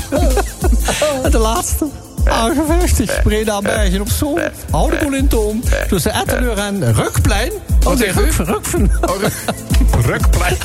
En 1.24 1.32
de 1.32 1.38
laatste. 1.38 1.88
A50, 2.30 3.22
Breda 3.24 3.62
Bergen 3.62 4.02
op 4.02 4.10
Zoom. 4.10 4.40
Houdeboel 4.72 5.14
in 5.14 5.28
Toom. 5.28 5.64
Tussen 5.88 6.14
Etteleur 6.14 6.58
en 6.58 6.94
Rukplein. 6.94 7.52
U? 7.52 8.12
Ruk, 8.12 8.34
Rukven. 8.34 8.92
Oh, 9.02 10.06
Rukplein. 10.06 10.58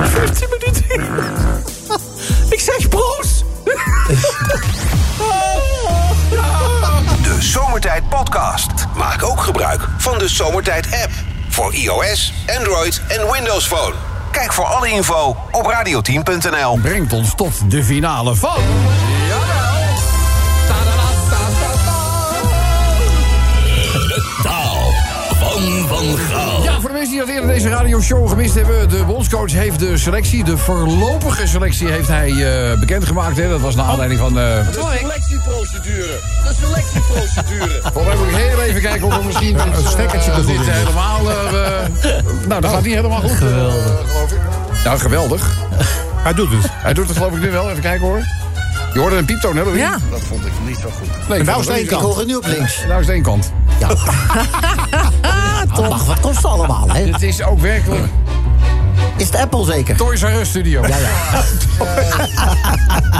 15 0.00 0.48
minuten. 0.50 0.84
Ik 2.48 2.60
zeg 2.60 2.88
broos. 2.88 3.44
De 7.22 7.36
Zomertijd 7.38 8.08
Podcast. 8.08 8.70
Maak 8.96 9.22
ook 9.22 9.40
gebruik 9.40 9.88
van 9.98 10.18
de 10.18 10.28
Zomertijd 10.28 10.86
app. 10.86 11.10
Voor 11.48 11.74
iOS, 11.74 12.32
Android 12.58 13.00
en 13.08 13.32
Windows 13.32 13.66
Phone. 13.66 13.94
Kijk 14.32 14.52
voor 14.52 14.64
alle 14.64 14.88
info 14.88 15.36
op 15.50 15.66
radioteam.nl. 15.66 16.78
Brengt 16.82 17.12
ons 17.12 17.34
tot 17.34 17.70
de 17.70 17.84
finale 17.84 18.34
van... 18.34 18.62
mensen 27.02 27.26
die 27.26 27.26
dat 27.26 27.42
eerder 27.42 27.54
deze 27.54 27.68
radioshow 27.68 28.28
gemist 28.28 28.54
hebben... 28.54 28.88
de 28.88 29.04
bondscoach 29.04 29.52
heeft 29.52 29.78
de 29.78 29.96
selectie, 29.96 30.44
de 30.44 30.56
voorlopige 30.56 31.46
selectie... 31.46 31.88
heeft 31.88 32.08
hij 32.08 32.30
eh, 32.30 32.78
bekendgemaakt. 32.78 33.36
Hè. 33.36 33.48
Dat 33.48 33.60
was 33.60 33.74
naar 33.74 33.84
aanleiding 33.84 34.20
van... 34.20 34.38
eh 34.38 34.66
De 34.66 34.98
selectieprocedure. 35.00 36.18
De 36.46 36.54
selectieprocedure. 36.60 37.80
Volgens 37.92 38.04
mij 38.04 38.16
moet 38.16 38.28
ik 38.28 38.34
heel 38.34 38.62
even 38.62 38.80
kijken 38.80 39.06
of 39.06 39.16
we 39.16 39.24
misschien... 39.24 39.58
Een 39.58 39.88
stekkertje 39.88 40.30
eh, 40.30 40.36
er 40.36 40.44
goed 40.44 40.56
dit 40.56 40.70
helemaal... 40.70 41.30
eh, 41.30 41.84
eh, 41.84 42.24
nou, 42.48 42.60
dat 42.60 42.70
gaat 42.70 42.82
niet 42.82 42.94
helemaal 42.94 43.20
goed. 43.20 43.30
Geweldig. 43.30 44.02
geloof 44.06 44.32
ik. 44.32 44.38
Nou, 44.84 44.98
geweldig. 44.98 45.56
Hij 46.14 46.34
doet 46.34 46.50
het. 46.50 46.66
Hij 46.70 46.92
doet 46.94 47.08
het 47.08 47.16
geloof 47.16 47.32
ik 47.32 47.40
nu 47.40 47.50
wel. 47.50 47.70
Even 47.70 47.82
kijken 47.82 48.06
hoor. 48.06 48.22
Je 48.92 48.98
hoorde 48.98 49.16
een 49.16 49.24
pieptoon, 49.24 49.56
hè? 49.56 49.62
Louis? 49.62 49.78
Ja. 49.78 49.96
Dat 50.10 50.20
vond 50.20 50.46
ik 50.46 50.52
niet 50.66 50.78
zo 50.78 50.88
goed. 50.98 51.28
Nee, 51.28 51.38
En 51.38 51.44
nou 51.44 51.60
is 51.60 51.66
het 51.66 51.76
één 51.76 51.86
kant. 51.86 52.00
Ik 52.02 52.06
hoor 52.08 52.18
het 52.18 52.26
nu 52.26 52.34
op 52.34 52.46
links. 52.46 52.78
Nou 52.86 53.00
is 53.00 53.06
het 53.06 53.14
één 53.14 53.22
kant. 53.22 53.52
Dat 55.74 55.88
mag 55.88 56.04
wat 56.04 56.20
kosten 56.20 56.50
allemaal, 56.50 56.88
hè? 56.90 57.06
Het 57.12 57.22
is 57.22 57.42
ook 57.42 57.60
werkelijk 57.60 58.02
Is 59.16 59.26
het 59.26 59.36
Apple 59.36 59.64
zeker? 59.64 59.96
Toys 59.96 60.22
R 60.22 60.26
Us 60.26 60.48
Studio. 60.48 60.86
Ja, 60.86 60.96
ja. 60.96 61.42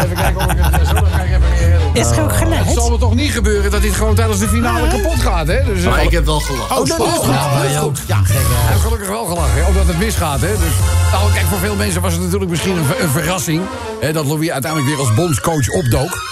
Even 0.02 0.16
kijken 0.16 0.36
of 0.36 0.52
ik 0.52 0.58
het 0.60 0.88
zo. 0.88 0.96
Ik 0.96 1.04
even 1.24 1.40
weer. 1.58 1.80
Is 1.92 2.10
er 2.10 2.22
ook 2.22 2.36
geluid? 2.36 2.64
Het 2.64 2.74
zal 2.74 2.90
me 2.90 2.98
toch 2.98 3.14
niet 3.14 3.32
gebeuren 3.32 3.70
dat 3.70 3.82
dit 3.82 3.94
gewoon 3.94 4.14
tijdens 4.14 4.38
de 4.38 4.48
finale 4.48 4.88
kapot 4.88 5.20
gaat, 5.20 5.46
hè? 5.46 5.64
Dus, 5.64 5.84
Maar 5.84 6.02
ik 6.02 6.10
heb 6.10 6.24
wel 6.24 6.40
gelachen. 6.40 6.76
Oh, 6.76 6.86
dat 6.86 6.98
is 6.98 7.12
goed. 7.14 7.34
dat 7.54 7.70
is 7.70 7.76
goed. 7.76 8.02
Ja, 8.06 8.20
wel 9.12 9.24
gelachen, 9.24 9.62
hè, 9.62 9.66
omdat 9.68 9.86
het 9.86 9.98
misgaat. 9.98 10.40
Hè? 10.40 10.48
Dus, 10.48 10.72
nou, 11.12 11.32
kijk, 11.32 11.46
voor 11.46 11.58
veel 11.58 11.76
mensen 11.76 12.00
was 12.00 12.12
het 12.12 12.22
natuurlijk 12.22 12.50
misschien 12.50 12.76
een, 12.76 12.84
ver- 12.84 13.02
een 13.02 13.08
verrassing... 13.10 13.62
Hè, 14.00 14.12
dat 14.12 14.26
Louis 14.26 14.50
uiteindelijk 14.50 14.90
weer 14.96 15.00
als 15.06 15.14
bondscoach 15.14 15.68
opdook. 15.68 16.30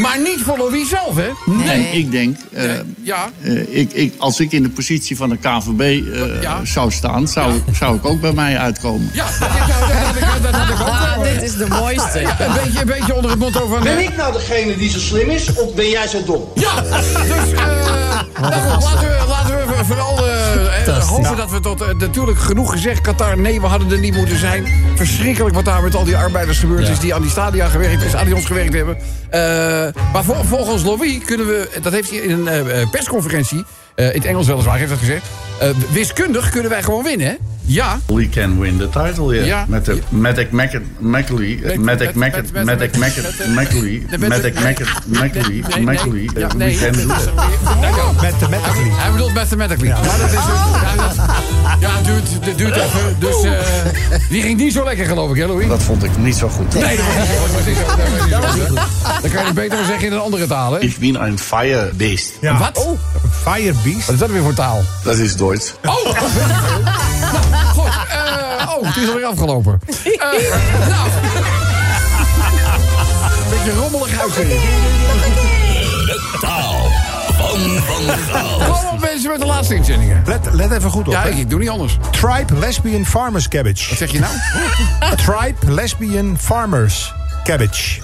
Maar 0.00 0.18
niet 0.20 0.40
voor 0.44 0.58
Louis 0.58 0.88
zelf, 0.88 1.16
hè? 1.16 1.28
Nee, 1.44 1.86
ik 1.90 2.10
denk, 2.10 2.36
eh, 2.52 2.64
Ja. 3.02 3.28
eh, 3.42 3.78
ik, 3.78 3.92
ik, 3.92 4.14
als 4.18 4.40
ik 4.40 4.52
in 4.52 4.62
de 4.62 4.68
positie 4.68 5.16
van 5.16 5.28
de 5.28 5.36
KVB 5.36 5.80
eh, 5.80 6.42
Ja. 6.42 6.60
zou 6.64 6.90
staan, 6.90 7.28
zou, 7.28 7.52
zou 7.72 7.96
ik 7.96 8.06
ook 8.06 8.20
bij 8.20 8.32
mij 8.32 8.58
uitkomen. 8.58 9.10
Ja, 9.12 9.24
dat, 9.24 9.38
dat, 9.40 9.48
dat, 9.58 9.60
had 9.60 10.36
ik- 10.36 10.42
dat 10.42 10.54
had 10.54 10.68
ik 10.68 10.80
ook 10.80 10.88
Ah, 10.88 11.14
wel. 11.14 11.22
dit 11.32 11.42
is 11.42 11.56
de 11.56 11.66
mooiste. 11.68 12.20
Een 12.20 12.52
beetje, 12.64 12.80
een 12.80 12.86
beetje 12.86 13.14
onder 13.14 13.30
het 13.30 13.38
motto 13.40 13.66
van... 13.66 13.82
Ben 13.82 13.98
ik 13.98 14.16
nou 14.16 14.32
degene 14.32 14.76
die 14.76 14.90
zo 14.90 14.98
slim 14.98 15.30
is, 15.30 15.52
of 15.54 15.74
ben 15.74 15.88
jij 15.88 16.06
zo 16.08 16.24
dom? 16.24 16.48
Ja, 16.54 16.80
dus 16.80 17.52
eh, 17.52 17.66
nou 18.40 18.52
laten, 18.80 18.98
we, 19.00 19.24
laten 19.28 19.53
we 19.53 19.53
vooral 19.84 20.26
eh, 20.26 20.86
eh, 20.86 21.08
hopen 21.08 21.36
dat 21.36 21.50
we 21.50 21.60
tot... 21.60 21.80
eh, 21.80 21.88
natuurlijk 21.98 22.38
genoeg 22.38 22.72
gezegd, 22.72 23.00
Qatar, 23.00 23.38
nee, 23.38 23.60
we 23.60 23.66
hadden 23.66 23.90
er 23.92 23.98
niet 23.98 24.16
moeten 24.16 24.38
zijn. 24.38 24.66
Verschrikkelijk 24.94 25.54
wat 25.54 25.64
daar 25.64 25.82
met 25.82 25.94
al 25.94 26.04
die 26.04 26.16
arbeiders 26.16 26.58
gebeurd 26.58 26.88
is... 26.88 26.98
die 26.98 27.14
aan 27.14 27.22
die 27.22 27.30
stadia 27.30 27.68
gewerkt, 27.68 28.02
is, 28.02 28.14
aan 28.14 28.24
die 28.24 28.34
ons 28.34 28.46
gewerkt 28.46 28.72
hebben. 28.72 28.96
Maar 30.12 30.24
vol- 30.24 30.44
volgens 30.44 30.82
Louis 30.82 31.24
kunnen 31.24 31.46
we... 31.46 31.68
Dat 31.82 31.92
heeft 31.92 32.10
hij 32.10 32.18
in 32.18 32.46
een 32.46 32.90
persconferentie... 32.90 33.64
in 33.94 34.04
het 34.04 34.24
Engels 34.24 34.46
weliswaar 34.46 34.78
heeft 34.78 34.90
dat 34.90 34.98
gezegd... 34.98 35.26
wiskundig 35.90 36.50
kunnen 36.50 36.70
wij 36.70 36.82
gewoon 36.82 37.04
winnen, 37.04 37.26
hè? 37.26 37.34
Ja. 37.66 37.98
We 38.06 38.28
can 38.28 38.60
win 38.60 38.76
the 38.78 38.88
title. 38.90 39.44
Ja. 39.44 39.64
Met 39.68 39.84
de 39.84 39.98
Matic 40.08 40.50
Mackley. 40.98 41.58
Met- 41.62 41.78
Matic 41.78 42.14
met- 42.14 42.32
met- 42.32 42.52
met- 42.52 42.64
Matic 42.64 42.96
met- 42.96 43.16
met- 43.38 43.54
Mackley. 43.54 44.02
met- 44.18 44.28
Matic 44.28 44.54
Mackley. 44.60 46.28
ja, 46.36 46.48
We 46.56 46.76
can 46.78 46.92
do 46.92 47.06
that. 47.06 47.34
Mathematically. 48.22 48.90
Hij 48.90 49.10
bedoelt 49.10 49.34
mathematically. 49.34 49.88
Ja, 49.88 50.00
dat 50.02 50.32
is 50.32 50.38
ja, 51.80 51.90
duurt, 52.02 52.58
duurt 52.58 52.76
even. 52.76 53.16
Dus 53.18 53.42
eh, 53.42 53.52
die 54.28 54.42
ging 54.42 54.58
niet 54.58 54.72
zo 54.72 54.84
lekker, 54.84 55.06
geloof 55.06 55.30
ik, 55.30 55.36
hè, 55.36 55.46
Louis? 55.46 55.68
Dat 55.68 55.82
vond 55.82 56.02
ik 56.04 56.16
niet 56.18 56.36
zo 56.36 56.48
goed. 56.48 56.74
Nee, 56.74 56.96
dat 56.96 57.04
was 57.52 57.66
niet 57.66 57.76
zo. 57.76 57.82
Zo. 58.68 58.74
Dat. 58.74 59.20
Dan 59.22 59.30
kan 59.30 59.40
je 59.40 59.46
het 59.46 59.54
beter 59.54 59.84
zeggen 59.84 60.06
in 60.06 60.12
een 60.12 60.18
andere 60.20 60.46
taal, 60.46 60.72
hè? 60.72 60.80
Ik 60.80 60.96
ben 60.98 61.22
een 61.24 61.38
firebeest. 61.38 62.32
Ja. 62.40 62.58
Wat? 62.58 62.78
Oh, 62.86 62.98
Firebeast. 63.52 64.04
wat 64.06 64.14
is 64.14 64.20
dat 64.20 64.30
weer 64.30 64.42
voor 64.42 64.54
taal? 64.54 64.82
Dat 65.02 65.16
is 65.18 65.36
Duits. 65.36 65.74
Oh, 65.84 65.92
oh, 68.78 68.86
het 68.86 68.96
is 68.96 69.08
alweer 69.08 69.24
afgelopen. 69.24 69.80
Eh, 70.14 70.88
nou. 70.88 71.10
Beetje 73.50 73.72
rommelig 73.72 74.20
uitzien. 74.20 74.48
De 74.48 76.36
taal 76.40 76.90
van 77.32 77.60
Van 77.82 78.18
Gaal. 78.18 78.58
Kom 78.58 78.88
op, 78.92 79.00
mensen 79.00 79.30
met 79.30 79.40
de 79.40 79.46
laatste 79.46 79.74
inzendingen. 79.74 80.22
Let, 80.26 80.48
let 80.52 80.70
even 80.70 80.90
goed 80.90 81.06
op. 81.06 81.12
Ja, 81.12 81.22
hè. 81.22 81.28
ik, 81.28 81.50
doe 81.50 81.58
niet 81.58 81.68
anders. 81.68 81.98
Tribe 82.10 82.54
Lesbian 82.58 83.06
Farmers 83.06 83.48
Cabbage. 83.48 83.88
Wat 83.88 83.98
zeg 83.98 84.10
je 84.10 84.18
nou? 84.18 84.32
Tribe 85.26 85.72
Lesbian 85.72 86.36
Farmers 86.40 87.12
Cabbage. 87.44 88.00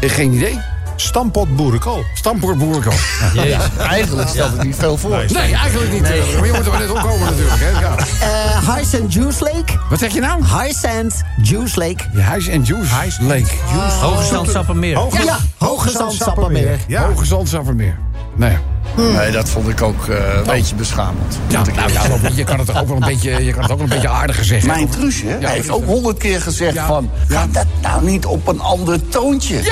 Geen 0.00 0.32
idee. 0.32 0.75
Stampot 0.96 1.56
boerenkool. 1.56 2.04
Stampoort 2.14 2.58
boerenkool. 2.58 2.92
Eigenlijk 3.88 4.28
stelt 4.28 4.52
het 4.52 4.62
niet 4.62 4.76
veel 4.76 4.96
voor. 4.96 5.24
Nee, 5.28 5.54
eigenlijk 5.54 5.92
niet. 5.92 6.02
Maar 6.02 6.46
je 6.46 6.52
moet 6.54 6.64
er 6.64 6.70
maar 6.70 6.80
net 6.80 6.90
opkomen 6.90 7.20
natuurlijk. 7.30 7.60
Hè? 7.60 7.70
Ja. 7.80 7.96
Eh, 8.20 8.74
High 8.74 8.88
Sand 8.88 9.12
Juice 9.12 9.44
Lake. 9.44 9.72
Wat 9.90 9.98
zeg 9.98 10.12
je 10.12 10.20
nou? 10.20 10.42
High 10.44 10.78
Sand 10.78 11.22
Juice 11.42 11.78
Lake. 11.78 12.04
Ja, 12.12 12.32
en 12.32 12.62
Juice 12.62 13.22
Lake. 13.22 13.46
Hoge 14.00 14.24
Zandsappermeer. 14.24 14.96
Hoge 14.96 15.24
Ja, 15.24 15.38
Hoge 15.58 15.90
Zandsappermeer. 15.90 16.78
Ja. 16.86 17.06
Hoge 17.06 17.24
Zandsappermeer. 17.24 17.98
Nou 17.98 18.05
ja. 18.38 18.60
Nee, 18.96 19.30
dat 19.30 19.48
vond 19.48 19.68
ik 19.68 19.82
ook 19.82 20.08
eh, 20.08 20.16
een 20.36 20.42
beetje 20.44 20.74
beschamend. 20.74 21.38
Ja, 21.48 21.62
nou, 21.74 21.92
ja, 21.92 22.02
je 22.34 22.44
kan 22.44 22.58
het 22.58 22.76
ook 22.76 22.86
wel 22.86 22.96
een 22.96 23.02
beetje, 23.08 23.44
je 23.44 23.52
kan 23.52 23.62
het 23.62 23.70
ook 23.70 23.78
wel 23.78 23.86
een 23.86 23.92
beetje 23.92 24.08
aardiger 24.08 24.44
zeggen. 24.44 24.68
Mijn 24.68 24.88
truusje 24.88 25.36
Ja, 25.40 25.48
heeft 25.48 25.70
ook 25.70 25.84
honderd 25.84 26.18
keer 26.18 26.40
gezegd 26.40 26.74
Ja. 26.74 26.86
van... 26.86 27.10
Ja. 27.28 27.40
Ga 27.40 27.46
dat 27.52 27.66
nou 27.82 28.04
niet 28.04 28.26
op 28.26 28.48
een 28.48 28.60
ander 28.60 29.08
toontje. 29.08 29.54
Ja, 29.54 29.62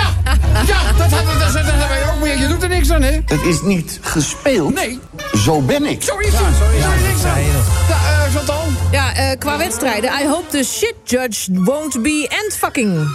ja, 0.67 0.79
dat 0.99 1.11
hadden 1.11 1.39
dat, 1.39 1.53
wij 1.89 2.13
ook 2.15 2.21
meer. 2.23 2.39
Je 2.39 2.47
doet 2.47 2.63
er 2.63 2.69
niks 2.69 2.91
aan, 2.91 3.03
hè? 3.03 3.21
Het 3.25 3.43
is 3.43 3.63
niet 3.63 3.99
gespeeld. 4.03 4.75
Nee. 4.75 4.99
Zo 5.33 5.61
ben 5.61 5.85
ik. 5.85 6.03
Zo 6.03 6.19
is 6.19 6.33
het. 6.33 6.57
Zo 6.57 6.77
is 6.79 7.07
niks 7.07 7.25
aan. 7.25 8.14
Ja, 8.25 8.31
eh, 8.31 8.37
Chantal? 8.37 8.65
Ja, 8.91 9.15
eh, 9.15 9.39
qua 9.39 9.59
wedstrijden. 9.59 10.11
I 10.23 10.27
hope 10.27 10.49
the 10.51 10.65
shit 10.65 10.95
judge 11.05 11.63
won't 11.65 12.03
be 12.03 12.29
end 12.43 12.57
fucking. 12.57 12.93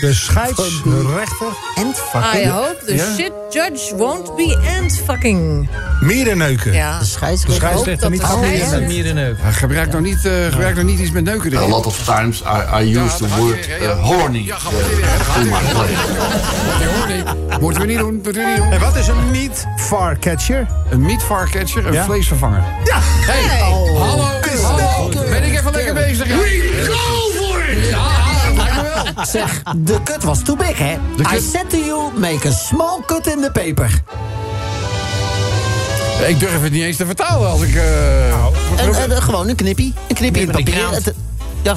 De 0.00 0.14
scheidsrechter. 0.14 1.46
En 1.76 1.86
I 1.88 1.92
fucking. 1.94 2.50
hope 2.50 2.76
the 2.86 3.14
shit 3.16 3.32
judge 3.50 3.96
won't 3.96 4.36
be 4.36 4.58
end 4.78 5.00
fucking. 5.06 5.68
Mierenneuken. 6.00 6.72
Ja. 6.72 6.98
De 6.98 7.04
scheidsrechter. 7.04 7.60
De 7.60 7.66
scheidsrechter 7.66 8.00
dat 8.00 8.10
niet 8.10 8.22
afleren. 8.22 8.58
scheidsrechter- 8.58 9.36
gebruik 9.52 9.92
nog 9.92 10.00
niet, 10.00 10.24
eh, 10.24 10.32
gebruik 10.50 10.76
nog 10.76 10.84
niet 10.84 10.98
iets 10.98 11.10
met 11.10 11.24
neuken 11.24 11.56
A 11.56 11.66
lot 11.68 11.86
of 11.86 12.04
times 12.04 12.40
I, 12.40 12.44
I 12.84 12.88
Ja, 12.92 13.04
use 13.04 13.16
the 13.16 13.28
word 13.36 13.66
hij 13.66 13.76
uh, 13.80 13.82
ja. 13.82 13.94
horny 13.94 14.44
Ja, 14.44 14.56
we 14.70 15.46
hè. 17.24 17.30
Ja, 17.30 17.34
nee. 17.48 17.58
Moeten 17.58 17.80
we 17.80 17.86
niet 17.86 17.98
doen, 17.98 18.14
moeten 18.14 18.32
we 18.42 18.48
niet 18.48 18.56
doen. 18.56 18.72
En 18.72 18.80
wat 18.80 18.96
is 18.96 19.08
een 19.08 19.30
meat 19.30 19.66
far 19.76 20.18
catcher? 20.18 20.66
Een 20.90 21.00
meatfarcatcher, 21.00 21.86
een 21.86 21.92
Ja. 21.92 22.04
vleesvervanger. 22.04 22.64
Ja. 22.84 22.98
Hey, 23.02 23.58
hallo, 23.60 23.96
hallo. 23.98 25.08
Ben 25.30 25.44
ik 25.44 25.58
even 25.58 25.72
lekker 25.72 25.94
bezig? 25.94 26.26
Ja. 26.28 26.34
Go 26.84 27.44
for 27.46 27.68
it! 27.68 27.88
Ja. 27.88 29.24
Zeg, 29.24 29.62
de 29.76 30.02
kut 30.02 30.22
was 30.24 30.42
too 30.42 30.56
big, 30.56 30.78
hè? 30.78 30.92
I 31.36 31.40
said 31.52 31.70
to 31.70 31.76
you, 31.76 32.18
make 32.18 32.48
a 32.48 32.50
small 32.52 33.00
cut 33.06 33.26
in 33.26 33.40
the 33.42 33.50
paper. 33.52 33.90
Ik 36.26 36.40
durf 36.40 36.62
het 36.62 36.72
niet 36.72 36.82
eens 36.82 36.96
te 36.96 37.06
vertalen 37.06 37.50
als 37.50 37.60
ik... 37.62 37.74
eh, 37.74 38.28
En, 38.76 39.10
en, 39.10 39.22
gewoon 39.22 39.48
een 39.48 39.56
knippie. 39.56 39.94
Een 40.08 40.14
knippie 40.14 40.42
in 40.42 40.50
papier. 40.50 40.90
Het- 40.90 41.14
ja. 41.62 41.74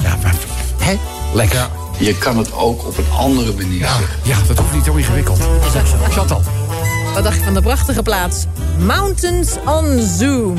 Hè? 0.78 0.98
Lekker. 1.34 1.68
Je 1.98 2.18
kan 2.18 2.38
het 2.38 2.52
ook 2.52 2.86
op 2.86 2.98
een 2.98 3.10
andere 3.18 3.52
manier 3.52 3.78
Ja, 3.78 3.86
zeggen. 3.86 4.16
ja, 4.22 4.36
dat 4.46 4.58
hoeft 4.58 4.72
niet 4.72 4.84
zo 4.84 4.94
ingewikkeld. 4.94 5.38
Chantal. 6.10 6.42
Wat 7.14 7.24
dacht 7.24 7.36
je 7.36 7.42
van 7.44 7.54
de 7.54 7.62
prachtige 7.62 8.02
plaats? 8.02 8.44
Mountains 8.78 9.50
on 9.64 10.00
Zoom. 10.18 10.56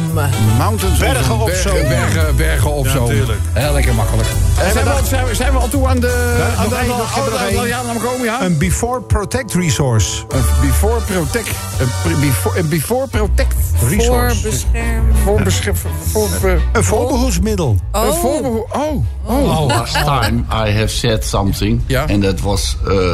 Mountains 0.57 0.99
Bergen 0.99 1.39
op 1.39 1.45
bergen, 1.45 1.69
zoom. 1.71 1.87
Bergen, 1.87 2.35
bergen 2.35 2.71
op 2.73 2.85
Ja, 2.85 2.91
zoom. 2.91 3.05
tuurlijk. 3.07 3.39
Heel 3.53 3.73
lekker 3.73 3.93
makkelijk. 3.93 4.27
Eh, 4.59 4.71
zijn, 4.71 4.85
we 4.85 4.91
al, 4.91 5.03
zijn, 5.05 5.25
we, 5.25 5.35
zijn 5.35 5.51
we 5.51 5.57
al 5.57 5.67
toe 5.67 5.87
aan 5.87 5.99
de... 5.99 6.53
aan 6.57 6.69
nog 6.87 7.29
de 7.29 7.45
één. 7.49 7.67
Ja, 7.67 7.83
laat 7.83 7.93
maar 7.93 8.03
komen, 8.03 8.25
ja. 8.25 8.41
Een 8.41 8.57
Before 8.57 9.01
Protect 9.01 9.53
Resource. 9.53 10.23
Een 10.29 10.43
before 10.61 11.01
protect... 11.01 11.49
Een 11.79 11.87
pre- 12.03 12.19
before, 12.19 12.59
een 12.59 12.69
before 12.69 13.07
protect... 13.07 13.55
Voor 13.75 13.89
Resource. 13.89 14.41
bescherm. 14.41 15.03
Voor 15.23 15.41
beschef... 15.43 15.85
Voor... 16.11 16.29
Voor... 16.29 16.61
Een 16.73 16.83
voorbehoedsmiddel. 16.83 17.77
Een 17.91 18.01
Oh, 18.01 18.13
voorbehoed... 18.13 18.65
Oh, 18.71 19.05
oh. 19.25 19.67
Last 19.67 19.93
time 19.93 20.43
I 20.67 20.71
have 20.71 20.87
said 20.87 21.25
something 21.25 21.81
Ja. 21.85 22.05
and 22.09 22.23
that 22.23 22.39
was 22.41 22.77
uh, 22.87 23.11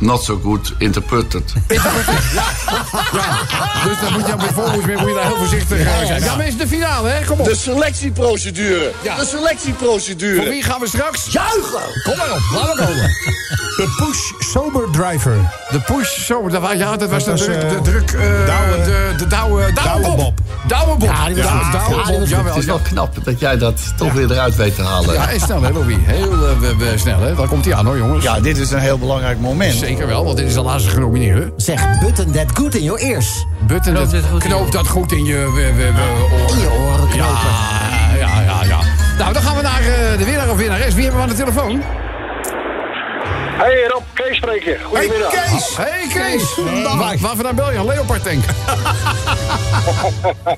not 0.00 0.24
so 0.24 0.40
good 0.42 0.72
interpreted. 0.78 1.52
Dus 3.84 4.00
dan 4.00 4.12
moet 4.12 4.26
je 4.26 4.34
bij 4.36 4.48
voorbehoed 4.54 4.86
moet 4.86 5.08
je 5.08 5.14
daar 5.14 5.26
heel 5.26 5.36
voorzichtig 5.36 5.78
eh, 5.78 6.06
zijn. 6.06 6.22
Ja, 6.22 6.36
mensen, 6.36 6.58
de 6.58 6.66
finale, 6.66 7.08
hè? 7.08 7.24
Kom 7.24 7.40
op. 7.40 7.44
De 7.46 7.54
selectieprocedure. 7.56 8.90
Ja. 9.02 9.16
De 9.16 9.24
selectieprocedure. 9.26 10.36
Voor 10.36 10.50
wie 10.50 10.62
gaan 10.62 10.80
we 10.80 10.88
straks? 10.88 11.26
Juichen! 11.30 12.02
Kom 12.02 12.16
maar 12.16 12.30
op, 12.32 12.40
laten 12.54 12.76
we 12.76 12.84
komen. 12.84 13.08
De 13.76 13.94
Push 13.96 14.48
Sober 14.52 14.90
Driver. 14.90 15.36
De 15.70 15.80
push, 15.80 16.26
dat, 16.50 16.60
wa- 16.60 16.72
ja, 16.72 16.96
dat 16.96 17.10
was 17.10 17.24
de 17.24 17.30
was, 17.30 17.40
druk, 17.42 17.62
eh, 17.62 17.70
de 17.70 17.80
druk, 17.82 18.10
eh, 18.10 18.20
Douwe- 18.20 18.84
de, 18.84 19.14
de 19.16 19.26
douwe, 19.26 19.72
douwe 19.72 20.00
Bob. 20.00 20.16
Bob. 20.16 20.38
Douwe 20.66 20.96
Bob. 20.96 21.02
Ja, 21.08 21.26
die 21.26 21.34
was 21.42 21.52
douwe 21.72 21.96
Ja, 22.28 22.36
Bob. 22.36 22.44
Het 22.46 22.56
is 22.56 22.64
ja. 22.64 22.66
wel 22.66 22.80
knap 22.82 23.24
dat 23.24 23.40
jij 23.40 23.58
dat 23.58 23.80
toch 23.96 24.12
weer 24.12 24.30
eruit 24.30 24.56
weet 24.56 24.74
te 24.74 24.82
halen. 24.82 25.14
Ja, 25.14 25.30
en 25.30 25.40
snel, 25.40 25.62
hè, 25.62 25.70
Louis? 25.72 25.96
Heel 26.02 26.32
eh, 26.32 26.98
snel, 26.98 27.20
hè? 27.20 27.34
Daar 27.34 27.48
komt 27.48 27.64
hij 27.64 27.74
aan, 27.74 27.86
hoor, 27.86 27.96
jongens. 27.96 28.24
Ja, 28.24 28.40
dit 28.40 28.56
is 28.58 28.70
een 28.70 28.78
heel 28.78 28.98
belangrijk 28.98 29.40
moment. 29.40 29.82
Zeker 29.90 30.06
wel, 30.06 30.24
want 30.24 30.36
dit 30.36 30.46
is 30.46 30.54
de 30.54 30.62
laatste 30.62 30.90
genomineerde. 30.90 31.52
Zeg, 31.56 31.98
button 32.00 32.32
that 32.32 32.46
good 32.58 32.74
in 32.74 32.82
your 32.82 33.00
ears. 33.00 33.46
Button, 33.66 33.92
Knoop 33.94 33.96
dat, 33.96 34.10
dit 34.10 34.24
goed 34.30 34.42
in 34.44 34.50
knoop 34.50 34.64
je- 34.66 34.70
dat 34.72 34.88
goed 34.88 35.12
in 35.12 35.24
je 35.24 35.34
we, 35.54 35.72
we, 35.74 35.92
we, 35.92 36.28
oren. 36.32 36.54
In 36.54 36.60
je 36.60 36.70
oren 36.70 37.08
knopen. 37.08 37.18
Ja, 37.18 38.14
ja, 38.18 38.40
ja, 38.42 38.64
ja. 38.64 38.78
Nou, 39.18 39.32
dan 39.32 39.42
gaan 39.42 39.56
we 39.56 39.62
naar 39.62 39.80
eh, 39.80 40.18
de 40.18 40.24
winnaar 40.24 40.50
of 40.50 40.56
winnares. 40.56 40.94
Wie 40.94 41.02
hebben 41.02 41.20
we 41.22 41.26
aan 41.26 41.36
de 41.36 41.42
telefoon? 41.44 41.82
Hey 43.60 43.86
Rob, 43.88 44.02
Kees 44.12 44.36
spreken. 44.36 44.76
Goedemiddag. 44.82 45.32
Hey, 45.32 45.48
Kees! 45.50 45.76
Hey, 45.76 46.06
Kees! 46.08 46.54
Waar, 46.96 47.18
waar 47.18 47.34
vandaan 47.34 47.54
bel 47.54 47.72
je? 47.72 47.78
Een 47.78 47.86
Leopard 47.86 48.22
tank. 48.22 48.44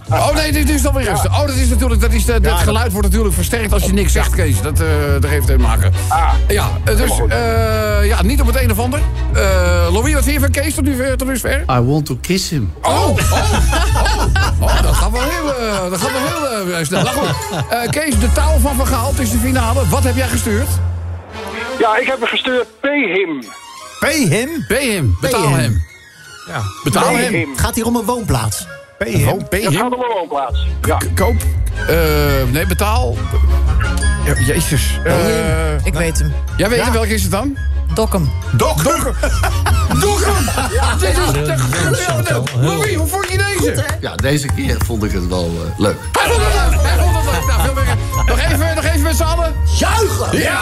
oh 0.23 0.35
nee, 0.35 0.53
dit 0.53 0.71
is 0.71 0.83
dan 0.83 0.95
weer 0.95 1.05
rustig. 1.05 1.41
Oh, 1.41 1.47
dat 1.47 1.57
is 1.57 1.69
natuurlijk, 1.69 2.01
dat 2.01 2.13
is 2.13 2.25
de, 2.25 2.41
dat 2.41 2.59
geluid 2.59 2.93
wordt 2.93 3.07
natuurlijk 3.09 3.35
versterkt 3.35 3.73
als 3.73 3.85
je 3.85 3.93
niks 3.93 4.13
zegt, 4.13 4.35
Kees. 4.35 4.61
Dat, 4.61 4.81
eh 4.81 4.87
dat 5.21 5.31
heeft 5.31 5.47
te 5.47 5.59
maken. 5.59 5.93
Ja, 6.49 6.69
eh, 6.85 6.97
dus 6.97 7.11
eh, 7.29 8.07
ja, 8.07 8.23
niet 8.23 8.41
op 8.41 8.47
het 8.47 8.63
een 8.63 8.71
of 8.71 8.79
ander. 8.79 9.01
Eh 9.33 9.43
Louis, 9.93 10.15
wat 10.15 10.23
vind 10.23 10.35
je 10.35 10.41
van 10.41 10.51
Kees 10.51 10.75
tot, 10.75 10.85
nu, 10.85 11.17
tot 11.17 11.29
dusver? 11.29 11.61
I 11.71 11.81
want 11.81 12.07
to 12.07 12.19
kiss 12.21 12.51
him. 12.51 12.73
Oh, 12.83 12.93
oh, 12.93 13.09
oh, 13.09 13.19
oh, 14.61 14.83
dat 14.83 14.95
gaat 14.95 15.11
wel 15.11 15.23
heel, 15.23 15.91
dat 15.91 16.01
gaat 16.01 16.13
wel 16.13 16.75
heel 16.75 16.85
snel. 16.85 17.07
Goed, 17.07 17.31
Kees, 17.91 18.19
de 18.19 18.33
taal 18.33 18.59
van 18.59 18.77
Van 18.77 18.87
Gaal, 18.87 19.11
het 19.11 19.19
is 19.19 19.31
de 19.31 19.39
finale. 19.39 19.89
Wat 19.89 20.05
heb 20.05 20.17
jij 20.17 20.29
gestuurd? 20.29 20.69
Ja, 21.79 21.97
ik 21.97 22.07
heb 22.07 22.19
hem 22.19 22.29
gestuurd. 22.29 22.67
Pay 22.81 23.01
him. 23.01 23.45
Pay 24.01 24.27
him. 24.29 24.65
Pay 24.69 24.91
hem, 24.93 25.17
betaal 25.21 25.43
hem. 25.49 25.53
hem. 25.61 25.83
Ja. 26.47 26.63
Betaal 26.85 27.03
Pay 27.13 27.23
hem. 27.23 27.33
him. 27.35 27.51
Het 27.51 27.61
gaat 27.61 27.75
hier 27.75 27.87
om 27.87 27.97
een 27.97 28.05
woonplaats. 28.05 28.67
Pay 28.99 29.11
him. 29.11 29.29
Oh, 29.29 29.49
pay 29.49 29.63
Dat 29.63 29.73
hem. 29.73 29.83
gaat 29.83 29.95
om 29.95 30.03
een 30.03 30.13
woonplaats. 30.15 30.67
Ja. 30.83 30.97
K- 30.97 31.17
Koop. 31.17 31.35
Eh, 31.89 31.97
nee, 32.51 32.67
betaal. 32.67 33.17
Ja, 34.25 34.35
jezus. 34.47 34.99
Eh, 35.05 35.85
ik 35.87 35.95
weet 35.95 36.19
hem. 36.19 36.33
jij 36.57 36.69
weet 36.69 36.83
het, 36.85 36.93
welke 36.93 37.09
is 37.15 37.23
het 37.23 37.31
dan? 37.31 37.57
Dokkum. 37.95 38.31
Dok. 38.53 38.83
Dokken. 38.85 39.15
Dokken. 40.01 40.35
Dit 40.99 41.09
is 41.09 41.31
te 41.33 41.55
geweldig. 41.59 42.55
Louis, 42.55 42.95
hoe 42.95 43.07
vond 43.07 43.31
je 43.31 43.37
deze? 43.37 43.85
Ja, 44.01 44.15
deze 44.17 44.47
keer 44.57 44.77
vond 44.87 45.05
ik 45.05 45.13
het 45.13 45.29
wel 45.29 45.45
eh, 45.45 45.79
leuk. 45.79 45.97
Hij 46.13 46.31
vond 46.31 46.43
het 46.45 46.71
leuk. 46.73 46.81
Hij 46.83 46.99
vond 46.99 47.17
het 47.17 47.25
leuk. 47.35 47.47
Nou, 47.47 47.61
veel 47.63 47.75
meer. 47.75 47.97
Nog 48.27 48.39
even, 48.39 48.75
nog 48.75 48.85
even 48.85 49.03
met 49.03 49.17
z'n 49.17 49.23
allen. 49.23 49.55
Juichen! 49.79 50.39
Ja! 50.39 50.61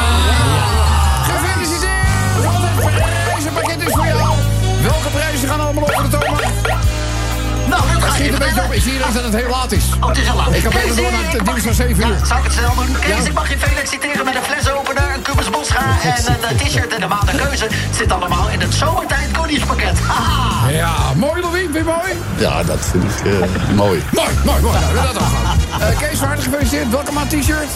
Schiet 8.20 8.38
je 8.38 8.44
een 8.44 8.48
beetje 8.48 8.64
op. 8.66 8.72
Ik 8.72 8.82
zie 8.82 8.94
ineens 8.94 9.14
dat 9.14 9.24
het 9.24 9.34
heel 9.34 9.48
laat 9.50 9.72
is. 9.72 9.84
Oh, 10.00 10.08
het 10.08 10.18
is 10.18 10.28
al 10.30 10.36
laat. 10.36 10.54
Ik 10.54 10.62
heb 10.62 10.74
even 10.74 10.96
door 10.96 11.10
naar 11.10 11.32
het 11.32 11.44
nieuws 11.44 11.62
van 11.62 11.74
7 11.74 11.96
uur. 11.96 12.16
Ja, 12.18 12.24
zal 12.24 12.36
ik 12.36 12.44
het 12.44 12.52
snel 12.52 12.74
doen? 12.74 12.96
Kees, 13.00 13.08
Ja. 13.08 13.26
ik 13.30 13.32
mag 13.32 13.48
je 13.50 13.58
feliciteren 13.58 14.24
met 14.24 14.34
een 14.34 14.42
flesopener, 14.42 15.14
een 15.14 15.22
kubus 15.22 15.50
bosga 15.50 15.84
en 16.02 16.26
een 16.26 16.58
eh, 16.58 16.66
t-shirt 16.66 16.94
en 16.94 17.02
een 17.02 17.08
maand 17.08 17.30
keuze. 17.36 17.64
Het 17.70 17.96
zit 17.96 18.12
allemaal 18.12 18.48
in 18.48 18.60
het 18.60 18.74
zomertijd 18.74 19.30
Koningspakket. 19.30 19.98
Haha! 20.12 20.68
Ja, 20.68 20.94
mooi 21.16 21.40
Louis, 21.40 21.62
vind 21.62 21.74
je 21.74 21.82
mooi? 21.82 22.12
Ja, 22.36 22.62
dat 22.62 22.78
vind 22.90 23.04
ik 23.04 23.32
eh, 23.32 23.74
mooi. 23.74 24.02
Mooi, 24.12 24.28
mooi, 24.44 24.60
mooi. 24.60 24.78
Nou, 24.80 25.06
dat 25.06 25.18
ook 25.22 25.28
gaan. 25.36 25.80
Eh, 25.80 25.98
Kees, 25.98 26.18
van 26.18 26.28
harte 26.28 26.42
gefeliciteerd. 26.42 26.90
Welke 26.90 27.12
maat 27.12 27.30
t-shirt? 27.30 27.72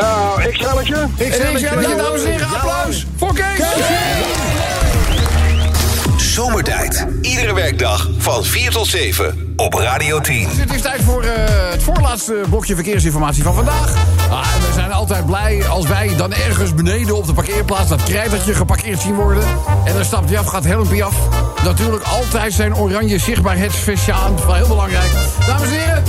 Ja, 0.00 0.32
ik 0.48 0.54
stelletje. 0.54 1.08
Ik 1.16 1.32
zeg 1.34 1.60
je, 1.60 1.94
dames 1.96 2.22
en 2.24 2.30
heren, 2.30 2.48
applaus 2.48 3.06
voor 3.16 3.34
Kees. 3.34 3.58
Zomertijd. 6.34 7.06
Iedere 7.20 7.54
werkdag 7.54 8.08
van 8.18 8.44
4 8.44 8.70
tot 8.70 8.86
7 8.86 9.52
op 9.56 9.74
Radio 9.74 10.20
10. 10.20 10.48
Dus 10.48 10.56
het 10.56 10.74
is 10.74 10.80
tijd 10.80 11.02
voor 11.02 11.22
eh, 11.22 11.30
het 11.70 11.82
voorlaatste 11.82 12.42
blokje 12.48 12.74
verkeersinformatie 12.74 13.42
van 13.42 13.54
vandaag. 13.54 13.94
Ah, 14.30 14.54
we 14.54 14.72
zijn 14.74 14.92
altijd 14.92 15.26
blij 15.26 15.68
als 15.68 15.86
wij 15.86 16.16
dan 16.16 16.32
ergens 16.32 16.74
beneden 16.74 17.16
op 17.16 17.26
de 17.26 17.32
parkeerplaats... 17.32 17.88
dat 17.88 18.02
krijtertje 18.02 18.54
geparkeerd 18.54 19.00
zien 19.00 19.14
worden. 19.14 19.44
En 19.84 19.94
dan 19.94 20.04
stapt 20.04 20.28
hij 20.28 20.38
af, 20.38 20.46
gaat 20.46 20.64
helmpje 20.64 21.04
af. 21.04 21.16
Natuurlijk 21.64 22.02
altijd 22.02 22.52
zijn 22.52 22.76
oranje 22.76 23.18
zichtbaarheidsvestje 23.18 24.12
aan. 24.12 24.36
Wel 24.46 24.54
heel 24.54 24.68
belangrijk. 24.68 25.10
Dames 25.46 25.68
en 25.68 25.78
heren, 25.78 26.02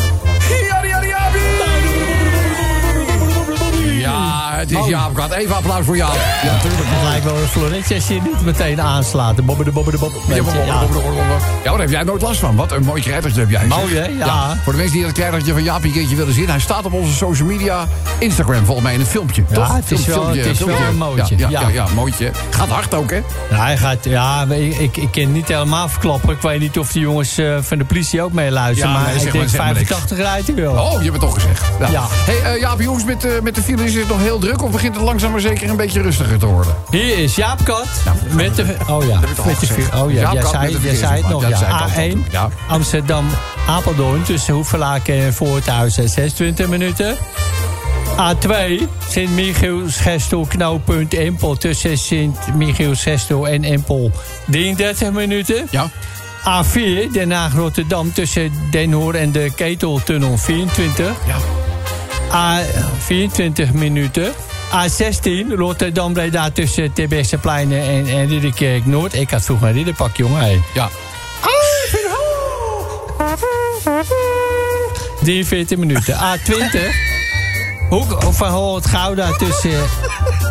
het 4.69 4.79
is 4.79 4.87
Jaap. 4.87 5.15
Gaat 5.15 5.31
even 5.31 5.55
applaus 5.55 5.85
voor 5.85 5.95
Jaap. 5.95 6.15
Ja, 6.43 6.51
natuurlijk. 6.51 6.83
Het 6.85 7.07
lijkt 7.07 7.23
wel 7.25 7.35
een 7.37 7.47
Florentje 7.47 7.95
als 7.95 8.07
je 8.07 8.13
niet 8.13 8.45
meteen 8.45 8.81
aanslaat. 8.81 9.35
De 9.35 9.41
bobbe 9.41 9.63
de 9.63 9.71
bobbe 9.71 9.91
de. 9.91 9.97
Ja, 10.27 10.43
maar 10.43 11.63
daar 11.63 11.79
heb 11.79 11.89
jij 11.89 12.03
nooit 12.03 12.21
last 12.21 12.39
van. 12.39 12.55
Wat 12.55 12.71
een 12.71 12.83
mooi 12.83 13.01
krijtertje 13.01 13.39
heb 13.39 13.49
jij. 13.49 13.65
Mooi, 13.65 13.95
hè? 13.97 14.05
Ja. 14.05 14.57
Voor 14.63 14.71
de 14.73 14.77
mensen 14.77 14.97
die 14.97 15.05
dat 15.05 15.13
krijtertje 15.15 15.51
van 15.53 15.63
Jaapie 15.63 15.87
een 15.87 15.93
keertje 15.93 16.15
willen 16.15 16.33
zien... 16.33 16.49
hij 16.49 16.59
staat 16.59 16.85
op 16.85 16.93
onze 16.93 17.13
social 17.13 17.47
media, 17.47 17.87
Instagram 18.19 18.65
volgens 18.65 18.85
mij, 18.85 18.93
in 18.93 18.99
een 18.99 19.05
filmpje. 19.05 19.43
Ja, 19.49 19.55
toch? 19.55 19.75
het 19.75 19.91
is 19.91 20.05
wel- 20.05 20.27
het 20.27 20.45
is 20.45 20.59
wel 20.59 20.77
een 20.89 20.97
mooitje, 20.97 21.37
Ja, 21.37 21.49
ja, 21.49 21.59
ja, 21.61 21.67
ja. 21.67 21.73
ja, 21.73 21.85
mooitje. 21.95 22.31
Gaat 22.49 22.67
hard 22.67 22.93
ook, 22.93 23.09
hè? 23.09 23.21
Ja, 23.49 23.55
hij 23.63 23.77
gaat, 23.77 24.03
ja, 24.03 24.45
ik, 24.49 24.77
ik, 24.77 24.97
ik 24.97 25.11
kan 25.11 25.23
het 25.23 25.31
niet 25.33 25.47
helemaal 25.47 25.89
verklappen. 25.89 26.29
Ik 26.29 26.41
weet 26.41 26.59
niet 26.59 26.79
of 26.79 26.91
de 26.91 26.99
jongens 26.99 27.37
eh, 27.37 27.57
van 27.61 27.77
de 27.77 27.85
politie 27.85 28.21
ook 28.21 28.33
meeluisteren. 28.33 28.91
Ja, 28.93 28.97
maar 28.99 29.13
nee, 29.15 29.25
ik 29.25 29.31
denk 29.31 29.49
zeg 29.49 29.59
maar 29.59 29.73
niks. 29.73 29.87
85 29.87 30.17
rijdt 30.17 30.47
hij 30.47 30.55
wel. 30.55 30.73
Oh, 30.73 30.91
je 30.91 30.97
hebt 30.97 31.11
het 31.11 31.19
toch 31.19 31.33
gezegd. 31.33 31.65
Ja. 31.79 31.87
Ja. 31.89 32.03
Hey, 32.09 32.53
eh, 32.53 32.59
Jaap, 32.59 32.81
jongens, 32.81 33.03
met, 33.03 33.25
eh, 33.25 33.31
met 33.41 33.55
de 33.55 33.61
file 33.61 33.83
is 33.83 33.95
het 33.95 34.07
nog 34.07 34.19
heel 34.19 34.39
druk... 34.39 34.54
of 34.61 34.71
begint 34.71 34.95
het 34.95 35.03
langzaam 35.03 35.31
maar 35.31 35.39
zeker 35.39 35.69
een 35.69 35.75
beetje 35.75 36.01
rustiger 36.01 36.37
te 36.37 36.45
worden? 36.45 36.75
Hier 36.89 37.17
is 37.17 37.35
Jaap 37.35 37.63
Kat. 37.63 37.87
met 38.31 38.55
de, 38.55 38.75
oh 38.89 39.05
ja, 39.05 39.19
met 39.19 39.59
de, 39.59 39.87
oh 39.95 40.11
ja, 40.11 40.21
Jaap 40.21 40.33
jij 40.33 40.43
zei, 40.43 40.71
met 40.71 40.81
de 40.81 40.87
jij 40.87 40.95
zei 40.95 41.21
het 41.21 41.29
nog. 41.29 41.41
Ja, 41.41 41.49
Ja, 41.49 41.79
dat 41.79 41.89
zei 41.89 42.09
ik 42.09 42.15
A1, 42.15 42.17
al. 42.17 42.23
Ja. 42.31 42.49
Amsterdam, 42.67 43.25
Apeldoorn 43.67 44.23
tussen 44.23 44.53
Hoevelaken 44.53 45.15
en 45.15 45.33
Voorthuizen 45.33 46.09
26 46.09 46.67
minuten. 46.67 47.17
A2, 48.15 48.83
Sint-Michiels-Gestel, 49.09 50.45
knooppunt 50.45 51.13
Empel 51.13 51.57
tussen 51.57 51.97
Sint-Michiels-Gestel 51.97 53.47
en 53.47 53.63
Empel 53.63 54.11
33 54.51 55.11
minuten. 55.11 55.67
Ja. 55.71 55.89
A4, 56.45 57.11
Den 57.11 57.31
Haag-Rotterdam 57.31 58.13
tussen 58.13 58.51
Den 58.71 58.91
Hoor 58.91 59.13
en 59.13 59.31
de 59.31 59.51
Keteltunnel 59.55 60.37
24. 60.37 61.05
Ja. 61.27 61.64
A24 62.29 63.73
minuten. 63.73 64.33
A16, 64.71 65.55
Rotterdam-Breda 65.55 66.49
tussen 66.49 66.93
Terbrechtseplein 66.93 67.71
en, 67.71 68.07
en 68.07 68.27
Ridderkerk 68.27 68.85
Noord. 68.85 69.13
Ik 69.13 69.29
had 69.29 69.43
vroeger 69.43 69.67
een 69.67 69.73
ridderpak, 69.73 70.17
jongen. 70.17 70.39
Hey. 70.39 70.61
Ja. 70.73 70.89
43 75.21 75.77
minuten. 75.77 76.15
A20. 76.15 76.79
Hoek 77.89 78.23
van 78.33 78.49
Holland 78.49 78.85
Gouda 78.85 79.31
tussen 79.31 79.83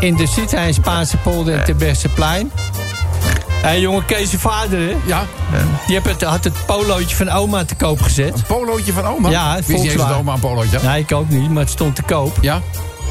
in 0.00 0.16
de 0.16 0.26
Zietijn, 0.26 0.74
Spaanse 0.74 1.16
polder 1.16 1.54
en 1.54 1.64
Terbrechtseplein. 1.64 2.52
Hé, 3.64 3.70
hey, 3.70 3.80
jongen, 3.80 4.04
Kees' 4.04 4.30
vader, 4.36 4.78
hè? 4.78 4.96
Ja. 5.06 5.26
Die 5.86 6.00
het, 6.00 6.22
had 6.22 6.44
het 6.44 6.66
polootje 6.66 7.16
van 7.16 7.28
oma 7.30 7.64
te 7.64 7.74
koop 7.74 8.00
gezet. 8.00 8.34
Een 8.34 8.42
polootje 8.46 8.92
van 8.92 9.04
oma? 9.06 9.30
Ja, 9.30 9.54
Wist 9.56 9.68
eens 9.68 9.78
dat 9.78 9.86
Volkswagen. 9.86 10.16
oma 10.16 10.32
een 10.32 10.40
polootje 10.40 10.76
had? 10.76 10.82
Nee, 10.82 11.00
ik 11.00 11.12
ook 11.12 11.28
niet, 11.28 11.50
maar 11.50 11.62
het 11.62 11.70
stond 11.72 11.96
te 11.96 12.02
koop. 12.02 12.38
Ja. 12.40 12.60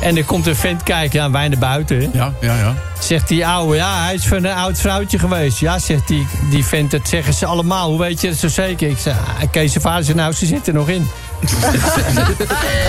En 0.02 0.18
er 0.18 0.24
komt 0.26 0.48
een 0.48 0.56
vent 0.56 0.84
kijken, 0.84 1.20
ja, 1.20 1.32
wij 1.32 1.48
naar 1.48 1.58
buiten. 1.60 1.98
hè. 2.00 2.08
Ja, 2.14 2.34
ja, 2.42 2.56
ja. 2.56 2.74
Zegt 3.00 3.28
die 3.28 3.48
ouwe, 3.48 3.76
ja, 3.76 4.04
hij 4.04 4.14
is 4.14 4.26
van 4.28 4.44
een 4.44 4.56
oud 4.56 4.80
vrouwtje 4.80 5.20
geweest. 5.20 5.60
Ja, 5.60 5.80
zegt 5.80 6.08
die, 6.08 6.28
die 6.50 6.66
vent, 6.66 6.92
dat 6.92 7.08
zeggen 7.08 7.34
ze 7.34 7.46
allemaal. 7.46 7.90
Hoe 7.90 8.00
weet 8.00 8.22
je 8.22 8.30
dat 8.30 8.38
zo 8.38 8.48
zeker? 8.48 8.90
Ik 8.90 8.98
zeg, 8.98 9.16
ah, 9.18 9.52
Kees 9.52 9.76
vader 9.80 10.04
zei, 10.04 10.18
nou, 10.18 10.34
ze 10.34 10.46
zit 10.46 10.68
er 10.68 10.74
nog 10.74 10.90
in. 10.90 11.08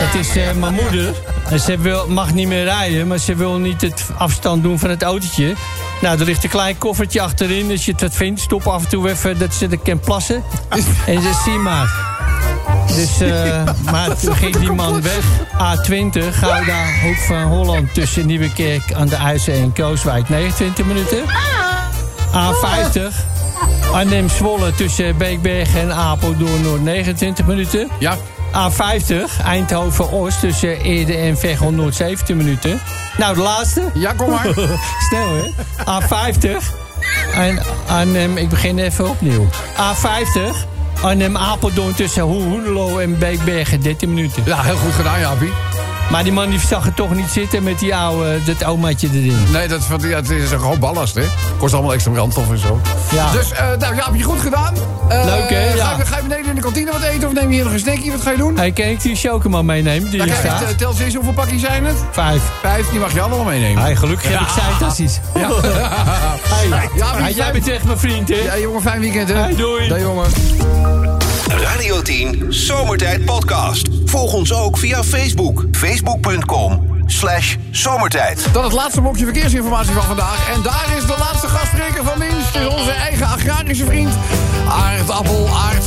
Het 0.05 0.15
is 0.27 0.37
eh, 0.37 0.53
mijn 0.53 0.75
moeder. 0.75 1.15
En 1.51 1.61
ze 1.61 1.79
wil, 1.79 2.09
mag 2.09 2.35
niet 2.35 2.49
meer 2.49 2.65
rijden, 2.65 3.07
maar 3.07 3.19
ze 3.19 3.35
wil 3.35 3.59
niet 3.59 3.81
het 3.81 4.05
afstand 4.17 4.63
doen 4.63 4.79
van 4.79 4.91
het 4.91 5.03
autootje. 5.03 5.55
Nou, 6.01 6.19
er 6.19 6.25
ligt 6.25 6.45
een 6.45 6.51
klein 6.51 6.79
koffertje 6.79 7.21
achterin. 7.21 7.71
Als 7.71 7.85
je 7.85 7.93
het 7.93 8.01
wat 8.01 8.15
vindt, 8.15 8.41
stop 8.41 8.67
af 8.67 8.83
en 8.83 8.89
toe 8.89 9.11
even 9.11 9.39
dat 9.39 9.55
ze 9.55 9.69
er 9.69 9.79
kan 9.79 10.01
plassen. 10.01 10.43
En 11.07 11.23
ze 11.23 11.41
zie 11.45 11.59
maar. 11.59 12.13
Dus, 12.87 13.21
eh, 13.21 13.63
maar 13.93 14.17
toen 14.17 14.35
ging 14.35 14.57
die 14.57 14.73
man 14.73 15.03
weg. 15.03 15.25
A20, 15.53 16.35
Gouda, 16.35 16.85
Hoek 17.03 17.17
van 17.17 17.43
Holland... 17.43 17.95
tussen 17.95 18.27
Nieuwekerk 18.27 18.93
aan 18.93 19.09
de 19.09 19.17
IJssel 19.17 19.55
en 19.55 19.73
Kooswijk. 19.73 20.29
29 20.29 20.87
minuten. 20.87 21.19
A50, 22.33 23.15
Arnhem-Zwolle 23.93 24.75
tussen 24.75 25.17
Beekberg 25.17 25.77
en 25.77 25.95
Apeldoorn... 25.95 26.63
Noord 26.63 26.83
29 26.83 27.47
minuten. 27.47 27.89
Ja. 27.99 28.17
A50, 28.55 29.45
Eindhoven-Oost 29.45 30.41
tussen 30.41 30.81
Ede 30.81 31.17
en 31.17 31.39
Veghel 31.39 31.73
Noord 31.73 31.95
17 31.95 32.37
minuten. 32.37 32.81
Nou, 33.17 33.35
de 33.35 33.41
laatste. 33.41 33.91
Ja, 33.95 34.13
kom 34.13 34.31
maar. 34.31 34.47
Snel, 35.09 35.35
hè? 35.35 35.51
A50. 36.01 36.63
En 37.35 37.59
Arnhem, 37.87 38.37
ik 38.37 38.49
begin 38.49 38.79
even 38.79 39.09
opnieuw. 39.09 39.49
A50. 39.77 40.57
Arnhem-Apeldoorn 41.03 41.95
tussen 41.95 42.23
Hoenelo 42.23 42.99
en 42.99 43.19
Beekbergen 43.19 43.81
13 43.81 44.15
minuten. 44.15 44.43
Ja, 44.47 44.63
heel 44.63 44.77
goed 44.77 44.93
gedaan, 44.93 45.21
Jaapie. 45.21 45.53
Maar 46.11 46.23
die 46.23 46.33
man 46.33 46.51
die 46.51 46.59
zag 46.61 46.85
het 46.85 46.97
toch 46.97 47.15
niet 47.15 47.31
zitten 47.31 47.63
met 47.63 47.79
die 47.79 47.95
oude, 47.97 48.39
dat 48.45 48.65
omaatje 48.65 49.09
erin. 49.13 49.47
Nee, 49.53 49.69
dat, 49.69 49.81
ja, 50.01 50.09
het 50.09 50.31
is 50.31 50.51
een 50.51 50.61
gewoon 50.61 50.79
ballast, 50.79 51.15
hè. 51.15 51.23
Kost 51.59 51.75
allemaal 51.75 51.93
extra 51.93 52.11
brandstof 52.13 52.51
en 52.51 52.59
zo. 52.59 52.81
Ja. 53.15 53.31
Dus, 53.33 53.51
eh 53.53 53.67
nou, 53.79 53.95
Jaapie, 53.95 54.23
goed 54.23 54.41
gedaan. 54.41 54.75
Eh, 55.09 55.25
Leuk, 55.25 55.49
hè? 55.51 55.71
Ga, 55.71 55.77
Ja. 55.77 55.95
je- 55.99 56.05
ga 56.07 56.17
je 56.17 56.23
beneden 56.23 56.47
in 56.49 56.55
de 56.55 56.61
kantine 56.61 56.93
wat 56.93 57.03
eten 57.03 57.29
of 57.29 57.35
neem 57.35 57.49
je 57.49 57.55
hier 57.55 57.65
nog 57.65 57.73
een 57.73 57.79
snackje? 57.79 58.11
Wat 58.11 58.23
ga 58.23 58.31
je 58.31 58.37
doen? 58.37 58.57
Hey, 58.57 58.71
kan 58.73 58.85
ik 58.85 59.03
die 59.03 59.17
chocoma 59.17 59.63
meenemen 59.63 60.11
die 60.11 60.19
Ja, 60.19 60.25
hier 60.25 60.35
kijk, 60.35 60.47
staat? 60.47 60.63
eh, 60.63 60.69
tel 60.77 60.93
ze 60.93 61.05
eens, 61.05 61.15
hoeveel 61.15 61.33
pakjes 61.33 61.61
zijn 61.61 61.85
het? 61.85 61.97
Vijf. 62.11 62.43
Vijf, 62.61 62.89
die 62.91 62.99
mag 63.01 63.13
je 63.13 63.21
allemaal 63.21 63.45
meenemen. 63.45 63.83
Hey, 63.83 63.97
gelukkig 63.97 64.29
heb 64.31 64.41
ik 64.41 64.49
zijtassies. 64.49 65.21
Ja. 65.35 65.49
Hey, 66.43 66.89
Ja, 66.97 67.29
jij 67.31 67.53
bent 67.53 67.69
echt 67.69 67.85
mijn 67.85 67.99
vriend, 67.99 68.29
hè? 68.29 68.35
Ja, 68.37 68.59
jongen, 68.59 68.83
fijn 68.83 69.01
weekend, 69.01 69.29
hè? 69.29 69.35
Hey, 69.35 69.55
doei. 69.57 69.89
Dag, 69.89 69.99
jongen. 70.01 70.27
Radio 71.49 72.03
10 72.03 72.47
Zomertijd 72.49 73.25
Podcast. 73.25 73.89
Volg 74.05 74.33
ons 74.33 74.53
ook 74.53 74.79
via 74.79 75.05
Facebook. 75.05 75.65
Facebook.com 75.73 77.03
slash 77.07 77.57
zomertijd. 77.71 78.47
Dan 78.53 78.65
het 78.65 78.73
laatste 78.73 79.01
blokje 79.01 79.25
verkeersinformatie 79.25 79.93
van 79.93 80.03
vandaag. 80.03 80.51
En 80.55 80.63
daar 80.63 80.87
is 80.97 81.07
de 81.07 81.15
laatste 81.19 81.49
gastspreker 81.49 82.05
van 82.05 82.21
dienst. 82.21 82.77
Onze 82.79 82.91
eigen 82.91 83.27
agrarische 83.27 83.85
vriend. 83.85 84.13
Aard 84.69 85.11
Appel, 85.11 85.49
Aard. 85.49 85.85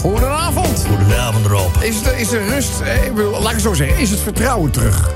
Goedenavond. 0.00 0.84
Goedenavond, 0.88 1.46
Rob. 1.46 1.82
Is, 1.82 1.96
het, 1.96 2.14
is 2.18 2.32
er 2.32 2.48
rust? 2.48 2.80
eh, 2.80 3.30
laat 3.32 3.42
ik 3.42 3.50
het 3.50 3.60
zo 3.60 3.74
zeggen. 3.74 3.98
Is 3.98 4.10
het 4.10 4.20
vertrouwen 4.20 4.70
terug? 4.70 5.10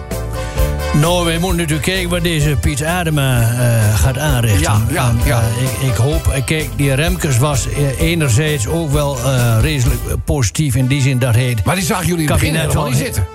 Nou, 0.95 1.25
wij 1.25 1.39
moeten 1.39 1.59
natuurlijk 1.59 1.89
kijken 1.89 2.09
wat 2.11 2.23
deze 2.23 2.57
Piet 2.61 2.85
Adema 2.85 3.41
eh, 3.41 3.95
gaat 3.99 4.19
aanrichten. 4.19 4.61
Ja, 4.63 4.81
ja, 4.91 5.09
En, 5.09 5.19
ja. 5.25 5.41
eh, 5.59 5.63
ik, 5.63 5.91
ik 5.91 5.97
hoop, 5.97 6.43
kijk, 6.45 6.69
die 6.77 6.93
Remkes 6.95 7.39
was 7.39 7.69
eh, 7.69 8.01
enerzijds 8.01 8.67
ook 8.67 8.91
wel 8.93 9.19
eh 9.25 9.57
redelijk 9.61 10.01
positief 10.25 10.75
in 10.75 10.87
die 10.87 11.03
zin 11.03 11.19
dat 11.19 11.35
hij... 11.35 11.57
Maar 11.65 11.75
die 11.75 11.85
zagen 11.85 12.07
jullie 12.07 12.23
in 12.25 12.31
het 12.31 12.41
kabinet 12.41 12.73
wel- 12.73 12.89
niet 12.89 12.97
zitten. 12.97 13.27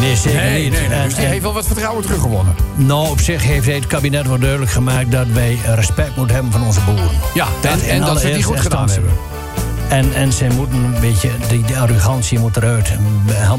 Nee, 0.00 0.16
zeker 0.16 0.40
Nee, 0.40 0.62
niet. 0.70 0.88
nee, 0.88 1.02
Dus 1.04 1.14
die 1.14 1.24
heeft 1.24 1.42
wel 1.42 1.52
wat 1.52 1.66
vertrouwen 1.66 2.02
teruggewonnen. 2.04 2.54
nou, 2.74 3.08
op 3.08 3.20
zich 3.20 3.42
heeft 3.42 3.66
hij 3.66 3.74
het 3.74 3.86
kabinet 3.86 4.26
wel 4.26 4.38
duidelijk 4.38 4.70
gemaakt... 4.70 5.10
dat 5.10 5.26
wij 5.32 5.58
respect 5.74 6.16
moeten 6.16 6.34
hebben 6.34 6.52
van 6.52 6.62
onze 6.64 6.80
boeren. 6.80 7.08
Ja, 7.34 7.46
Dat 7.60 7.80
en, 7.80 7.98
dat 8.00 8.06
ze 8.08 8.12
allereerste 8.14 8.42
goed 8.42 8.60
gedaan 8.60 8.90
hebben. 8.90 9.10
En, 9.88 10.14
en 10.14 10.32
ze 10.32 10.46
moeten 10.56 10.76
een 10.84 11.00
beetje, 11.00 11.30
die, 11.48 11.62
die 11.62 11.76
arrogantie 11.78 12.38
moet 12.38 12.56
eruit. 12.56 12.92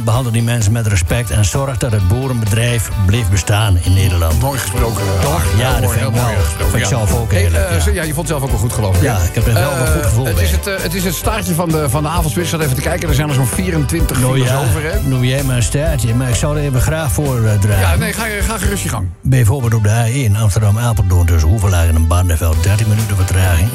Behandel 0.03 0.31
die 0.31 0.43
mensen 0.43 0.71
met 0.71 0.87
respect 0.87 1.29
en 1.29 1.45
zorg 1.45 1.77
dat 1.77 1.91
het 1.91 2.07
boerenbedrijf 2.07 2.89
blijft 3.05 3.29
bestaan 3.29 3.77
in 3.81 3.93
Nederland. 3.93 4.41
Mooi 4.41 4.59
gesproken. 4.59 5.03
eh, 5.17 5.21
Toch? 5.21 5.43
Ja, 5.57 5.71
Heel 5.71 5.73
dat 5.73 5.81
mooi, 5.81 5.97
vind 5.97 6.07
ik 6.07 6.13
heel 6.13 6.23
mooi 6.23 6.35
wel. 6.35 6.45
Vind 6.57 6.73
ik 6.73 6.79
ja. 6.79 6.87
zelf 6.87 7.15
ook 7.15 7.31
eerlijk, 7.31 7.69
eh, 7.69 7.93
ja. 7.93 8.03
je 8.03 8.13
vond 8.13 8.17
het 8.17 8.27
zelf 8.27 8.41
ook 8.43 8.49
wel 8.49 8.59
goed, 8.59 8.73
geloof 8.73 8.95
ik. 8.95 9.01
Ja, 9.01 9.17
ik 9.17 9.35
heb 9.35 9.45
er 9.47 9.51
zelf 9.57 9.77
wel 9.77 9.85
Eh, 9.85 9.93
goed 9.93 10.03
gevoel 10.05 10.25
het 10.25 10.35
bij. 10.35 10.43
is 10.43 10.51
het, 10.51 10.67
eh, 10.67 10.73
het 10.81 10.93
is 10.93 11.03
het 11.03 11.15
staartje 11.15 11.53
van 11.53 11.69
de, 11.69 11.89
van 11.89 12.03
de 12.03 12.09
avondspits. 12.09 12.45
Ik 12.45 12.51
zat 12.53 12.61
even 12.61 12.75
te 12.75 12.81
kijken. 12.81 13.09
Er 13.09 13.15
zijn 13.15 13.29
er 13.29 13.35
zo'n 13.35 13.47
24 13.47 14.19
Nou 14.19 14.33
files 14.33 14.49
ja, 14.49 14.57
over, 14.57 14.83
hè? 14.91 14.99
noem 15.07 15.23
jij 15.23 15.43
maar 15.43 15.55
een 15.55 15.63
staartje, 15.63 16.15
maar 16.15 16.29
ik 16.29 16.35
zou 16.35 16.57
er 16.57 16.63
even 16.63 16.81
graag 16.81 17.11
voor 17.11 17.45
eh, 17.45 17.59
draaien. 17.59 17.79
Ja, 17.89 17.95
nee, 17.95 18.13
ga, 18.13 18.23
ga 18.47 18.57
gerust 18.57 18.83
je 18.83 18.89
gang. 18.89 19.07
Bijvoorbeeld 19.21 19.73
op 19.73 19.83
de 19.83 20.29
A1 20.29 20.37
Amsterdam-Apeldoorn 20.41 21.25
tussen 21.25 21.49
Hoevelaken 21.49 21.95
en 21.95 22.07
Barneveld 22.07 22.63
13 22.63 22.87
minuten 22.87 23.15
vertraging. 23.15 23.69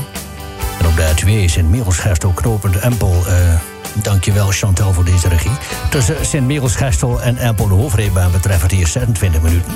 En 0.81 0.87
op 0.87 0.97
de 0.97 1.11
A2 1.15 1.51
Sint-Michels-Gestel 1.51 2.31
knopend 2.31 2.77
Empel. 2.77 3.23
eh 3.27 3.35
dankjewel 4.03 4.49
Chantal 4.51 4.93
voor 4.93 5.05
deze 5.05 5.29
regie. 5.29 5.51
Tussen 5.91 6.17
Sint-Michels-Gestel 6.21 7.23
en 7.23 7.37
Empel 7.37 7.69
de 7.69 7.75
hoofdrijbaan 7.75 8.31
betreft 8.33 8.71
hier 8.71 8.87
26 8.87 9.43
minuten. 9.43 9.73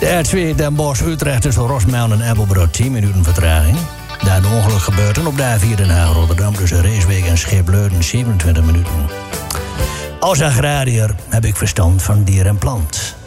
De 0.00 0.22
A2 0.24 0.56
Den 0.56 0.74
Bosch-Utrecht 0.74 1.42
tussen 1.42 1.66
Rosmijl 1.66 2.12
en 2.12 2.20
Empelbrug 2.20 2.70
10 2.70 2.92
minuten 2.92 3.24
vertraging. 3.24 3.76
Daar 4.24 4.36
een 4.36 4.52
ongeluk 4.52 4.80
gebeurd 4.80 5.18
en 5.18 5.26
op 5.26 5.36
de 5.36 5.56
A4 5.58 5.74
Den 5.74 5.90
Haag-Rotterdam 5.90 6.54
tussen 6.54 6.80
Reeswijk 6.80 7.26
en 7.26 7.38
Scheepleuden 7.38 8.02
27 8.02 8.64
minuten. 8.64 8.92
Als 10.20 10.42
agrariër 10.42 11.14
heb 11.28 11.44
ik 11.44 11.56
verstand 11.56 12.02
van 12.02 12.24
dier 12.24 12.46
en 12.46 12.58
plant. 12.58 13.17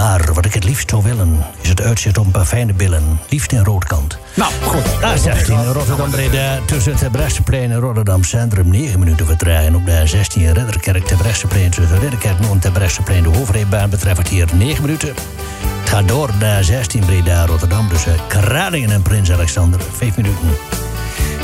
Maar 0.00 0.32
wat 0.34 0.44
ik 0.44 0.54
het 0.54 0.64
liefst 0.64 0.90
zou 0.90 1.02
willen, 1.02 1.46
is 1.60 1.68
het 1.68 1.82
uitzicht 1.82 2.18
op 2.18 2.24
een 2.24 2.30
paar 2.30 2.44
fijne 2.44 2.72
billen. 2.72 3.20
Liefst 3.28 3.52
in 3.52 3.64
roodkant. 3.64 4.18
Nou, 4.34 4.52
goed. 4.62 4.82
A16 4.84 5.72
Rotterdam-Breda 5.72 6.58
tussen 6.66 6.96
het 6.96 7.12
Bresseplein 7.12 7.70
en 7.70 7.78
Rotterdam 7.78 8.24
Centrum 8.24 8.68
9 8.70 8.98
minuten 8.98 9.26
vertraging. 9.26 9.76
Op 9.76 9.86
de 9.86 10.06
A16 10.06 10.32
Ridderkerk 10.32 11.06
ter 11.06 11.16
Bresseplein 11.16 11.70
tussen 11.70 11.98
Ridderkerk 11.98 12.40
Noord 12.40 12.52
en 12.52 12.60
ter 12.60 12.72
Bresseplein 12.72 13.22
de 13.22 13.28
hoofdrijbaan 13.28 13.90
betreft 13.90 14.28
hier 14.28 14.48
9 14.54 14.82
minuten. 14.82 15.08
Het 15.08 15.88
gaat 15.88 16.08
door 16.08 16.30
de 16.38 16.62
A16 16.64 17.06
Breda 17.06 17.46
Rotterdam 17.46 17.88
tussen 17.88 18.16
Kralingen 18.28 18.90
en 18.90 19.02
Prins 19.02 19.32
Alexander 19.32 19.80
5 19.92 20.16
minuten. 20.16 20.48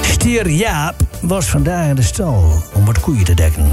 Stier 0.02 0.50
Jaap 0.50 0.94
was 1.20 1.46
vandaag 1.46 1.88
in 1.88 1.94
de 1.94 2.02
stal 2.02 2.62
om 2.72 2.84
wat 2.84 3.00
koeien 3.00 3.24
te 3.24 3.34
dekken. 3.34 3.68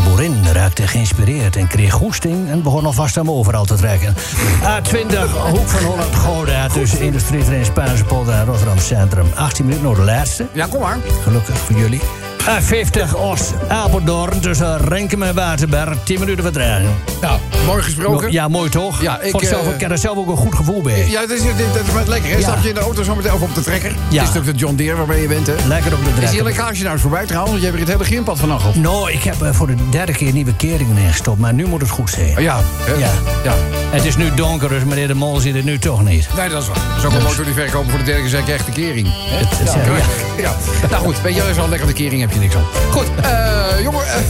De 0.00 0.06
boerin 0.06 0.52
raakte 0.52 0.86
geïnspireerd 0.86 1.56
en 1.56 1.66
kreeg 1.66 1.92
goesting 1.92 2.48
en 2.50 2.62
begon 2.62 2.86
alvast 2.86 3.14
hem 3.14 3.30
overal 3.30 3.64
te 3.64 3.74
trekken. 3.74 4.14
A20, 4.62 5.16
Hoek 5.50 5.68
van 5.68 5.84
Holland, 5.84 6.14
Gouda, 6.14 6.68
tussen 6.68 7.00
Industrieterrein 7.00 7.64
Spaanse 7.64 8.04
Polder 8.04 8.34
en 8.34 8.44
Rotterdam 8.44 8.78
Centrum. 8.78 9.26
18 9.34 9.64
minuten 9.64 9.86
nog 9.86 9.96
de 9.96 10.02
laatste. 10.02 10.46
Ja, 10.52 10.66
kom 10.66 10.80
maar. 10.80 10.98
Gelukkig 11.22 11.58
voor 11.58 11.76
jullie. 11.76 12.00
A50, 12.48 13.14
Os, 13.16 13.40
Apeldoorn, 13.68 14.40
tussen 14.40 14.78
Renkum 14.78 15.22
en 15.22 15.34
Waterberg. 15.34 15.96
10 16.04 16.18
minuten 16.18 16.42
vertraging. 16.44 16.88
Nou, 17.20 17.38
mooi 17.66 17.82
gesproken. 17.82 18.32
Ja, 18.32 18.48
mooi 18.48 18.70
toch? 18.70 19.02
Ja, 19.02 19.20
ik, 19.20 19.34
zelf, 19.44 19.66
eh, 19.66 19.74
ik 19.74 19.80
heb 19.80 19.90
er 19.90 19.98
zelf 19.98 20.16
ook 20.16 20.28
een 20.28 20.36
goed 20.36 20.54
gevoel 20.54 20.82
bij. 20.82 21.06
Ja, 21.08 21.20
dat 21.20 21.30
is, 21.30 21.42
dat 21.42 22.02
is, 22.02 22.08
lekker, 22.08 22.30
hè? 22.30 22.36
Ja. 22.36 22.42
Stap 22.42 22.62
je 22.62 22.68
in 22.68 22.74
de 22.74 22.80
auto 22.80 23.02
zo 23.02 23.14
meteen 23.14 23.32
of 23.32 23.40
op 23.40 23.54
de 23.54 23.60
trekker? 23.62 23.90
Ja. 23.90 23.96
Het 23.96 24.10
is 24.10 24.18
natuurlijk 24.34 24.46
de 24.46 24.64
John 24.64 24.74
Deere 24.74 24.96
waarmee 24.96 25.20
je 25.22 25.28
bent, 25.28 25.46
hè? 25.46 25.54
Lekker 25.66 25.92
op 25.92 25.98
de 26.04 26.08
Is 26.08 26.14
die 26.14 26.24
trekker. 26.24 26.44
lekkage 26.44 26.80
nou 26.80 26.92
eens 26.92 27.02
voorbij 27.02 27.26
trouwens? 27.26 27.50
Want 27.50 27.62
je 27.64 27.68
hebt 27.70 27.80
er 27.82 27.86
het 27.88 27.96
hele 27.98 28.10
grindpad 28.10 28.38
van 28.38 28.50
af. 28.50 28.74
Nou, 28.74 29.10
ik 29.12 29.22
heb 29.22 29.42
eh, 29.42 29.52
voor 29.52 29.66
de 29.66 29.74
derde 29.90 30.12
keer 30.12 30.32
nieuwe 30.32 30.54
keringen 30.56 30.96
ingestopt, 30.98 31.38
maar 31.38 31.54
nu 31.54 31.66
moet 31.66 31.80
het 31.80 31.90
goed 31.90 32.10
zijn. 32.10 32.42
Ja, 32.42 32.60
hè? 32.82 32.92
Ja. 32.92 33.10
ja. 33.44 33.54
Het 33.90 34.04
is 34.04 34.16
nu 34.16 34.34
donker, 34.34 34.68
dus 34.68 34.84
meneer 34.84 35.08
de 35.08 35.14
Mol 35.14 35.38
ziet 35.40 35.54
het 35.54 35.64
nu 35.64 35.78
toch 35.78 36.04
niet. 36.04 36.28
Nee, 36.36 36.48
dat 36.48 36.62
is 36.62 36.68
waar. 36.68 36.76
Dat 36.88 36.96
is 36.98 37.04
ook 37.04 37.12
een 37.12 37.22
motor 37.22 37.44
die 37.44 37.54
verkopen 37.54 37.90
voor 37.90 37.98
de 37.98 38.04
derde 38.04 38.20
keer 38.20 38.30
zeg 38.30 38.40
ik 38.40 38.48
echt 38.48 38.66
de 38.66 38.72
kering. 38.72 39.06
hè? 39.12 39.36
Het- 39.36 39.74
ja. 39.74 39.94
ja. 39.96 40.54
ja. 40.82 40.88
Nou 40.90 41.04
goed, 41.04 41.20
weet 41.22 41.34
je, 41.34 41.54
wel 41.54 41.68
lekker 41.68 41.86
de 41.86 41.92
kering, 41.92 42.22
heb 42.30 42.32
je 42.32 42.38
niks 42.38 42.54
aan. 42.54 42.64
Goed, 42.90 43.06
eh 43.22 43.80
jongen. 43.82 44.06
eh 44.06 44.20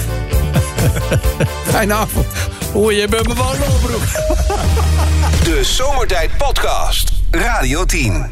Fijne 1.72 1.94
avond. 1.94 2.26
Oeh, 2.74 3.00
je 3.00 3.08
bent 3.08 3.28
me 3.28 3.34
wel 3.34 3.52
een 3.52 3.58
lolbroek. 3.58 4.02
De 5.44 5.60
Zomertijd 5.64 6.36
Podcast. 6.36 7.12
Radio 7.30 7.84
10. 7.84 8.26